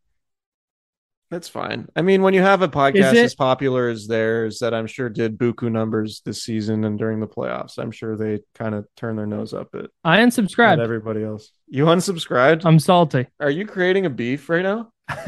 That's 1.32 1.48
fine. 1.48 1.88
I 1.96 2.02
mean, 2.02 2.24
when 2.24 2.34
you 2.34 2.42
have 2.42 2.62
a 2.62 2.68
podcast 2.68 3.16
as 3.16 3.36
popular 3.36 3.88
as 3.88 4.06
theirs, 4.06 4.60
that 4.60 4.74
I'm 4.74 4.86
sure 4.86 5.08
did 5.08 5.38
buku 5.38 5.72
numbers 5.72 6.22
this 6.26 6.44
season 6.44 6.84
and 6.84 7.00
during 7.00 7.22
the 7.22 7.28
playoffs, 7.28 7.80
I'm 7.80 7.92
sure 7.92 8.18
they 8.18 8.42
kind 8.54 8.76
of 8.76 8.86
turn 8.98 9.16
their 9.16 9.26
nose 9.26 9.54
up 9.54 9.70
at, 9.74 9.86
I 10.04 10.20
at 10.20 10.28
unsubscribed. 10.28 10.84
everybody 10.84 11.24
else. 11.24 11.54
You 11.68 11.86
unsubscribed? 11.86 12.64
I'm 12.66 12.80
salty. 12.80 13.28
Are 13.40 13.50
you 13.50 13.66
creating 13.66 14.06
a 14.06 14.10
beef 14.10 14.50
right 14.50 14.62
now? 14.62 14.92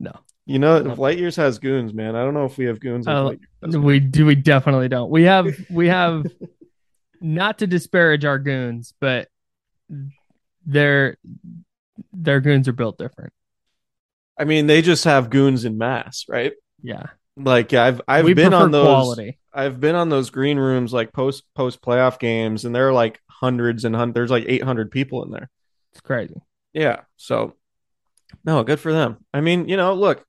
no. 0.00 0.12
You 0.46 0.58
know, 0.58 0.78
if 0.78 0.98
Light 0.98 1.18
Years 1.18 1.36
has 1.36 1.60
goons, 1.60 1.94
man. 1.94 2.16
I 2.16 2.24
don't 2.24 2.34
know 2.34 2.46
if 2.46 2.58
we 2.58 2.64
have 2.64 2.80
goons. 2.80 3.06
Uh, 3.06 3.22
Light 3.22 3.38
Years 3.38 3.74
has 3.74 3.78
we 3.78 4.00
do 4.00 4.26
we 4.26 4.34
definitely 4.34 4.88
don't. 4.88 5.12
We 5.12 5.22
have 5.22 5.46
we 5.70 5.86
have 5.86 6.26
not 7.20 7.60
to 7.60 7.68
disparage 7.68 8.24
our 8.24 8.40
goons, 8.40 8.94
but 9.00 9.28
their 10.66 11.18
their 12.12 12.40
goons 12.40 12.66
are 12.66 12.72
built 12.72 12.98
different. 12.98 13.32
I 14.38 14.44
mean, 14.44 14.66
they 14.66 14.82
just 14.82 15.04
have 15.04 15.30
goons 15.30 15.64
in 15.64 15.78
mass, 15.78 16.24
right? 16.28 16.52
Yeah. 16.82 17.06
Like 17.36 17.72
I've 17.72 18.00
I've 18.06 18.24
we 18.24 18.34
been 18.34 18.54
on 18.54 18.70
those 18.70 18.86
quality. 18.86 19.38
I've 19.52 19.80
been 19.80 19.94
on 19.94 20.08
those 20.08 20.30
green 20.30 20.58
rooms 20.58 20.92
like 20.92 21.12
post 21.12 21.44
post 21.54 21.82
playoff 21.82 22.18
games, 22.18 22.64
and 22.64 22.74
there 22.74 22.88
are 22.88 22.92
like 22.92 23.20
hundreds 23.26 23.84
and 23.84 23.94
hundreds. 23.94 24.14
There's 24.14 24.30
like 24.30 24.44
800 24.46 24.90
people 24.90 25.24
in 25.24 25.30
there. 25.30 25.50
It's 25.92 26.00
crazy. 26.00 26.40
Yeah. 26.72 27.00
So, 27.16 27.54
no, 28.44 28.62
good 28.64 28.80
for 28.80 28.92
them. 28.92 29.18
I 29.34 29.40
mean, 29.40 29.68
you 29.68 29.76
know, 29.76 29.94
look, 29.94 30.24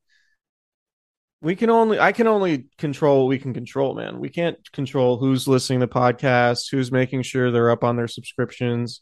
we 1.41 1.55
can 1.55 1.69
only, 1.69 1.99
I 1.99 2.11
can 2.11 2.27
only 2.27 2.67
control 2.77 3.19
what 3.19 3.29
we 3.29 3.37
can 3.37 3.53
control, 3.53 3.95
man. 3.95 4.19
We 4.19 4.29
can't 4.29 4.57
control 4.71 5.17
who's 5.17 5.47
listening 5.47 5.81
to 5.81 5.87
podcasts, 5.87 6.71
who's 6.71 6.91
making 6.91 7.21
sure 7.23 7.51
they're 7.51 7.71
up 7.71 7.83
on 7.83 7.95
their 7.95 8.07
subscriptions. 8.07 9.01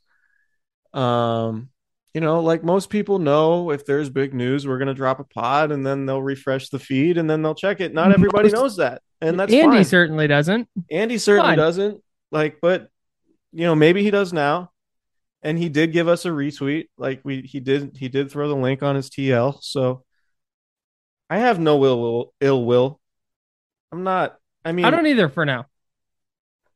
Um, 0.93 1.70
you 2.14 2.22
know, 2.22 2.41
like 2.41 2.64
most 2.64 2.89
people 2.89 3.20
know 3.20 3.72
if 3.72 3.86
there's 3.86 4.09
big 4.09 4.34
news, 4.34 4.68
we're 4.68 4.78
going 4.78 4.88
to 4.89 4.93
drop 4.93 5.20
a 5.20 5.24
pod 5.24 5.72
and 5.72 5.86
then 5.86 6.05
they'll 6.05 6.22
refresh 6.22 6.70
the 6.70 6.80
feed 6.80 7.18
and 7.18 7.30
then 7.30 7.41
they'll 7.41 7.55
check 7.55 7.80
it. 7.80 7.93
Not 7.93 8.12
everybody 8.12 8.49
Most- 8.49 8.53
knows 8.53 8.78
that. 8.78 9.01
And 9.22 9.39
that's 9.39 9.53
Andy 9.53 9.78
fine. 9.78 9.86
certainly 9.86 10.28
doesn't. 10.28 10.68
Andy 10.89 11.18
certainly 11.20 11.49
Fine. 11.51 11.57
doesn't. 11.57 12.03
Like, 12.32 12.57
but 12.62 12.89
you 13.53 13.66
know, 13.66 13.76
maybe 13.76 14.01
he 14.03 14.09
does 14.12 14.34
now. 14.34 14.72
And 15.43 15.57
he 15.57 15.70
did 15.70 15.91
give 15.91 16.07
us 16.07 16.26
a 16.26 16.30
retweet. 16.30 16.86
Like 16.97 17.22
we 17.24 17.41
he 17.41 17.59
did 17.59 17.97
he 17.97 18.09
did 18.09 18.30
throw 18.32 18.47
the 18.47 18.55
link 18.55 18.84
on 18.84 18.95
his 18.95 19.09
TL. 19.09 19.57
So 19.64 20.03
I 21.30 21.38
have 21.39 21.59
no 21.59 21.78
will, 21.78 21.99
will 22.01 22.34
ill 22.41 22.64
will. 22.66 22.99
I'm 23.91 24.03
not 24.03 24.38
I 24.66 24.72
mean 24.72 24.86
I 24.86 24.89
don't 24.91 25.07
either 25.07 25.30
for 25.30 25.45
now. 25.45 25.66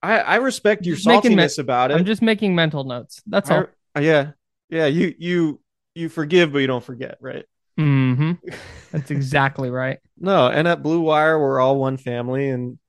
I, 0.02 0.20
I 0.20 0.36
respect 0.36 0.86
your 0.86 0.98
saltiness 0.98 1.58
about 1.60 1.92
it. 1.92 1.96
I'm 1.96 2.06
just 2.06 2.22
making 2.22 2.54
mental 2.56 2.84
notes. 2.84 3.22
That's 3.26 3.50
all. 3.50 3.66
Yeah. 4.00 4.32
Yeah, 4.70 4.88
you 4.88 5.14
you 5.18 5.62
you 5.94 6.10
forgive 6.10 6.52
but 6.54 6.60
you 6.60 6.68
don't 6.68 6.84
forget, 6.84 7.18
right? 7.22 7.46
hmm 7.78 8.34
That's 8.92 9.12
exactly 9.12 9.70
right. 9.70 10.00
No, 10.18 10.48
and 10.48 10.68
at 10.68 10.84
Blue 10.84 11.02
Wire 11.02 11.40
we're 11.40 11.60
all 11.60 11.78
one 11.80 11.98
family 11.98 12.50
and 12.50 12.80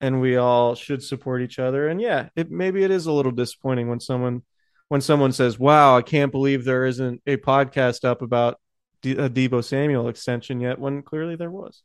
and 0.00 0.20
we 0.20 0.36
all 0.36 0.74
should 0.74 1.02
support 1.02 1.42
each 1.42 1.58
other. 1.58 1.88
And 1.88 2.00
yeah, 2.00 2.28
it 2.36 2.50
maybe 2.50 2.82
it 2.82 2.90
is 2.90 3.06
a 3.06 3.12
little 3.12 3.32
disappointing 3.32 3.88
when 3.88 4.00
someone 4.00 4.42
when 4.88 5.00
someone 5.00 5.32
says, 5.32 5.58
"Wow, 5.58 5.96
I 5.96 6.02
can't 6.02 6.32
believe 6.32 6.64
there 6.64 6.84
isn't 6.84 7.22
a 7.26 7.36
podcast 7.36 8.04
up 8.04 8.20
about 8.20 8.60
D- 9.00 9.12
a 9.12 9.30
Deebo 9.30 9.64
Samuel 9.64 10.08
extension 10.08 10.60
yet," 10.60 10.78
when 10.78 11.02
clearly 11.02 11.36
there 11.36 11.50
was. 11.50 11.82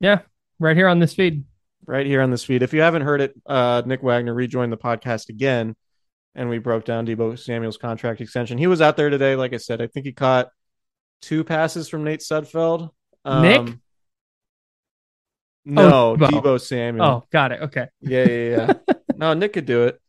Yeah, 0.00 0.20
right 0.58 0.76
here 0.76 0.88
on 0.88 0.98
this 0.98 1.14
feed. 1.14 1.44
Right 1.86 2.06
here 2.06 2.20
on 2.20 2.30
this 2.30 2.42
feed. 2.42 2.62
If 2.62 2.72
you 2.72 2.80
haven't 2.80 3.02
heard 3.02 3.20
it, 3.20 3.34
uh, 3.46 3.82
Nick 3.86 4.02
Wagner 4.02 4.34
rejoined 4.34 4.72
the 4.72 4.76
podcast 4.76 5.28
again, 5.28 5.76
and 6.36 6.48
we 6.48 6.58
broke 6.58 6.84
down 6.84 7.06
Deebo 7.06 7.36
Samuel's 7.38 7.78
contract 7.78 8.20
extension. 8.20 8.58
He 8.58 8.68
was 8.68 8.80
out 8.80 8.96
there 8.96 9.10
today, 9.10 9.34
like 9.34 9.52
I 9.52 9.56
said. 9.56 9.80
I 9.82 9.88
think 9.88 10.06
he 10.06 10.12
caught 10.12 10.48
two 11.22 11.42
passes 11.42 11.88
from 11.88 12.04
Nate 12.04 12.20
Sudfeld. 12.20 12.90
Nick? 13.24 13.58
Um, 13.58 13.80
No, 15.64 16.12
Oh, 16.12 16.16
Deebo. 16.16 16.42
Deebo 16.42 16.60
Samuel. 16.60 17.06
Oh, 17.06 17.24
got 17.32 17.52
it. 17.52 17.62
Okay. 17.62 17.88
Yeah, 18.00 18.28
yeah, 18.28 18.56
yeah. 18.56 18.94
no, 19.16 19.34
Nick 19.34 19.54
could 19.54 19.66
do 19.66 19.84
it. 19.84 20.00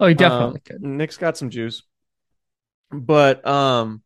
Oh, 0.00 0.06
he 0.06 0.14
definitely 0.14 0.56
Um, 0.56 0.60
could. 0.64 0.82
Nick's 0.82 1.16
got 1.16 1.36
some 1.36 1.50
juice. 1.50 1.82
But 2.90 3.46
um 3.46 4.02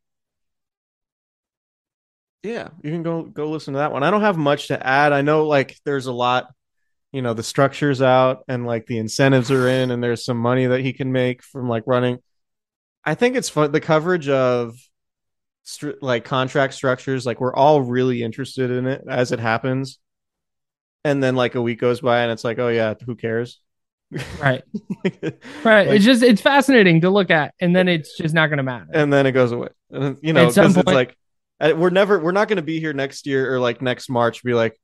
yeah, 2.43 2.69
you 2.83 2.91
can 2.91 3.03
go 3.03 3.23
go 3.23 3.51
listen 3.51 3.75
to 3.75 3.79
that 3.79 3.93
one. 3.93 4.03
I 4.03 4.11
don't 4.11 4.23
have 4.23 4.37
much 4.39 4.69
to 4.69 4.87
add. 4.87 5.13
I 5.13 5.21
know 5.23 5.47
like 5.47 5.77
there's 5.85 6.07
a 6.07 6.13
lot, 6.13 6.49
you 7.13 7.23
know, 7.23 7.35
the 7.35 7.43
structure's 7.43 8.01
out 8.03 8.45
and 8.49 8.67
like 8.67 8.87
the 8.87 8.99
incentives 8.99 9.51
are 9.51 9.69
in 9.69 9.91
and 9.91 10.03
there's 10.03 10.25
some 10.25 10.37
money 10.37 10.67
that 10.67 10.81
he 10.81 10.93
can 10.93 11.13
make 11.13 11.43
from 11.43 11.69
like 11.69 11.85
running. 11.87 12.19
I 13.05 13.15
think 13.15 13.37
it's 13.37 13.49
fun 13.49 13.73
the 13.73 13.81
coverage 13.81 14.29
of 14.29 14.77
str- 15.65 15.93
like 16.01 16.25
contract 16.25 16.75
structures 16.75 17.27
like 17.27 17.41
we're 17.41 17.55
all 17.55 17.81
really 17.83 18.23
interested 18.23 18.71
in 18.71 18.87
it 18.87 19.03
as 19.09 19.33
it 19.33 19.41
happens. 19.41 19.99
And 21.05 21.23
then 21.23 21.35
like 21.35 21.55
a 21.55 21.63
week 21.63 21.81
goes 21.81 22.01
by 22.03 22.21
and 22.21 22.31
it's 22.31 22.45
like, 22.45 22.59
"Oh 22.59 22.69
yeah, 22.69 22.93
who 23.07 23.15
cares?" 23.17 23.59
Right. 24.41 24.63
Right. 25.65 25.87
Like- 25.89 25.97
it's 25.97 26.05
just 26.05 26.23
it's 26.23 26.43
fascinating 26.43 27.01
to 27.03 27.11
look 27.11 27.31
at, 27.31 27.55
and 27.61 27.75
then 27.75 27.89
it's 27.89 28.17
just 28.19 28.35
not 28.35 28.49
going 28.49 28.59
to 28.59 28.63
matter. 28.63 28.87
and 28.93 29.11
then 29.11 29.25
it 29.27 29.33
goes 29.33 29.51
away. 29.53 29.69
And 29.91 30.19
you 30.21 30.35
know, 30.35 30.49
because 30.49 30.77
it's 30.77 30.87
like 30.87 31.17
uh, 31.59 31.73
we're 31.77 31.89
never 31.91 32.19
we're 32.19 32.33
not 32.33 32.49
going 32.49 32.57
to 32.57 32.63
be 32.63 32.81
here 32.81 32.93
next 32.93 33.27
year 33.27 33.55
or 33.55 33.61
like 33.61 33.81
next 33.81 34.11
March 34.11 34.43
be 34.45 34.53
like, 34.53 34.79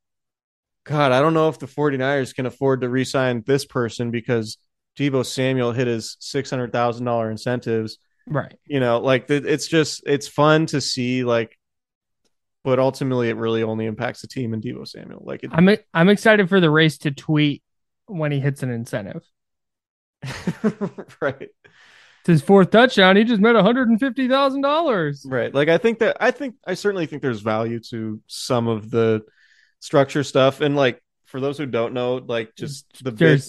God, 0.87 1.11
I 1.11 1.20
don't 1.20 1.34
know 1.34 1.49
if 1.49 1.59
the 1.59 1.66
49ers 1.66 2.34
can 2.34 2.47
afford 2.47 2.80
to 2.80 2.89
re-sign 2.89 3.43
this 3.45 3.64
person 3.64 4.12
because 4.12 4.57
Deebo 4.97 5.26
Samuel 5.26 5.72
hit 5.72 5.89
his 5.89 6.16
six 6.20 6.49
hundred 6.49 6.72
thousand 6.72 7.05
dollar 7.05 7.30
incentives. 7.30 7.99
right. 8.26 8.57
You 8.66 8.80
know, 8.80 9.01
like 9.01 9.26
it's 9.28 9.66
just 9.66 10.03
it's 10.07 10.28
fun 10.28 10.66
to 10.66 10.80
see 10.80 11.24
like, 11.24 11.59
but 12.64 12.78
ultimately 12.78 13.28
it 13.28 13.37
really 13.37 13.62
only 13.62 13.87
impacts 13.87 14.22
the 14.22 14.28
team 14.28 14.55
and 14.55 14.62
Deebo 14.62 14.87
Samuel. 14.87 15.22
Like 15.24 15.43
it, 15.43 15.51
I'm 15.53 15.68
I'm 15.93 16.09
excited 16.09 16.49
for 16.49 16.61
the 16.61 16.70
race 16.70 16.99
to 16.99 17.11
tweet 17.11 17.62
when 18.07 18.30
he 18.32 18.41
hits 18.41 18.62
an 18.62 18.70
incentive. 18.70 19.22
right. 21.20 21.49
It's 22.20 22.26
his 22.26 22.43
fourth 22.43 22.70
touchdown. 22.70 23.16
He 23.16 23.24
just 23.24 23.41
made 23.41 23.55
one 23.55 23.64
hundred 23.64 23.89
and 23.89 24.01
fifty 24.01 24.28
thousand 24.28 24.62
dollars. 24.62 25.26
Right. 25.28 25.53
Like 25.53 25.68
I 25.68 25.78
think 25.78 25.99
that 25.99 26.16
I 26.20 26.30
think 26.30 26.55
I 26.64 26.74
certainly 26.74 27.07
think 27.07 27.22
there's 27.22 27.41
value 27.41 27.80
to 27.91 28.20
some 28.28 28.66
of 28.68 28.91
the 28.91 29.22
structure 29.87 30.24
stuff. 30.24 30.61
And 30.61 30.74
like 30.74 31.01
for 31.26 31.41
those 31.41 31.57
who 31.57 31.66
don't 31.66 31.95
know, 31.95 32.16
like 32.16 32.55
just 32.57 33.03
the 33.03 33.12
bit 33.12 33.49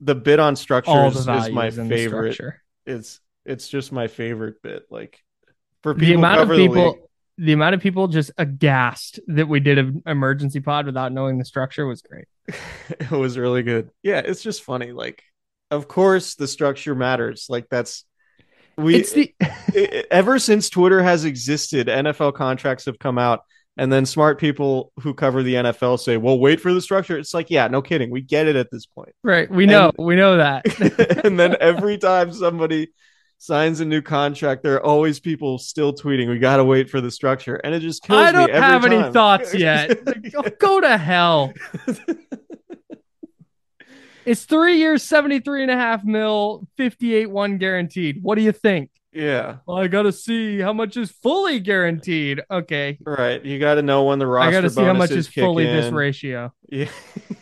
the 0.00 0.14
bit 0.14 0.40
on 0.40 0.54
the 0.54 1.38
is 1.38 1.50
my 1.52 1.70
favorite. 1.70 2.34
structure. 2.34 2.62
It's 2.84 3.20
it's 3.44 3.68
just 3.68 3.92
my 3.92 4.08
favorite 4.08 4.60
bit. 4.62 4.86
Like 4.90 5.22
for 5.82 5.94
people 5.94 6.08
who 6.08 6.14
amount 6.18 6.40
of 6.40 6.48
the 6.48 6.56
people, 6.56 6.90
league, 6.90 7.00
the 7.38 7.52
amount 7.52 7.76
of 7.76 7.80
people 7.80 8.08
just 8.08 8.32
aghast 8.36 9.20
that 9.28 9.48
we 9.48 9.60
did 9.60 9.78
an 9.78 10.02
emergency 10.06 10.60
pod 10.60 10.86
without 10.86 11.12
knowing 11.12 11.38
the 11.38 11.44
structure 11.44 11.86
was 11.86 12.02
great. 12.02 12.26
it 12.88 13.10
was 13.10 13.38
really 13.38 13.62
good. 13.62 13.90
Yeah, 14.02 14.18
it's 14.18 14.42
just 14.42 14.62
funny. 14.62 14.92
Like 14.92 15.22
of 15.70 15.88
course 15.88 16.34
the 16.34 16.48
structure 16.48 16.94
matters. 16.94 17.46
Like 17.48 17.68
that's 17.70 18.04
we 18.76 18.96
it's 18.96 19.12
the 19.12 19.34
it- 19.40 20.06
ever 20.10 20.38
since 20.40 20.68
Twitter 20.68 21.02
has 21.02 21.24
existed, 21.24 21.86
NFL 21.86 22.34
contracts 22.34 22.86
have 22.86 22.98
come 22.98 23.18
out, 23.18 23.40
and 23.76 23.92
then 23.92 24.06
smart 24.06 24.38
people 24.38 24.92
who 25.00 25.14
cover 25.14 25.42
the 25.42 25.54
NFL 25.54 25.98
say, 25.98 26.16
"Well, 26.16 26.38
wait 26.38 26.60
for 26.60 26.72
the 26.72 26.80
structure." 26.80 27.18
It's 27.18 27.34
like, 27.34 27.50
yeah, 27.50 27.68
no 27.68 27.82
kidding, 27.82 28.10
we 28.10 28.20
get 28.20 28.46
it 28.46 28.56
at 28.56 28.70
this 28.70 28.86
point. 28.86 29.14
right. 29.22 29.50
We 29.50 29.66
know. 29.66 29.92
we 29.98 30.16
know 30.16 30.36
that. 30.38 30.64
and 31.24 31.38
then 31.38 31.56
every 31.60 31.98
time 31.98 32.32
somebody 32.32 32.88
signs 33.38 33.80
a 33.80 33.84
new 33.84 34.00
contract, 34.00 34.62
there 34.62 34.74
are 34.76 34.84
always 34.84 35.20
people 35.20 35.58
still 35.58 35.92
tweeting, 35.92 36.28
"We 36.28 36.38
got 36.38 36.56
to 36.56 36.64
wait 36.64 36.90
for 36.90 37.00
the 37.00 37.10
structure," 37.10 37.56
and 37.56 37.74
it 37.74 37.80
just 37.80 38.02
kills 38.02 38.20
me. 38.20 38.24
I 38.26 38.32
don't 38.32 38.50
every 38.50 38.60
have 38.60 38.84
any 38.84 39.12
thoughts 39.12 39.54
yet. 39.58 40.58
Go 40.58 40.80
to 40.80 40.96
hell. 40.96 41.52
It's 44.26 44.44
three 44.44 44.78
years, 44.78 45.04
73 45.04 45.62
and 45.62 45.70
a 45.70 45.76
half 45.76 46.04
mil, 46.04 46.66
58 46.76 47.30
one 47.30 47.58
guaranteed. 47.58 48.20
What 48.20 48.34
do 48.34 48.42
you 48.42 48.50
think? 48.50 48.90
Yeah. 49.16 49.56
Well, 49.66 49.78
I 49.78 49.88
gotta 49.88 50.12
see 50.12 50.60
how 50.60 50.74
much 50.74 50.98
is 50.98 51.10
fully 51.10 51.58
guaranteed. 51.58 52.42
Okay. 52.50 52.98
Right. 53.00 53.42
You 53.42 53.58
got 53.58 53.76
to 53.76 53.82
know 53.82 54.04
when 54.04 54.18
the 54.18 54.26
roster 54.26 54.48
I 54.50 54.52
gotta 54.52 54.68
see 54.68 54.82
how 54.82 54.92
much 54.92 55.10
is 55.10 55.26
fully 55.26 55.64
this 55.64 55.90
ratio. 55.90 56.52
Yeah. 56.68 56.90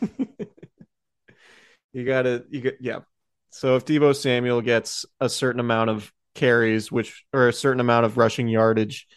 you 1.93 2.05
got 2.05 2.23
to 2.23 2.45
you 2.49 2.61
get 2.61 2.79
yeah. 2.81 3.01
So 3.51 3.75
if 3.75 3.85
Deebo 3.85 4.15
Samuel 4.15 4.61
gets 4.61 5.05
a 5.19 5.29
certain 5.29 5.59
amount 5.59 5.91
of 5.91 6.13
carries 6.37 6.93
which 6.93 7.25
or 7.33 7.49
a 7.49 7.53
certain 7.53 7.81
amount 7.81 8.07
of 8.07 8.17
rushing 8.17 8.47
yardage 8.47 9.09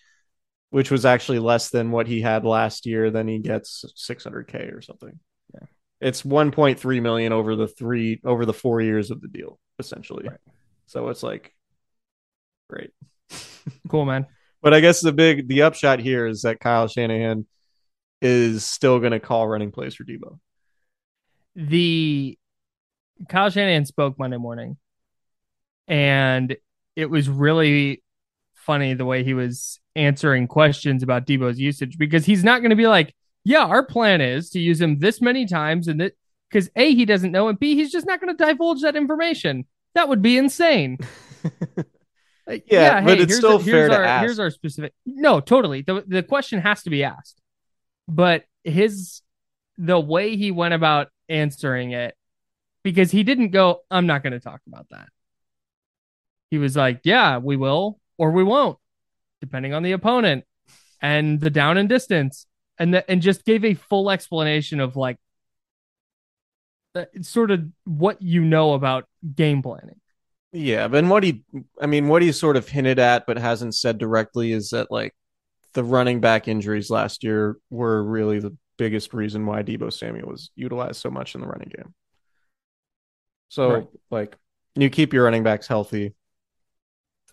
which 0.70 0.91
was 0.91 1.05
actually 1.05 1.39
less 1.39 1.70
than 1.70 1.91
what 1.91 2.08
he 2.08 2.20
had 2.22 2.43
last 2.43 2.86
year, 2.86 3.10
then 3.10 3.28
he 3.28 3.39
gets 3.39 3.86
600k 3.97 4.76
or 4.76 4.82
something. 4.82 5.18
Yeah. 5.53 5.68
It's 6.01 6.24
1.3 6.24 7.01
million 7.01 7.32
over 7.32 7.55
the 7.55 7.68
3 7.68 8.22
over 8.26 8.45
the 8.45 8.53
4 8.53 8.82
years 8.82 9.12
of 9.12 9.22
the 9.22 9.28
deal 9.28 9.60
essentially. 9.78 10.28
Right. 10.28 10.39
So 10.88 11.10
it's 11.10 11.22
like 11.22 11.53
great. 12.68 12.91
Cool, 13.89 14.05
man. 14.05 14.28
But 14.59 14.74
I 14.74 14.80
guess 14.80 15.01
the 15.01 15.13
big 15.13 15.47
the 15.47 15.61
upshot 15.61 15.99
here 15.99 16.26
is 16.26 16.41
that 16.41 16.59
Kyle 16.59 16.88
Shanahan 16.88 17.45
is 18.24 18.65
still 18.65 18.99
going 18.99 19.11
to 19.11 19.20
call 19.20 19.47
running 19.47 19.72
plays 19.72 19.93
for 19.93 20.03
Deebo. 20.03 20.39
The 21.55 22.38
Kyle 23.30 23.51
Shanahan 23.51 23.86
spoke 23.86 24.18
Monday 24.18 24.38
morning, 24.38 24.78
and 25.88 26.57
it 26.95 27.05
was 27.09 27.30
really 27.30 28.03
funny 28.55 28.95
the 28.95 29.05
way 29.05 29.24
he 29.24 29.36
was 29.36 29.80
answering 29.95 30.47
questions 30.47 31.03
about 31.03 31.26
Deebo's 31.26 31.59
usage 31.59 31.97
because 31.97 32.26
he's 32.26 32.43
not 32.43 32.61
going 32.61 32.72
to 32.72 32.76
be 32.76 32.88
like, 32.88 33.13
"Yeah, 33.43 33.63
our 33.63 33.84
plan 33.84 34.22
is 34.22 34.49
to 34.49 34.59
use 34.59 34.82
him 34.82 34.99
this 34.99 35.22
many 35.22 35.45
times," 35.45 35.88
and 35.88 36.01
that 36.01 36.13
because 36.49 36.70
a 36.76 36.93
he 36.93 37.05
doesn't 37.05 37.32
know, 37.32 37.47
and 37.47 37.59
b 37.59 37.76
he's 37.76 37.91
just 37.91 38.07
not 38.07 38.20
going 38.20 38.36
to 38.36 38.43
divulge 38.43 38.82
that 38.82 38.95
information. 38.95 39.65
That 39.93 40.09
would 40.09 40.22
be 40.22 40.38
insane. 40.38 40.97
Like, 42.48 42.64
Yeah, 42.68 43.02
but 43.02 43.20
it's 43.20 43.32
here's 43.32 43.38
still 43.39 43.60
here's 43.60 43.66
fair 43.66 43.89
to 43.89 43.95
our, 43.98 44.04
ask. 44.04 44.24
Here's 44.24 44.39
our 44.39 44.50
specific. 44.50 44.93
No, 45.06 45.39
totally. 45.39 45.82
The 45.82 46.04
the 46.08 46.24
question 46.24 46.62
has 46.62 46.84
to 46.84 46.89
be 46.89 47.04
asked, 47.04 47.41
but 48.08 48.45
his 48.64 49.22
the 49.78 50.00
way 50.00 50.36
he 50.38 50.52
went 50.52 50.74
about 50.74 51.10
answering 51.30 51.91
it, 51.91 52.16
because 52.84 53.12
he 53.12 53.24
didn't 53.24 53.50
go, 53.50 53.82
"I'm 53.91 54.08
not 54.08 54.24
going 54.24 54.34
to 54.34 54.39
talk 54.39 54.62
about 54.66 54.88
that." 54.91 55.10
He 56.50 56.58
was 56.58 56.76
like, 56.78 57.02
"Yeah, 57.04 57.38
we 57.39 57.58
will, 57.58 58.00
or 58.18 58.32
we 58.32 58.43
won't, 58.43 58.80
depending 59.41 59.74
on 59.74 59.84
the 59.84 59.91
opponent 59.91 60.45
and 61.02 61.41
the 61.41 61.50
down 61.50 61.78
and 61.78 61.89
distance," 61.89 62.45
and 62.80 62.93
the, 62.93 63.12
and 63.12 63.22
just 63.22 63.43
gave 63.43 63.66
a 63.66 63.74
full 63.74 64.10
explanation 64.10 64.80
of 64.80 64.95
like, 64.95 65.18
uh, 66.95 67.06
sort 67.22 67.52
of 67.52 67.66
what 67.84 68.22
you 68.22 68.41
know 68.45 68.74
about 68.74 69.06
game 69.36 69.62
planning. 69.62 70.00
Yeah, 70.54 70.88
but 70.88 71.04
what 71.06 71.24
he, 71.24 71.43
I 71.80 71.88
mean, 71.88 72.08
what 72.08 72.22
he 72.22 72.32
sort 72.32 72.56
of 72.58 72.68
hinted 72.68 73.00
at 73.00 73.26
but 73.28 73.38
hasn't 73.38 73.76
said 73.76 73.98
directly 73.98 74.52
is 74.54 74.70
that 74.70 74.89
like 74.89 75.14
the 75.74 75.84
running 75.84 76.20
back 76.22 76.48
injuries 76.48 76.89
last 76.89 77.24
year 77.24 77.58
were 77.70 78.02
really 78.04 78.39
the 78.39 78.56
biggest 78.78 79.14
reason 79.14 79.45
why 79.45 79.62
Debo 79.64 79.91
Samuel 79.91 80.30
was 80.30 80.52
utilized 80.56 81.02
so 81.02 81.10
much 81.12 81.36
in 81.36 81.41
the 81.41 81.48
running 81.48 81.72
game. 81.76 81.93
So 83.50 83.70
Right. 83.72 83.88
like 84.10 84.36
you 84.76 84.89
keep 84.89 85.14
your 85.14 85.26
running 85.26 85.43
backs 85.43 85.68
healthy. 85.68 86.14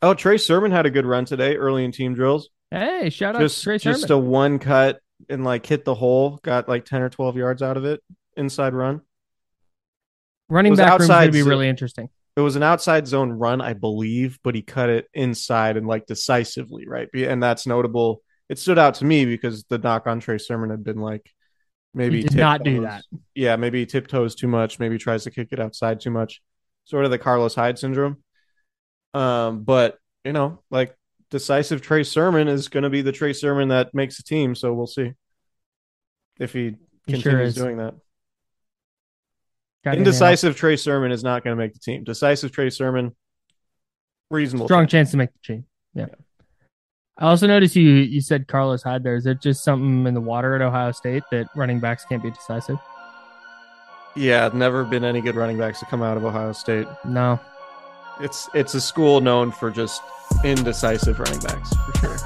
Oh, 0.03 0.15
Trey 0.15 0.37
Sermon 0.39 0.71
had 0.71 0.87
a 0.87 0.91
good 0.91 1.07
run 1.07 1.25
today 1.25 1.57
early 1.57 1.85
in 1.85 1.93
team 1.93 2.15
drills. 2.15 2.51
Hey, 2.71 3.11
shout 3.11 3.37
out 3.37 3.41
Just 3.41 3.59
to 3.59 3.65
Trey 3.65 3.79
just 3.79 4.09
Sermon. 4.09 4.12
a 4.12 4.19
one 4.31 4.59
cut 4.59 5.01
and 5.29 5.45
like 5.45 5.65
hit 5.65 5.85
the 5.85 5.95
hole, 5.95 6.41
got 6.43 6.69
like 6.69 6.85
10 6.85 7.01
or 7.03 7.09
12 7.11 7.37
yards 7.37 7.62
out 7.62 7.77
of 7.77 7.85
it 7.85 8.03
inside 8.37 8.75
run. 8.75 9.01
Running 10.49 10.75
back 10.75 10.91
room 10.91 11.03
is 11.03 11.09
going 11.09 11.11
outside 11.19 11.27
to 11.27 11.33
be 11.33 11.43
really 11.43 11.69
interesting. 11.69 12.09
It 12.37 12.41
was 12.41 12.57
an 12.57 12.62
outside 12.62 13.07
zone 13.07 13.30
run, 13.30 13.61
I 13.61 13.74
believe, 13.74 14.39
but 14.43 14.55
he 14.55 14.62
cut 14.62 14.91
it 14.91 15.07
inside 15.14 15.76
and 15.76 15.87
like 15.87 16.07
decisively, 16.07 16.87
right? 16.87 17.09
And 17.14 17.43
that's 17.43 17.66
notable. 17.66 18.22
It 18.49 18.59
stood 18.59 18.78
out 18.78 18.95
to 18.95 19.05
me 19.05 19.24
because 19.24 19.64
the 19.68 19.78
knock 19.78 20.07
on 20.07 20.20
Trey 20.20 20.39
Sermon 20.39 20.70
had 20.70 20.82
been 20.85 20.99
like 20.99 21.30
maybe 21.95 22.18
He 22.18 22.28
did 22.28 22.37
not 22.37 22.64
do 22.64 22.82
that. 22.82 23.05
Yeah, 23.35 23.57
maybe 23.57 23.80
he 23.80 23.87
tiptoes 23.87 24.35
too 24.35 24.49
much, 24.49 24.78
maybe 24.78 24.99
tries 24.99 25.24
to 25.24 25.30
kick 25.30 25.49
it 25.53 25.61
outside 25.61 26.01
too 26.01 26.11
much, 26.11 26.43
sort 26.85 27.05
of 27.05 27.11
the 27.11 27.18
Carlos 27.18 27.55
Hyde 27.55 27.78
syndrome. 27.78 28.22
Um, 29.14 29.62
but 29.62 29.97
you 30.24 30.32
know, 30.32 30.62
like 30.70 30.97
decisive 31.30 31.82
Trey 31.82 32.03
Sermon 32.03 32.49
is 32.49 32.68
going 32.68 32.82
to 32.82 32.91
be 32.91 33.03
the 33.03 33.12
Trey 33.12 33.32
Sermon 33.32 33.68
that 33.68 33.95
makes 33.95 34.16
the 34.16 34.24
team, 34.24 34.55
so 34.55 34.72
we'll 34.72 34.87
see 34.87 35.12
if 36.41 36.53
he 36.53 36.76
He 37.07 37.12
continues 37.12 37.55
sure 37.55 37.66
doing 37.66 37.78
that. 37.78 37.95
Got 39.85 39.99
Indecisive 39.99 40.57
Trey 40.57 40.76
Sermon 40.76 41.12
is 41.12 41.22
not 41.22 41.45
going 41.45 41.55
to 41.57 41.62
make 41.62 41.74
the 41.74 41.78
team. 41.78 42.05
Decisive 42.05 42.53
Trey 42.53 42.70
Sermon, 42.70 43.14
reasonable. 44.30 44.66
strong 44.66 44.85
chance. 44.85 44.93
chance 44.93 45.11
to 45.11 45.16
make 45.18 45.30
the 45.32 45.39
team. 45.55 45.66
Yeah. 45.95 46.07
I 47.18 47.26
also 47.26 47.47
noticed 47.47 47.76
you 47.76 47.91
you 47.91 48.20
said 48.22 48.49
Carlos 48.49 48.82
Hyde 48.82 49.05
there. 49.05 49.14
Is 49.14 49.26
it 49.26 49.41
just 49.43 49.62
something 49.62 50.07
in 50.07 50.14
the 50.14 50.20
water 50.20 50.55
at 50.55 50.62
Ohio 50.62 50.91
State 50.93 51.22
that 51.30 51.49
running 51.55 51.80
backs 51.80 52.05
can't 52.07 52.22
be 52.22 52.30
decisive? 52.30 52.78
Yeah, 54.16 54.49
never 54.55 54.85
been 54.85 55.05
any 55.05 55.20
good 55.20 55.35
running 55.37 55.59
backs 55.59 55.80
to 55.80 55.87
come 55.87 56.03
out 56.03 56.16
of 56.16 56.24
Ohio 56.24 56.53
State. 56.53 56.87
No. 57.05 57.39
It's 58.20 58.49
it's 58.55 58.74
a 58.74 58.80
school 58.80 59.20
known 59.20 59.53
for 59.53 59.70
just 59.70 60.01
indecisive 60.45 61.20
running 61.20 61.41
backs 61.41 61.70
for 61.74 61.99
sure. 61.99 62.16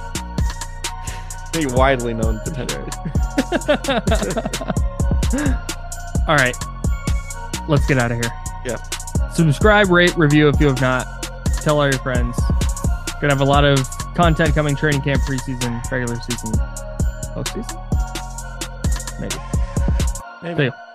Pretty 1.53 1.75
widely 1.75 2.15
known 2.15 2.41
potentially. 2.45 2.91
All 6.29 6.37
right. 6.37 6.55
Let's 7.69 7.87
get 7.87 7.99
out 7.99 8.11
of 8.11 8.19
here. 8.19 8.33
Yeah. 8.65 8.77
Subscribe, 9.33 9.91
rate, 9.91 10.17
review 10.17 10.49
if 10.49 10.59
you 10.59 10.69
have 10.69 10.81
not. 10.81 11.07
Tell 11.63 11.79
all 11.79 11.87
your 11.87 12.01
friends. 12.01 12.35
Gonna 13.21 13.35
have 13.35 13.41
a 13.41 13.45
lot 13.45 13.65
of 13.65 13.79
content 14.15 14.55
coming 14.55 14.75
training 14.75 15.03
camp, 15.03 15.23
preseason, 15.23 15.83
regular 15.91 16.17
season, 16.23 16.53
postseason. 17.35 17.79
Maybe. 19.21 19.37
Maybe. 20.43 20.57
See 20.57 20.65
ya. 20.65 20.89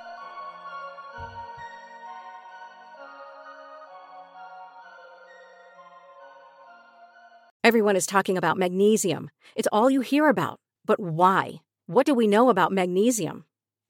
Everyone 7.64 7.96
is 7.96 8.06
talking 8.06 8.38
about 8.38 8.58
magnesium. 8.58 9.30
It's 9.56 9.70
all 9.72 9.90
you 9.90 10.02
hear 10.02 10.28
about. 10.28 10.60
But 10.86 11.00
why? 11.00 11.62
What 11.86 12.06
do 12.06 12.14
we 12.14 12.28
know 12.28 12.50
about 12.50 12.74
magnesium? 12.74 13.46